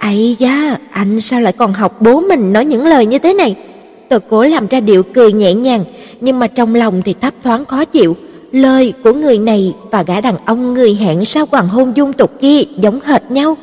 [0.00, 3.56] Ây da, anh sao lại còn học bố mình nói những lời như thế này?
[4.08, 5.84] Tôi cố làm ra điệu cười nhẹ nhàng,
[6.20, 8.16] nhưng mà trong lòng thì thấp thoáng khó chịu.
[8.52, 12.30] Lời của người này và gã đàn ông người hẹn sau hoàng hôn dung tục
[12.40, 13.56] kia giống hệt nhau.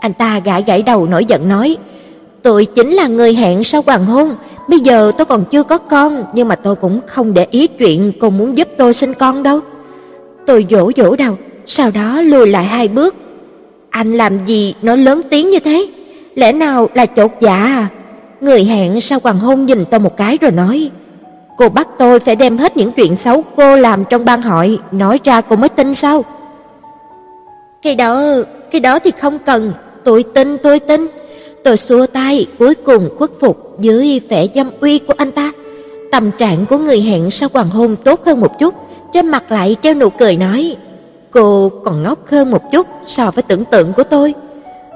[0.00, 1.76] Anh ta gãi gãi đầu nổi giận nói:
[2.42, 4.34] "Tôi chính là người hẹn sau hoàng hôn,
[4.68, 8.12] bây giờ tôi còn chưa có con, nhưng mà tôi cũng không để ý chuyện
[8.20, 9.60] cô muốn giúp tôi sinh con đâu."
[10.46, 13.14] Tôi dỗ dỗ đầu, sau đó lùi lại hai bước.
[13.92, 15.86] Anh làm gì nó lớn tiếng như thế?
[16.34, 17.88] Lẽ nào là chột dạ à?
[18.40, 20.90] Người hẹn sau hoàng hôn nhìn tôi một cái rồi nói:
[21.58, 25.20] "Cô bắt tôi phải đem hết những chuyện xấu cô làm trong ban hội nói
[25.24, 26.24] ra cô mới tin sao?"
[27.82, 28.24] Cái đó,
[28.70, 29.72] cái đó thì không cần,
[30.04, 31.08] tôi tin, tôi tin.
[31.64, 35.52] Tôi xua tay, cuối cùng khuất phục dưới vẻ dâm uy của anh ta.
[36.12, 38.74] Tâm trạng của người hẹn sau hoàng hôn tốt hơn một chút,
[39.12, 40.76] trên mặt lại treo nụ cười nói:
[41.32, 44.34] "Cô còn ngốc hơn một chút so với tưởng tượng của tôi."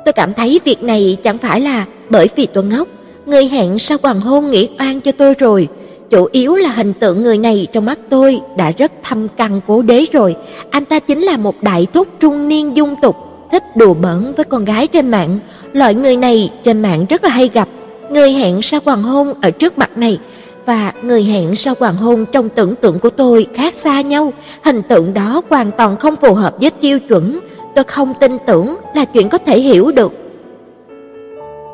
[0.04, 2.88] Tôi cảm thấy việc này chẳng phải là bởi vì tôi ngốc,
[3.26, 5.68] người hẹn sau hoàng hôn nghĩ oan cho tôi rồi,
[6.10, 9.82] chủ yếu là hình tượng người này trong mắt tôi đã rất thâm căn cố
[9.82, 10.36] đế rồi,
[10.70, 13.16] anh ta chính là một đại thúc trung niên dung tục,
[13.52, 15.38] thích đùa bỡn với con gái trên mạng,
[15.72, 17.68] loại người này trên mạng rất là hay gặp.
[18.10, 20.18] Người hẹn sau hoàng hôn ở trước mặt này
[20.66, 24.32] và người hẹn sau hoàng hôn trong tưởng tượng của tôi khác xa nhau,
[24.64, 27.40] hình tượng đó hoàn toàn không phù hợp với tiêu chuẩn,
[27.74, 30.12] tôi không tin tưởng là chuyện có thể hiểu được.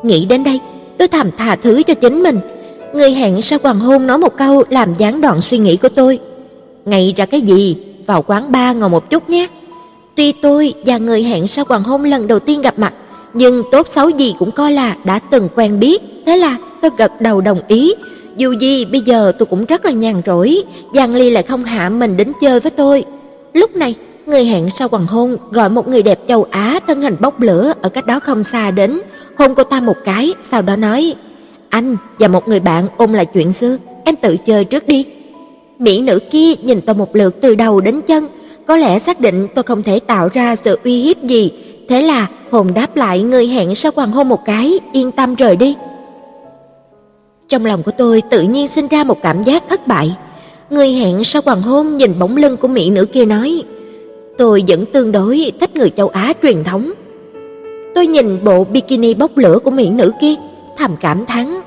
[0.03, 0.59] Nghĩ đến đây,
[0.97, 2.39] tôi thầm thà thứ cho chính mình.
[2.93, 6.19] Người hẹn sau hoàng hôn nói một câu làm gián đoạn suy nghĩ của tôi.
[6.85, 9.47] Ngày ra cái gì, vào quán ba ngồi một chút nhé.
[10.15, 12.93] Tuy tôi và người hẹn sau hoàng hôn lần đầu tiên gặp mặt,
[13.33, 17.21] nhưng tốt xấu gì cũng coi là đã từng quen biết, thế là tôi gật
[17.21, 17.93] đầu đồng ý.
[18.37, 20.63] Dù gì bây giờ tôi cũng rất là nhàn rỗi,
[20.93, 23.05] Giang Ly lại không hạ mình đến chơi với tôi.
[23.53, 27.15] Lúc này, người hẹn sau hoàng hôn gọi một người đẹp châu Á thân hình
[27.19, 28.99] bốc lửa ở cách đó không xa đến,
[29.37, 31.15] hôn cô ta một cái, sau đó nói:
[31.69, 35.05] "Anh và một người bạn ôm lại chuyện xưa, em tự chơi trước đi."
[35.79, 38.27] Mỹ nữ kia nhìn tôi một lượt từ đầu đến chân,
[38.67, 41.51] có lẽ xác định tôi không thể tạo ra sự uy hiếp gì,
[41.89, 45.55] thế là hồn đáp lại người hẹn sau hoàng hôn một cái, yên tâm rời
[45.55, 45.75] đi.
[47.53, 50.15] Trong lòng của tôi tự nhiên sinh ra một cảm giác thất bại.
[50.69, 53.63] Người hẹn sau hoàng hôn nhìn bóng lưng của mỹ nữ kia nói:
[54.37, 56.91] "Tôi vẫn tương đối thích người châu Á truyền thống."
[57.95, 60.33] Tôi nhìn bộ bikini bốc lửa của mỹ nữ kia,
[60.77, 61.61] thầm cảm thán,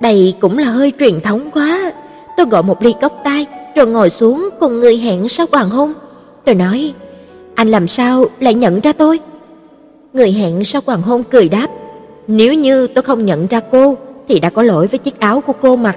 [0.00, 1.92] đây cũng là hơi truyền thống quá.
[2.36, 3.46] Tôi gọi một ly cốc tay
[3.76, 5.92] rồi ngồi xuống cùng người hẹn sau hoàng hôn.
[6.44, 6.92] Tôi nói,
[7.54, 9.20] anh làm sao lại nhận ra tôi?
[10.12, 11.68] Người hẹn sau hoàng hôn cười đáp,
[12.26, 13.96] nếu như tôi không nhận ra cô
[14.28, 15.96] thì đã có lỗi với chiếc áo của cô mặc.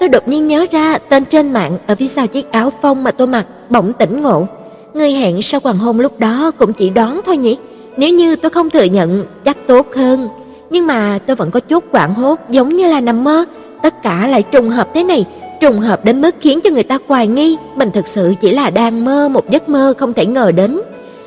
[0.00, 3.10] Tôi đột nhiên nhớ ra tên trên mạng ở phía sau chiếc áo phông mà
[3.10, 4.46] tôi mặc, bỗng tỉnh ngộ.
[4.94, 7.56] Người hẹn sau hoàng hôn lúc đó cũng chỉ đoán thôi nhỉ.
[7.96, 10.28] Nếu như tôi không thừa nhận chắc tốt hơn,
[10.70, 13.44] nhưng mà tôi vẫn có chút quảng hốt giống như là nằm mơ,
[13.82, 15.24] tất cả lại trùng hợp thế này,
[15.60, 18.70] trùng hợp đến mức khiến cho người ta hoài nghi mình thực sự chỉ là
[18.70, 20.80] đang mơ một giấc mơ không thể ngờ đến.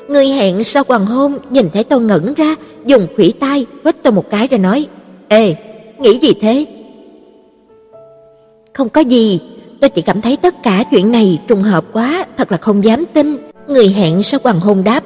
[0.08, 2.56] Người hẹn sau hoàng hôn nhìn thấy tôi ngẩn ra,
[2.86, 4.88] dùng khuỷu tay quất tôi một cái rồi nói:
[5.28, 5.56] "Ê,
[6.00, 6.66] nghĩ gì thế?"
[8.74, 9.42] Không có gì,
[9.80, 13.06] tôi chỉ cảm thấy tất cả chuyện này trùng hợp quá, thật là không dám
[13.14, 13.38] tin.
[13.68, 15.04] Người hẹn sau hoàng hôn đáp: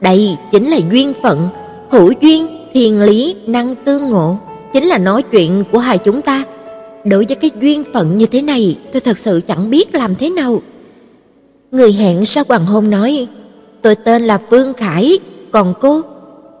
[0.00, 1.48] "Đây chính là duyên phận,
[1.90, 4.36] hữu duyên, thiên lý, năng tương ngộ,
[4.72, 6.44] chính là nói chuyện của hai chúng ta."
[7.04, 10.30] Đối với cái duyên phận như thế này, tôi thật sự chẳng biết làm thế
[10.30, 10.62] nào.
[11.70, 13.26] Người hẹn sau hoàng hôn nói:
[13.82, 15.18] "Tôi tên là Vương Khải,
[15.52, 16.00] còn cô?"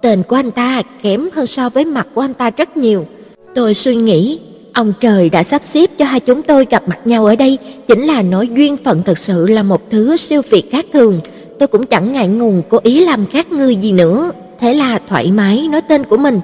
[0.02, 3.06] Tên của anh ta kém hơn so với mặt của anh ta rất nhiều.
[3.54, 4.38] Tôi suy nghĩ,
[4.72, 7.58] ông trời đã sắp xếp cho hai chúng tôi gặp mặt nhau ở đây,
[7.88, 11.20] chính là nói duyên phận thật sự là một thứ siêu việt khác thường.
[11.58, 15.32] Tôi cũng chẳng ngại ngùng cố ý làm khác người gì nữa, thế là thoải
[15.32, 16.40] mái nói tên của mình.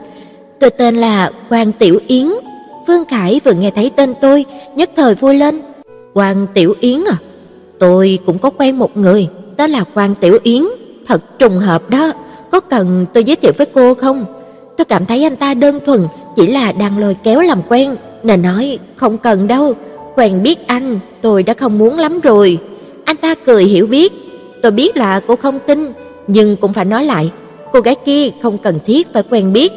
[0.61, 2.29] Tôi tên là quang Tiểu Yến.
[2.87, 4.45] Vương Khải vừa nghe thấy tên tôi,
[4.77, 5.61] nhất thời vui lên.
[6.15, 7.17] quang Tiểu Yến à?
[7.79, 10.65] Tôi cũng có quen một người, tên là quang Tiểu Yến,
[11.07, 12.13] thật trùng hợp đó,
[12.51, 14.25] có cần tôi giới thiệu với cô không?
[14.77, 16.01] Tôi cảm thấy anh ta đơn thuần
[16.37, 19.75] chỉ là đang lôi kéo làm quen, nên nói không cần đâu,
[20.15, 22.59] quen biết anh, tôi đã không muốn lắm rồi.
[23.05, 24.13] Anh ta cười hiểu biết,
[24.63, 25.93] tôi biết là cô không tin,
[26.27, 27.31] nhưng cũng phải nói lại,
[27.73, 29.73] cô gái kia không cần thiết phải quen biết.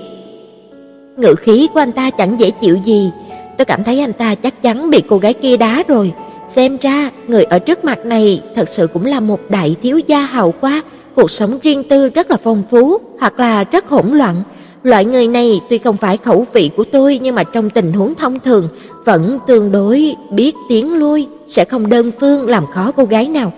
[1.17, 3.11] Ngữ khí của anh ta chẳng dễ chịu gì,
[3.57, 6.13] tôi cảm thấy anh ta chắc chắn bị cô gái kia đá rồi.
[6.55, 10.19] Xem ra, người ở trước mặt này thật sự cũng là một đại thiếu gia
[10.19, 10.81] hào qua,
[11.15, 14.35] cuộc sống riêng tư rất là phong phú, hoặc là rất hỗn loạn.
[14.83, 18.15] Loại người này tuy không phải khẩu vị của tôi nhưng mà trong tình huống
[18.15, 18.69] thông thường
[19.05, 23.53] vẫn tương đối biết tiến lui, sẽ không đơn phương làm khó cô gái nào.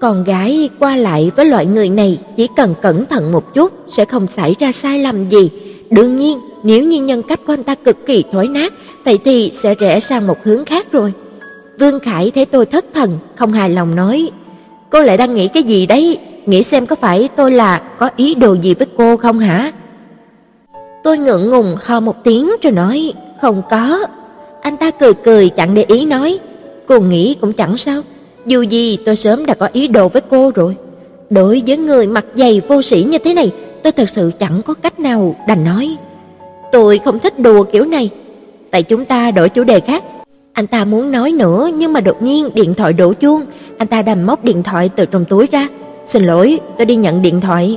[0.00, 4.04] Còn gái qua lại với loại người này chỉ cần cẩn thận một chút sẽ
[4.04, 5.50] không xảy ra sai lầm gì.
[5.90, 8.74] Đương nhiên, nếu như nhân cách của anh ta cực kỳ thối nát,
[9.04, 11.12] vậy thì sẽ rẽ sang một hướng khác rồi.
[11.78, 14.30] Vương Khải thấy tôi thất thần, không hài lòng nói:
[14.90, 16.18] "Cô lại đang nghĩ cái gì đấy?
[16.46, 19.72] Nghĩ xem có phải tôi là có ý đồ gì với cô không hả?"
[21.04, 24.06] Tôi ngượng ngùng ho một tiếng rồi nói: "Không có."
[24.60, 26.38] Anh ta cười cười chẳng để ý nói:
[26.86, 28.02] "Cô nghĩ cũng chẳng sao,
[28.46, 30.76] dù gì tôi sớm đã có ý đồ với cô rồi.
[31.30, 33.52] Đối với người mặt dày vô sĩ như thế này,
[33.82, 35.96] tôi thật sự chẳng có cách nào đành nói.
[36.72, 38.10] Tôi không thích đùa kiểu này,
[38.72, 40.04] vậy chúng ta đổi chủ đề khác.
[40.52, 43.44] Anh ta muốn nói nữa nhưng mà đột nhiên điện thoại đổ chuông,
[43.78, 45.68] anh ta đành móc điện thoại từ trong túi ra.
[46.04, 47.76] "Xin lỗi, tôi đi nhận điện thoại."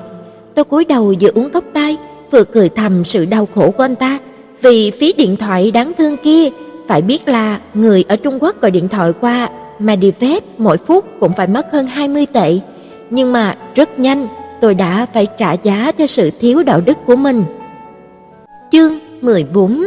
[0.56, 1.98] Tôi cúi đầu vừa uống cốc tay,
[2.32, 4.20] vừa cười thầm sự đau khổ của anh ta,
[4.62, 6.50] vì phí điện thoại đáng thương kia,
[6.88, 9.50] phải biết là người ở Trung Quốc gọi điện thoại qua
[9.80, 12.60] Medivet mỗi phút cũng phải mất hơn 20 tệ,
[13.10, 14.28] nhưng mà rất nhanh
[14.62, 17.44] tôi đã phải trả giá cho sự thiếu đạo đức của mình.
[18.72, 19.84] Chương 14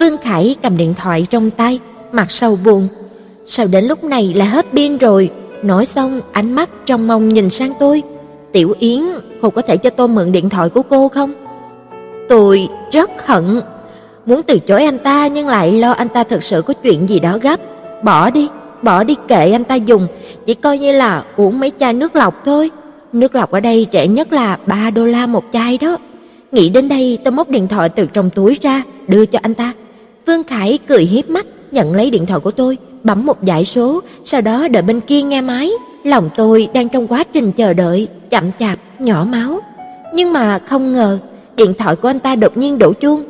[0.00, 1.80] Vương Khải cầm điện thoại trong tay,
[2.12, 2.88] mặt sầu buồn.
[3.46, 5.30] Sao đến lúc này là hết pin rồi?
[5.62, 8.02] Nói xong, ánh mắt trong mong nhìn sang tôi.
[8.52, 9.02] Tiểu Yến,
[9.42, 11.32] cô có thể cho tôi mượn điện thoại của cô không?
[12.28, 13.60] Tôi rất hận,
[14.26, 17.20] muốn từ chối anh ta nhưng lại lo anh ta thực sự có chuyện gì
[17.20, 17.60] đó gấp.
[18.04, 18.48] Bỏ đi,
[18.82, 20.06] bỏ đi kệ anh ta dùng,
[20.46, 22.70] chỉ coi như là uống mấy chai nước lọc thôi.
[23.12, 25.96] Nước lọc ở đây rẻ nhất là 3 đô la một chai đó.
[26.52, 29.72] Nghĩ đến đây, tôi móc điện thoại từ trong túi ra, đưa cho anh ta.
[30.26, 34.00] Vương Khải cười hiếp mắt, nhận lấy điện thoại của tôi, bấm một dãy số,
[34.24, 35.70] sau đó đợi bên kia nghe máy.
[36.04, 39.60] Lòng tôi đang trong quá trình chờ đợi, chậm chạp, nhỏ máu.
[40.14, 41.18] Nhưng mà không ngờ,
[41.56, 43.24] điện thoại của anh ta đột nhiên đổ chuông.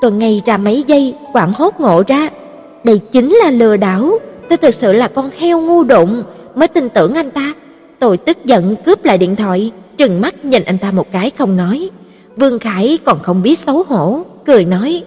[0.00, 2.30] Tôi ngay ra mấy giây, quảng hốt ngộ ra,
[2.84, 4.18] đây chính là lừa đảo.
[4.48, 6.22] Tôi thực sự là con heo ngu độn
[6.54, 7.54] mới tin tưởng anh ta.
[7.98, 11.56] Tôi tức giận cướp lại điện thoại, trừng mắt nhìn anh ta một cái không
[11.56, 11.90] nói.
[12.36, 15.02] Vương Khải còn không biết xấu hổ, cười nói: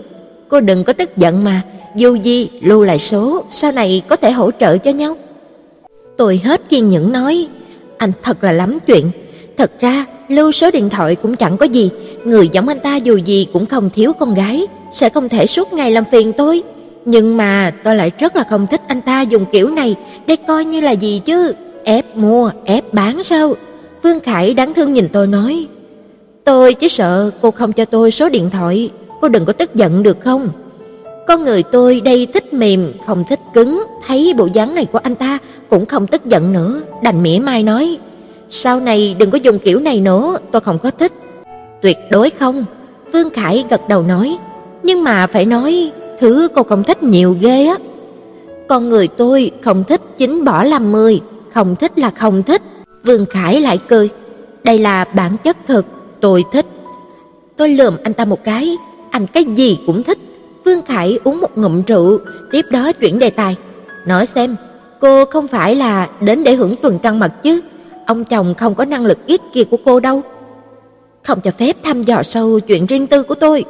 [0.49, 1.61] "Cô đừng có tức giận mà,
[1.95, 5.15] dù gì lưu lại số, sau này có thể hỗ trợ cho nhau."
[6.17, 7.47] Tôi hết kiên nhẫn nói:
[7.97, 9.05] "Anh thật là lắm chuyện,
[9.57, 11.89] thật ra lưu số điện thoại cũng chẳng có gì,
[12.25, 15.73] người giống anh ta dù gì cũng không thiếu con gái, sẽ không thể suốt
[15.73, 16.63] ngày làm phiền tôi."
[17.05, 19.95] Nhưng mà tôi lại rất là không thích anh ta dùng kiểu này,
[20.27, 21.53] đây coi như là gì chứ?
[21.83, 23.55] Ép mua, ép bán sao?
[24.03, 25.67] Vương Khải đáng thương nhìn tôi nói,
[26.43, 28.89] tôi chỉ sợ cô không cho tôi số điện thoại,
[29.21, 30.49] cô đừng có tức giận được không?
[31.27, 35.15] Con người tôi đây thích mềm, không thích cứng, thấy bộ dáng này của anh
[35.15, 35.39] ta
[35.69, 37.97] cũng không tức giận nữa, đành mỉa mai nói,
[38.49, 41.13] sau này đừng có dùng kiểu này nữa, tôi không có thích.
[41.81, 42.65] Tuyệt đối không,
[43.13, 44.37] Vương Khải gật đầu nói,
[44.83, 47.77] nhưng mà phải nói thứ cô không thích nhiều ghê á.
[48.67, 51.21] Con người tôi không thích chính bỏ làm mười,
[51.53, 52.61] không thích là không thích.
[53.03, 54.09] Vương Khải lại cười,
[54.63, 55.85] đây là bản chất thực,
[56.21, 56.65] tôi thích.
[57.57, 58.77] Tôi lườm anh ta một cái,
[59.09, 60.17] anh cái gì cũng thích.
[60.65, 62.19] Vương Khải uống một ngụm rượu,
[62.51, 63.55] tiếp đó chuyển đề tài.
[64.05, 64.55] Nói xem,
[64.99, 67.61] cô không phải là đến để hưởng tuần trăng mật chứ?
[68.05, 70.21] Ông chồng không có năng lực ít kia của cô đâu.
[71.23, 73.63] Không cho phép thăm dò sâu chuyện riêng tư của tôi.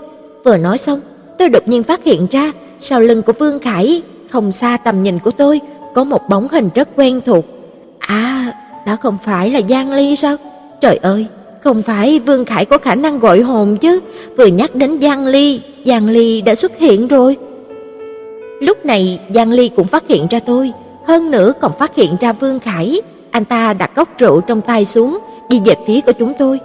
[0.44, 1.02] Vừa nói xong,
[1.40, 4.02] tôi đột nhiên phát hiện ra, sau lưng của Vương Khải,
[4.32, 5.62] không xa tầm nhìn của tôi,
[5.96, 7.46] có một bóng hình rất quen thuộc.
[8.00, 8.54] À,
[8.88, 10.36] đó không phải là Giang Ly sao?
[10.82, 11.28] Trời ơi,
[11.66, 14.00] không phải Vương Khải có khả năng gọi hồn chứ,
[14.38, 17.38] vừa nhắc đến Giang Ly, Giang Ly đã xuất hiện rồi.
[18.62, 20.72] Lúc này Giang Ly cũng phát hiện ra tôi,
[21.08, 23.02] hơn nữa còn phát hiện ra Vương Khải,
[23.32, 25.18] anh ta đặt cốc rượu trong tay xuống,
[25.50, 26.60] đi về phía của chúng tôi.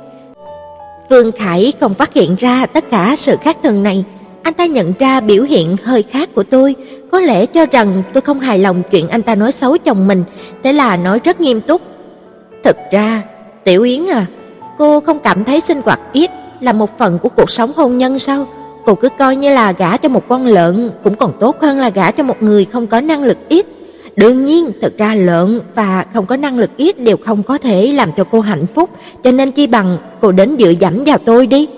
[1.11, 4.05] Vương Khải không phát hiện ra tất cả sự khác thường này,
[4.43, 6.75] anh ta nhận ra biểu hiện hơi khác của tôi,
[7.11, 10.25] có lẽ cho rằng tôi không hài lòng chuyện anh ta nói xấu chồng mình,
[10.63, 11.83] thế là nói rất nghiêm túc.
[12.65, 13.23] Thực ra,
[13.65, 14.27] Tiểu Yến à,
[14.81, 16.31] cô không cảm thấy sinh hoạt ít
[16.61, 18.47] là một phần của cuộc sống hôn nhân sao?
[18.87, 21.89] Cô cứ coi như là gả cho một con lợn cũng còn tốt hơn là
[21.89, 23.67] gả cho một người không có năng lực ít.
[24.17, 27.93] Đương nhiên, thực ra lợn và không có năng lực ít đều không có thể
[27.93, 28.91] làm cho cô hạnh phúc,
[29.25, 31.69] cho nên chi bằng cô đến dựa dẫm vào tôi đi.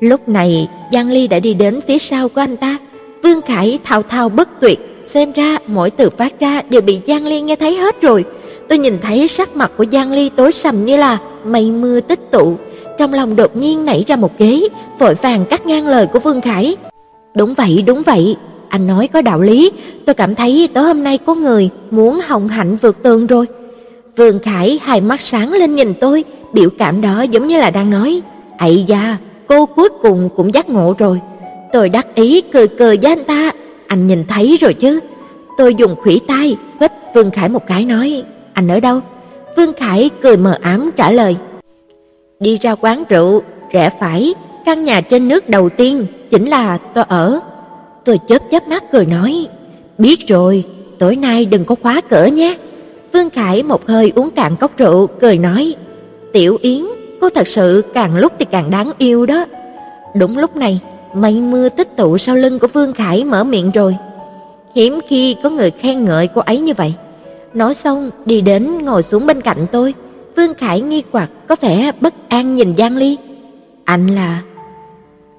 [0.00, 2.76] Lúc này, Giang Ly đã đi đến phía sau của anh ta.
[3.22, 7.26] Vương Khải thao thao bất tuyệt, xem ra mỗi từ phát ra đều bị Giang
[7.26, 8.24] Ly nghe thấy hết rồi.
[8.68, 12.30] Tôi nhìn thấy sắc mặt của Giang Ly tối sầm như là mây mưa tích
[12.30, 12.56] tụ,
[12.98, 14.68] trong lòng đột nhiên nảy ra một kế,
[14.98, 16.76] vội vàng cắt ngang lời của Vương Khải.
[17.34, 18.36] "Đúng vậy, đúng vậy,
[18.68, 19.72] anh nói có đạo lý,
[20.06, 23.46] tôi cảm thấy tối hôm nay có người muốn hồng hạnh vượt tường rồi.
[24.16, 27.90] Vương Khải hai mắt sáng lên nhìn tôi, biểu cảm đó giống như là đang
[27.90, 28.22] nói,
[28.58, 29.16] "Ây da,
[29.46, 31.20] cô cuối cùng cũng giác ngộ rồi."
[31.72, 33.50] Tôi đắc ý cười cười với anh ta,
[33.86, 35.00] "Anh nhìn thấy rồi chứ?"
[35.56, 38.22] Tôi dùng khuỷu tay vết Vương Khải một cái nói,
[38.52, 39.00] "Anh ở đâu?"
[39.56, 41.36] Vương Khải cười mờ ám trả lời,
[42.40, 43.42] "Đi ra quán rượu,
[43.72, 44.34] rẽ phải,
[44.64, 47.40] căn nhà trên nước đầu tiên chính là tôi ở."
[48.04, 49.46] Tôi chớp chớp mắt cười nói,
[49.98, 50.64] "Biết rồi,
[50.98, 52.56] tối nay đừng có khóa cửa nhé."
[53.12, 55.74] Vương Khải một hơi uống cạn cốc rượu, cười nói,
[56.32, 56.84] "Tiểu Yến,
[57.20, 59.44] cô thật sự càng lúc thì càng đáng yêu đó."
[60.14, 60.80] Đúng lúc này,
[61.14, 63.96] mây mưa tích tụ sau lưng của Vương Khải mở miệng rồi.
[64.74, 66.94] Hiếm khi có người khen ngợi cô ấy như vậy.
[67.54, 69.94] Nói xong, đi đến ngồi xuống bên cạnh tôi.
[70.36, 73.16] Vương Khải nghi hoặc có vẻ bất an nhìn Giang Ly.
[73.84, 74.42] "Anh là?"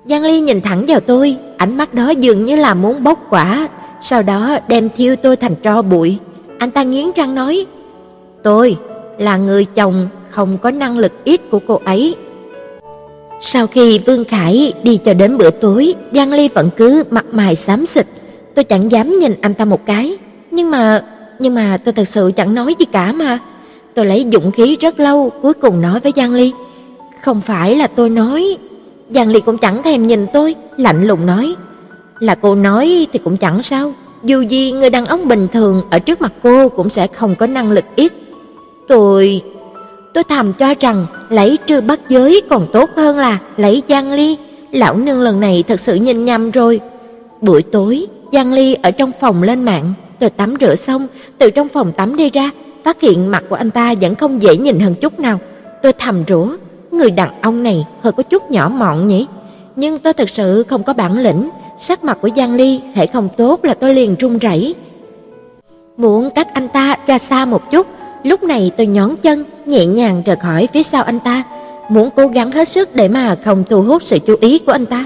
[0.06, 3.68] Giang Ly nhìn thẳng vào tôi, ánh mắt đó dường như là muốn bốc quả,
[4.02, 6.18] sau đó đem thiêu tôi thành tro bụi.
[6.60, 7.66] Anh ta nghiến răng nói,
[8.44, 8.78] "Tôi
[9.18, 12.16] là người chồng không có năng lực ít của cô ấy."
[13.42, 17.56] Sau khi Vương Khải đi cho đến bữa tối, Giang Ly vẫn cứ mặt mày
[17.56, 18.08] xám xịt,
[18.56, 20.18] tôi chẳng dám nhìn anh ta một cái,
[20.52, 21.04] nhưng mà
[21.40, 23.40] nhưng mà tôi thật sự chẳng nói gì cả mà.
[23.96, 26.54] Tôi lấy dũng khí rất lâu, cuối cùng nói với Giang Ly,
[27.22, 28.58] "Không phải là tôi nói."
[29.10, 31.56] Giang Ly cũng chẳng thèm nhìn tôi, lạnh lùng nói,
[32.20, 33.94] "Là cô nói thì cũng chẳng sao,
[34.24, 37.48] dù gì người đàn ông bình thường ở trước mặt cô cũng sẽ không có
[37.48, 38.14] năng lực ít."
[38.88, 39.42] Tôi
[40.14, 44.38] tôi thầm cho rằng lấy Trư bắt Giới còn tốt hơn là lấy Giang Ly,
[44.72, 46.80] lão nương lần này thật sự nhìn nhầm rồi.
[47.42, 49.94] Buổi tối, Giang Ly ở trong phòng lên mạng,
[50.24, 52.50] tôi tắm rửa xong, từ trong phòng tắm đi ra,
[52.84, 55.40] phát hiện mặt của anh ta vẫn không dễ nhìn hơn chút nào.
[55.82, 56.48] Tôi thầm rủa,
[56.92, 59.28] người đàn ông này hơi có chút nhỏ mọn nhỉ?
[59.76, 63.30] Nhưng tôi thật sự không có bản lĩnh, sắc mặt của Giang Ly hệ không
[63.38, 64.76] tốt là tôi liền run rẩy.
[65.98, 67.88] Muốn cách anh ta ra xa một chút,
[68.24, 71.44] lúc này tôi nhón chân, nhẹ nhàng rời khỏi phía sau anh ta,
[71.90, 74.86] muốn cố gắng hết sức để mà không thu hút sự chú ý của anh
[74.86, 75.06] ta.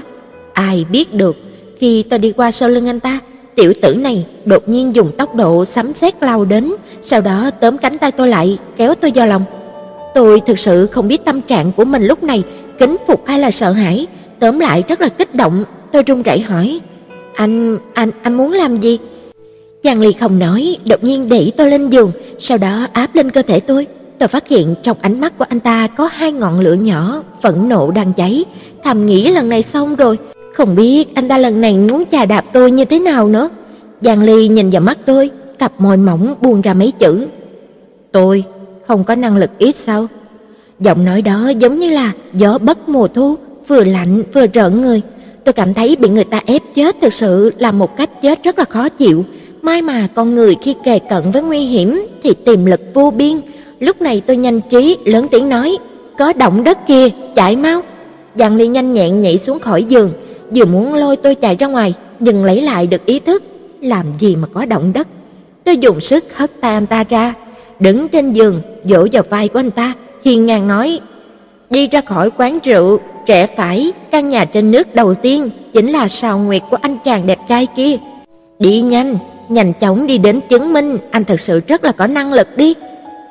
[0.52, 1.36] Ai biết được,
[1.78, 3.18] khi tôi đi qua sau lưng anh ta,
[3.58, 6.72] tiểu tử này đột nhiên dùng tốc độ sấm sét lao đến,
[7.02, 9.44] sau đó tóm cánh tay tôi lại, kéo tôi vào lòng.
[10.14, 12.42] Tôi thực sự không biết tâm trạng của mình lúc này,
[12.78, 14.06] kính phục hay là sợ hãi,
[14.38, 16.80] tóm lại rất là kích động, tôi run rẩy hỏi:
[17.34, 18.98] "Anh, anh anh muốn làm gì?"
[19.84, 23.42] Giang Ly không nói, đột nhiên đẩy tôi lên giường, sau đó áp lên cơ
[23.42, 23.86] thể tôi.
[24.18, 27.68] Tôi phát hiện trong ánh mắt của anh ta có hai ngọn lửa nhỏ, phẫn
[27.68, 28.44] nộ đang cháy,
[28.84, 30.18] thầm nghĩ lần này xong rồi,
[30.58, 33.48] không biết anh ta lần này muốn chà đạp tôi như thế nào nữa.
[34.00, 37.26] Giang Ly nhìn vào mắt tôi, cặp môi mỏng buông ra mấy chữ.
[38.12, 38.44] Tôi
[38.86, 40.06] không có năng lực ít sao?
[40.80, 43.34] Giọng nói đó giống như là gió bất mùa thu,
[43.68, 45.02] vừa lạnh vừa rợn người.
[45.44, 48.58] Tôi cảm thấy bị người ta ép chết thực sự là một cách chết rất
[48.58, 49.24] là khó chịu.
[49.62, 53.40] May mà con người khi kề cận với nguy hiểm thì tiềm lực vô biên.
[53.80, 55.78] Lúc này tôi nhanh trí lớn tiếng nói,
[56.18, 57.82] có động đất kia, chạy mau.
[58.34, 60.12] Giang Ly nhanh nhẹn nhảy xuống khỏi giường,
[60.54, 63.42] vừa muốn lôi tôi chạy ra ngoài, nhưng lấy lại được ý thức,
[63.80, 65.08] làm gì mà có động đất.
[65.64, 67.34] Tôi dùng sức hất tay anh ta ra,
[67.80, 69.94] đứng trên giường, vỗ vào vai của anh ta,
[70.24, 71.00] hiền ngang nói:
[71.70, 76.08] "Đi ra khỏi quán rượu, trẻ phải, căn nhà trên nước đầu tiên chính là
[76.08, 77.96] sào nguyệt của anh chàng đẹp trai kia.
[78.58, 79.16] Đi nhanh,
[79.48, 82.74] nhanh chóng đi đến chứng minh anh thật sự rất là có năng lực đi."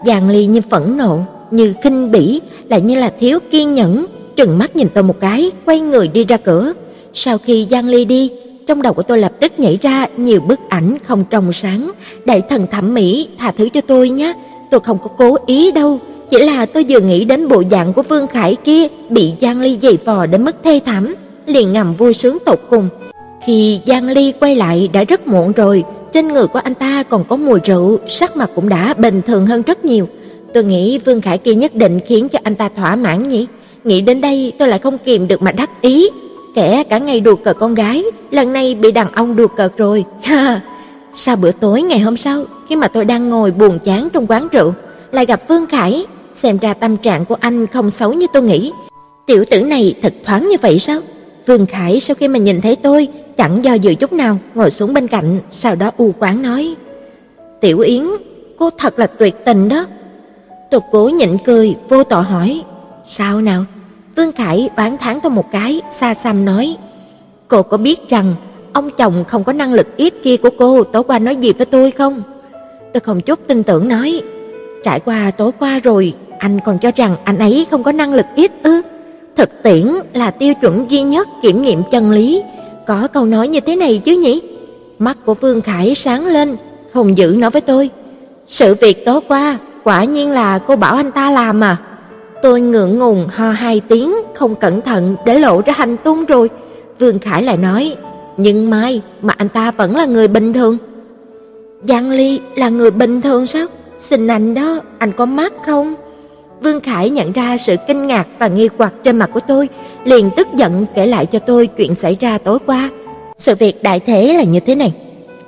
[0.06, 1.20] Giang Ly như phẫn nộ,
[1.52, 5.52] như khinh bỉ, lại như là thiếu kiên nhẫn, trừng mắt nhìn tôi một cái,
[5.66, 6.74] quay người đi ra cửa.
[7.20, 8.32] Sau khi Giang Ly đi,
[8.68, 11.92] trong đầu của tôi lập tức nhảy ra nhiều bức ảnh không trong sáng,
[12.26, 14.34] đại thần thẩm mỹ, tha thứ cho tôi nhé,
[14.72, 16.00] tôi không có cố ý đâu,
[16.32, 19.78] chỉ là tôi vừa nghĩ đến bộ dạng của Vương Khải kia bị Giang Ly
[19.82, 21.16] giày vò đến mức thê thảm,
[21.46, 22.90] liền ngầm vui sướng tột cùng.
[23.46, 25.84] Khi Giang Ly quay lại đã rất muộn rồi,
[26.14, 29.46] trên người của anh ta còn có mùi rượu, sắc mặt cũng đã bình thường
[29.46, 30.08] hơn rất nhiều.
[30.54, 33.48] Tôi nghĩ Vương Khải kia nhất định khiến cho anh ta thỏa mãn nhỉ.
[33.84, 36.10] Nghĩ đến đây tôi lại không kìm được mà đắc ý.
[36.58, 40.06] Kẻ cả ngày đùa cợt con gái, lần này bị đàn ông đùa cợt rồi.
[40.24, 40.62] Ha.
[41.14, 44.48] Sau bữa tối ngày hôm sau, khi mà tôi đang ngồi buồn chán trong quán
[44.52, 44.74] rượu,
[45.12, 46.06] lại gặp Vương Khải,
[46.36, 48.72] xem ra tâm trạng của anh không xấu như tôi nghĩ.
[49.26, 51.00] Tiểu tử này thật thoáng như vậy sao?
[51.46, 53.08] Vương Khải sau khi mà nhìn thấy tôi,
[53.38, 56.76] chẳng do dự chút nào, ngồi xuống bên cạnh, sau đó u quán nói:
[57.62, 58.06] "Tiểu Yến,
[58.60, 59.86] cô thật là tuyệt tình đó."
[60.72, 62.64] Tôi cố nhịn cười, vô tội hỏi:
[63.08, 63.66] "Sao nào?"
[64.18, 66.78] Vương Khải bán thán thôi một cái, xa xăm nói:
[67.48, 68.36] "Cô có biết rằng
[68.74, 71.66] ông chồng không có năng lực ít kia của cô tối qua nói gì với
[71.66, 72.22] tôi không?"
[72.94, 74.22] Tôi không chút tin tưởng nói:
[74.84, 78.26] "Trải qua tối qua rồi, anh còn cho rằng anh ấy không có năng lực
[78.36, 78.82] ít ư?"
[79.36, 82.44] Thực tiễn là tiêu chuẩn duy nhất kiểm nghiệm chân lý,
[82.88, 84.42] có câu nói như thế này chứ nhỉ?
[85.00, 86.56] Mắt của Vương Khải sáng lên,
[86.94, 87.90] hùng dữ nói với tôi,
[88.48, 91.78] "Sự việc tối qua, quả nhiên là cô bảo anh ta làm à?"
[92.42, 96.50] Tôi ngượng ngùng ho hai tiếng, không cẩn thận để lộ ra hành tung rồi.
[97.00, 97.96] Vương Khải lại nói,
[98.38, 100.78] "Nhưng mai mà anh ta vẫn là người bình thường."
[101.84, 103.68] Giang Ly là người bình thường sao?
[104.00, 105.96] Xin anh đó, anh có mắt không?
[106.62, 109.70] Vương Khải nhận ra sự kinh ngạc và nghi hoặc trên mặt của tôi,
[110.04, 112.90] liền tức giận kể lại cho tôi chuyện xảy ra tối qua.
[113.38, 114.94] Sự việc đại thể là như thế này.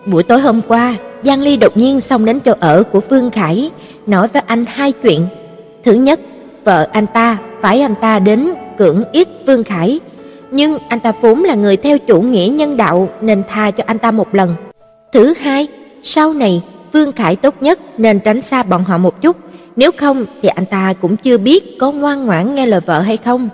[0.05, 3.71] Buổi tối hôm qua, Giang Ly đột nhiên xông đến chỗ ở của Vương Khải,
[4.07, 5.25] nói với anh hai chuyện.
[5.83, 6.19] Thứ nhất,
[6.63, 9.99] vợ anh ta phải anh ta đến cưỡng ép Vương Khải,
[10.51, 13.97] nhưng anh ta vốn là người theo chủ nghĩa nhân đạo nên tha cho anh
[13.97, 14.55] ta một lần.
[15.13, 15.67] Thứ hai,
[16.03, 16.61] sau này
[16.91, 19.37] Vương Khải tốt nhất nên tránh xa bọn họ một chút,
[19.75, 23.17] nếu không thì anh ta cũng chưa biết có ngoan ngoãn nghe lời vợ hay
[23.17, 23.49] không.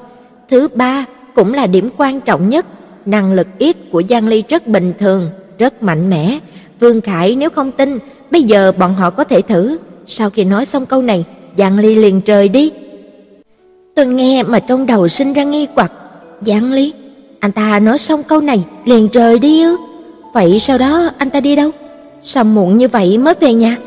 [0.49, 1.05] Thứ ba,
[1.35, 2.65] cũng là điểm quan trọng nhất,
[3.05, 6.39] năng lực ít của Giang Ly rất bình thường, rất mạnh mẽ.
[6.79, 7.99] Vương Khải nếu không tin,
[8.31, 9.77] bây giờ bọn họ có thể thử.
[10.07, 11.25] Sau khi nói xong câu này,
[11.57, 12.71] Giang Ly liền rời đi.
[13.95, 15.91] Tôi nghe mà trong đầu sinh ra nghi hoặc,
[16.41, 16.93] Giang lý.
[17.39, 19.77] anh ta nói xong câu này liền rời đi ư?
[20.33, 21.71] Vậy sau đó anh ta đi đâu?
[22.23, 23.77] Sao muộn như vậy mới về nhà?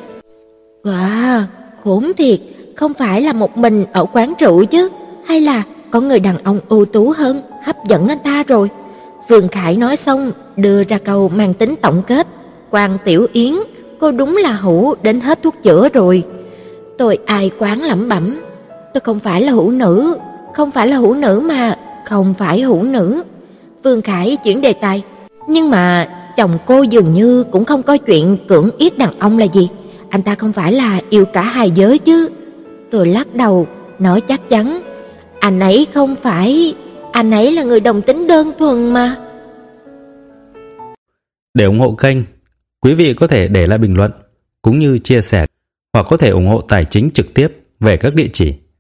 [0.85, 1.43] Wow,
[1.85, 2.41] khốn thiệt,
[2.77, 4.89] không phải là một mình ở quán rượu chứ,
[5.27, 8.71] hay là có người đàn ông ưu tú hơn hấp dẫn anh ta rồi.
[9.29, 12.27] Vương Khải nói xong, đưa ra câu mang tính tổng kết,
[12.71, 13.55] Quan Tiểu Yến,
[14.01, 16.23] cô đúng là hữu đến hết thuốc chữa rồi.
[16.99, 18.41] Tôi ai quán lẩm bẩm,
[18.99, 20.19] tôi không phải là hữu nữ,
[20.55, 21.77] không phải là hữu nữ mà,
[22.07, 23.23] không phải hữu nữ.
[23.83, 25.03] Vương Khải chuyển đề tài,
[25.49, 29.47] nhưng mà chồng cô dường như cũng không coi chuyện cưỡng ép đàn ông là
[29.47, 29.69] gì,
[30.09, 32.29] anh ta không phải là yêu cả hai giới chứ.
[32.91, 33.67] Tôi lắc đầu,
[33.99, 34.81] nói chắc chắn,
[35.41, 36.75] anh ấy không phải,
[37.13, 39.17] anh ấy là người đồng tính đơn thuần mà.
[41.55, 42.19] Để ủng hộ kênh,
[42.81, 44.11] quý vị có thể để lại bình luận
[44.63, 45.47] cũng như chia sẻ
[45.93, 47.49] hoặc có thể ủng hộ tài chính trực tiếp
[47.81, 48.55] về các địa chỉ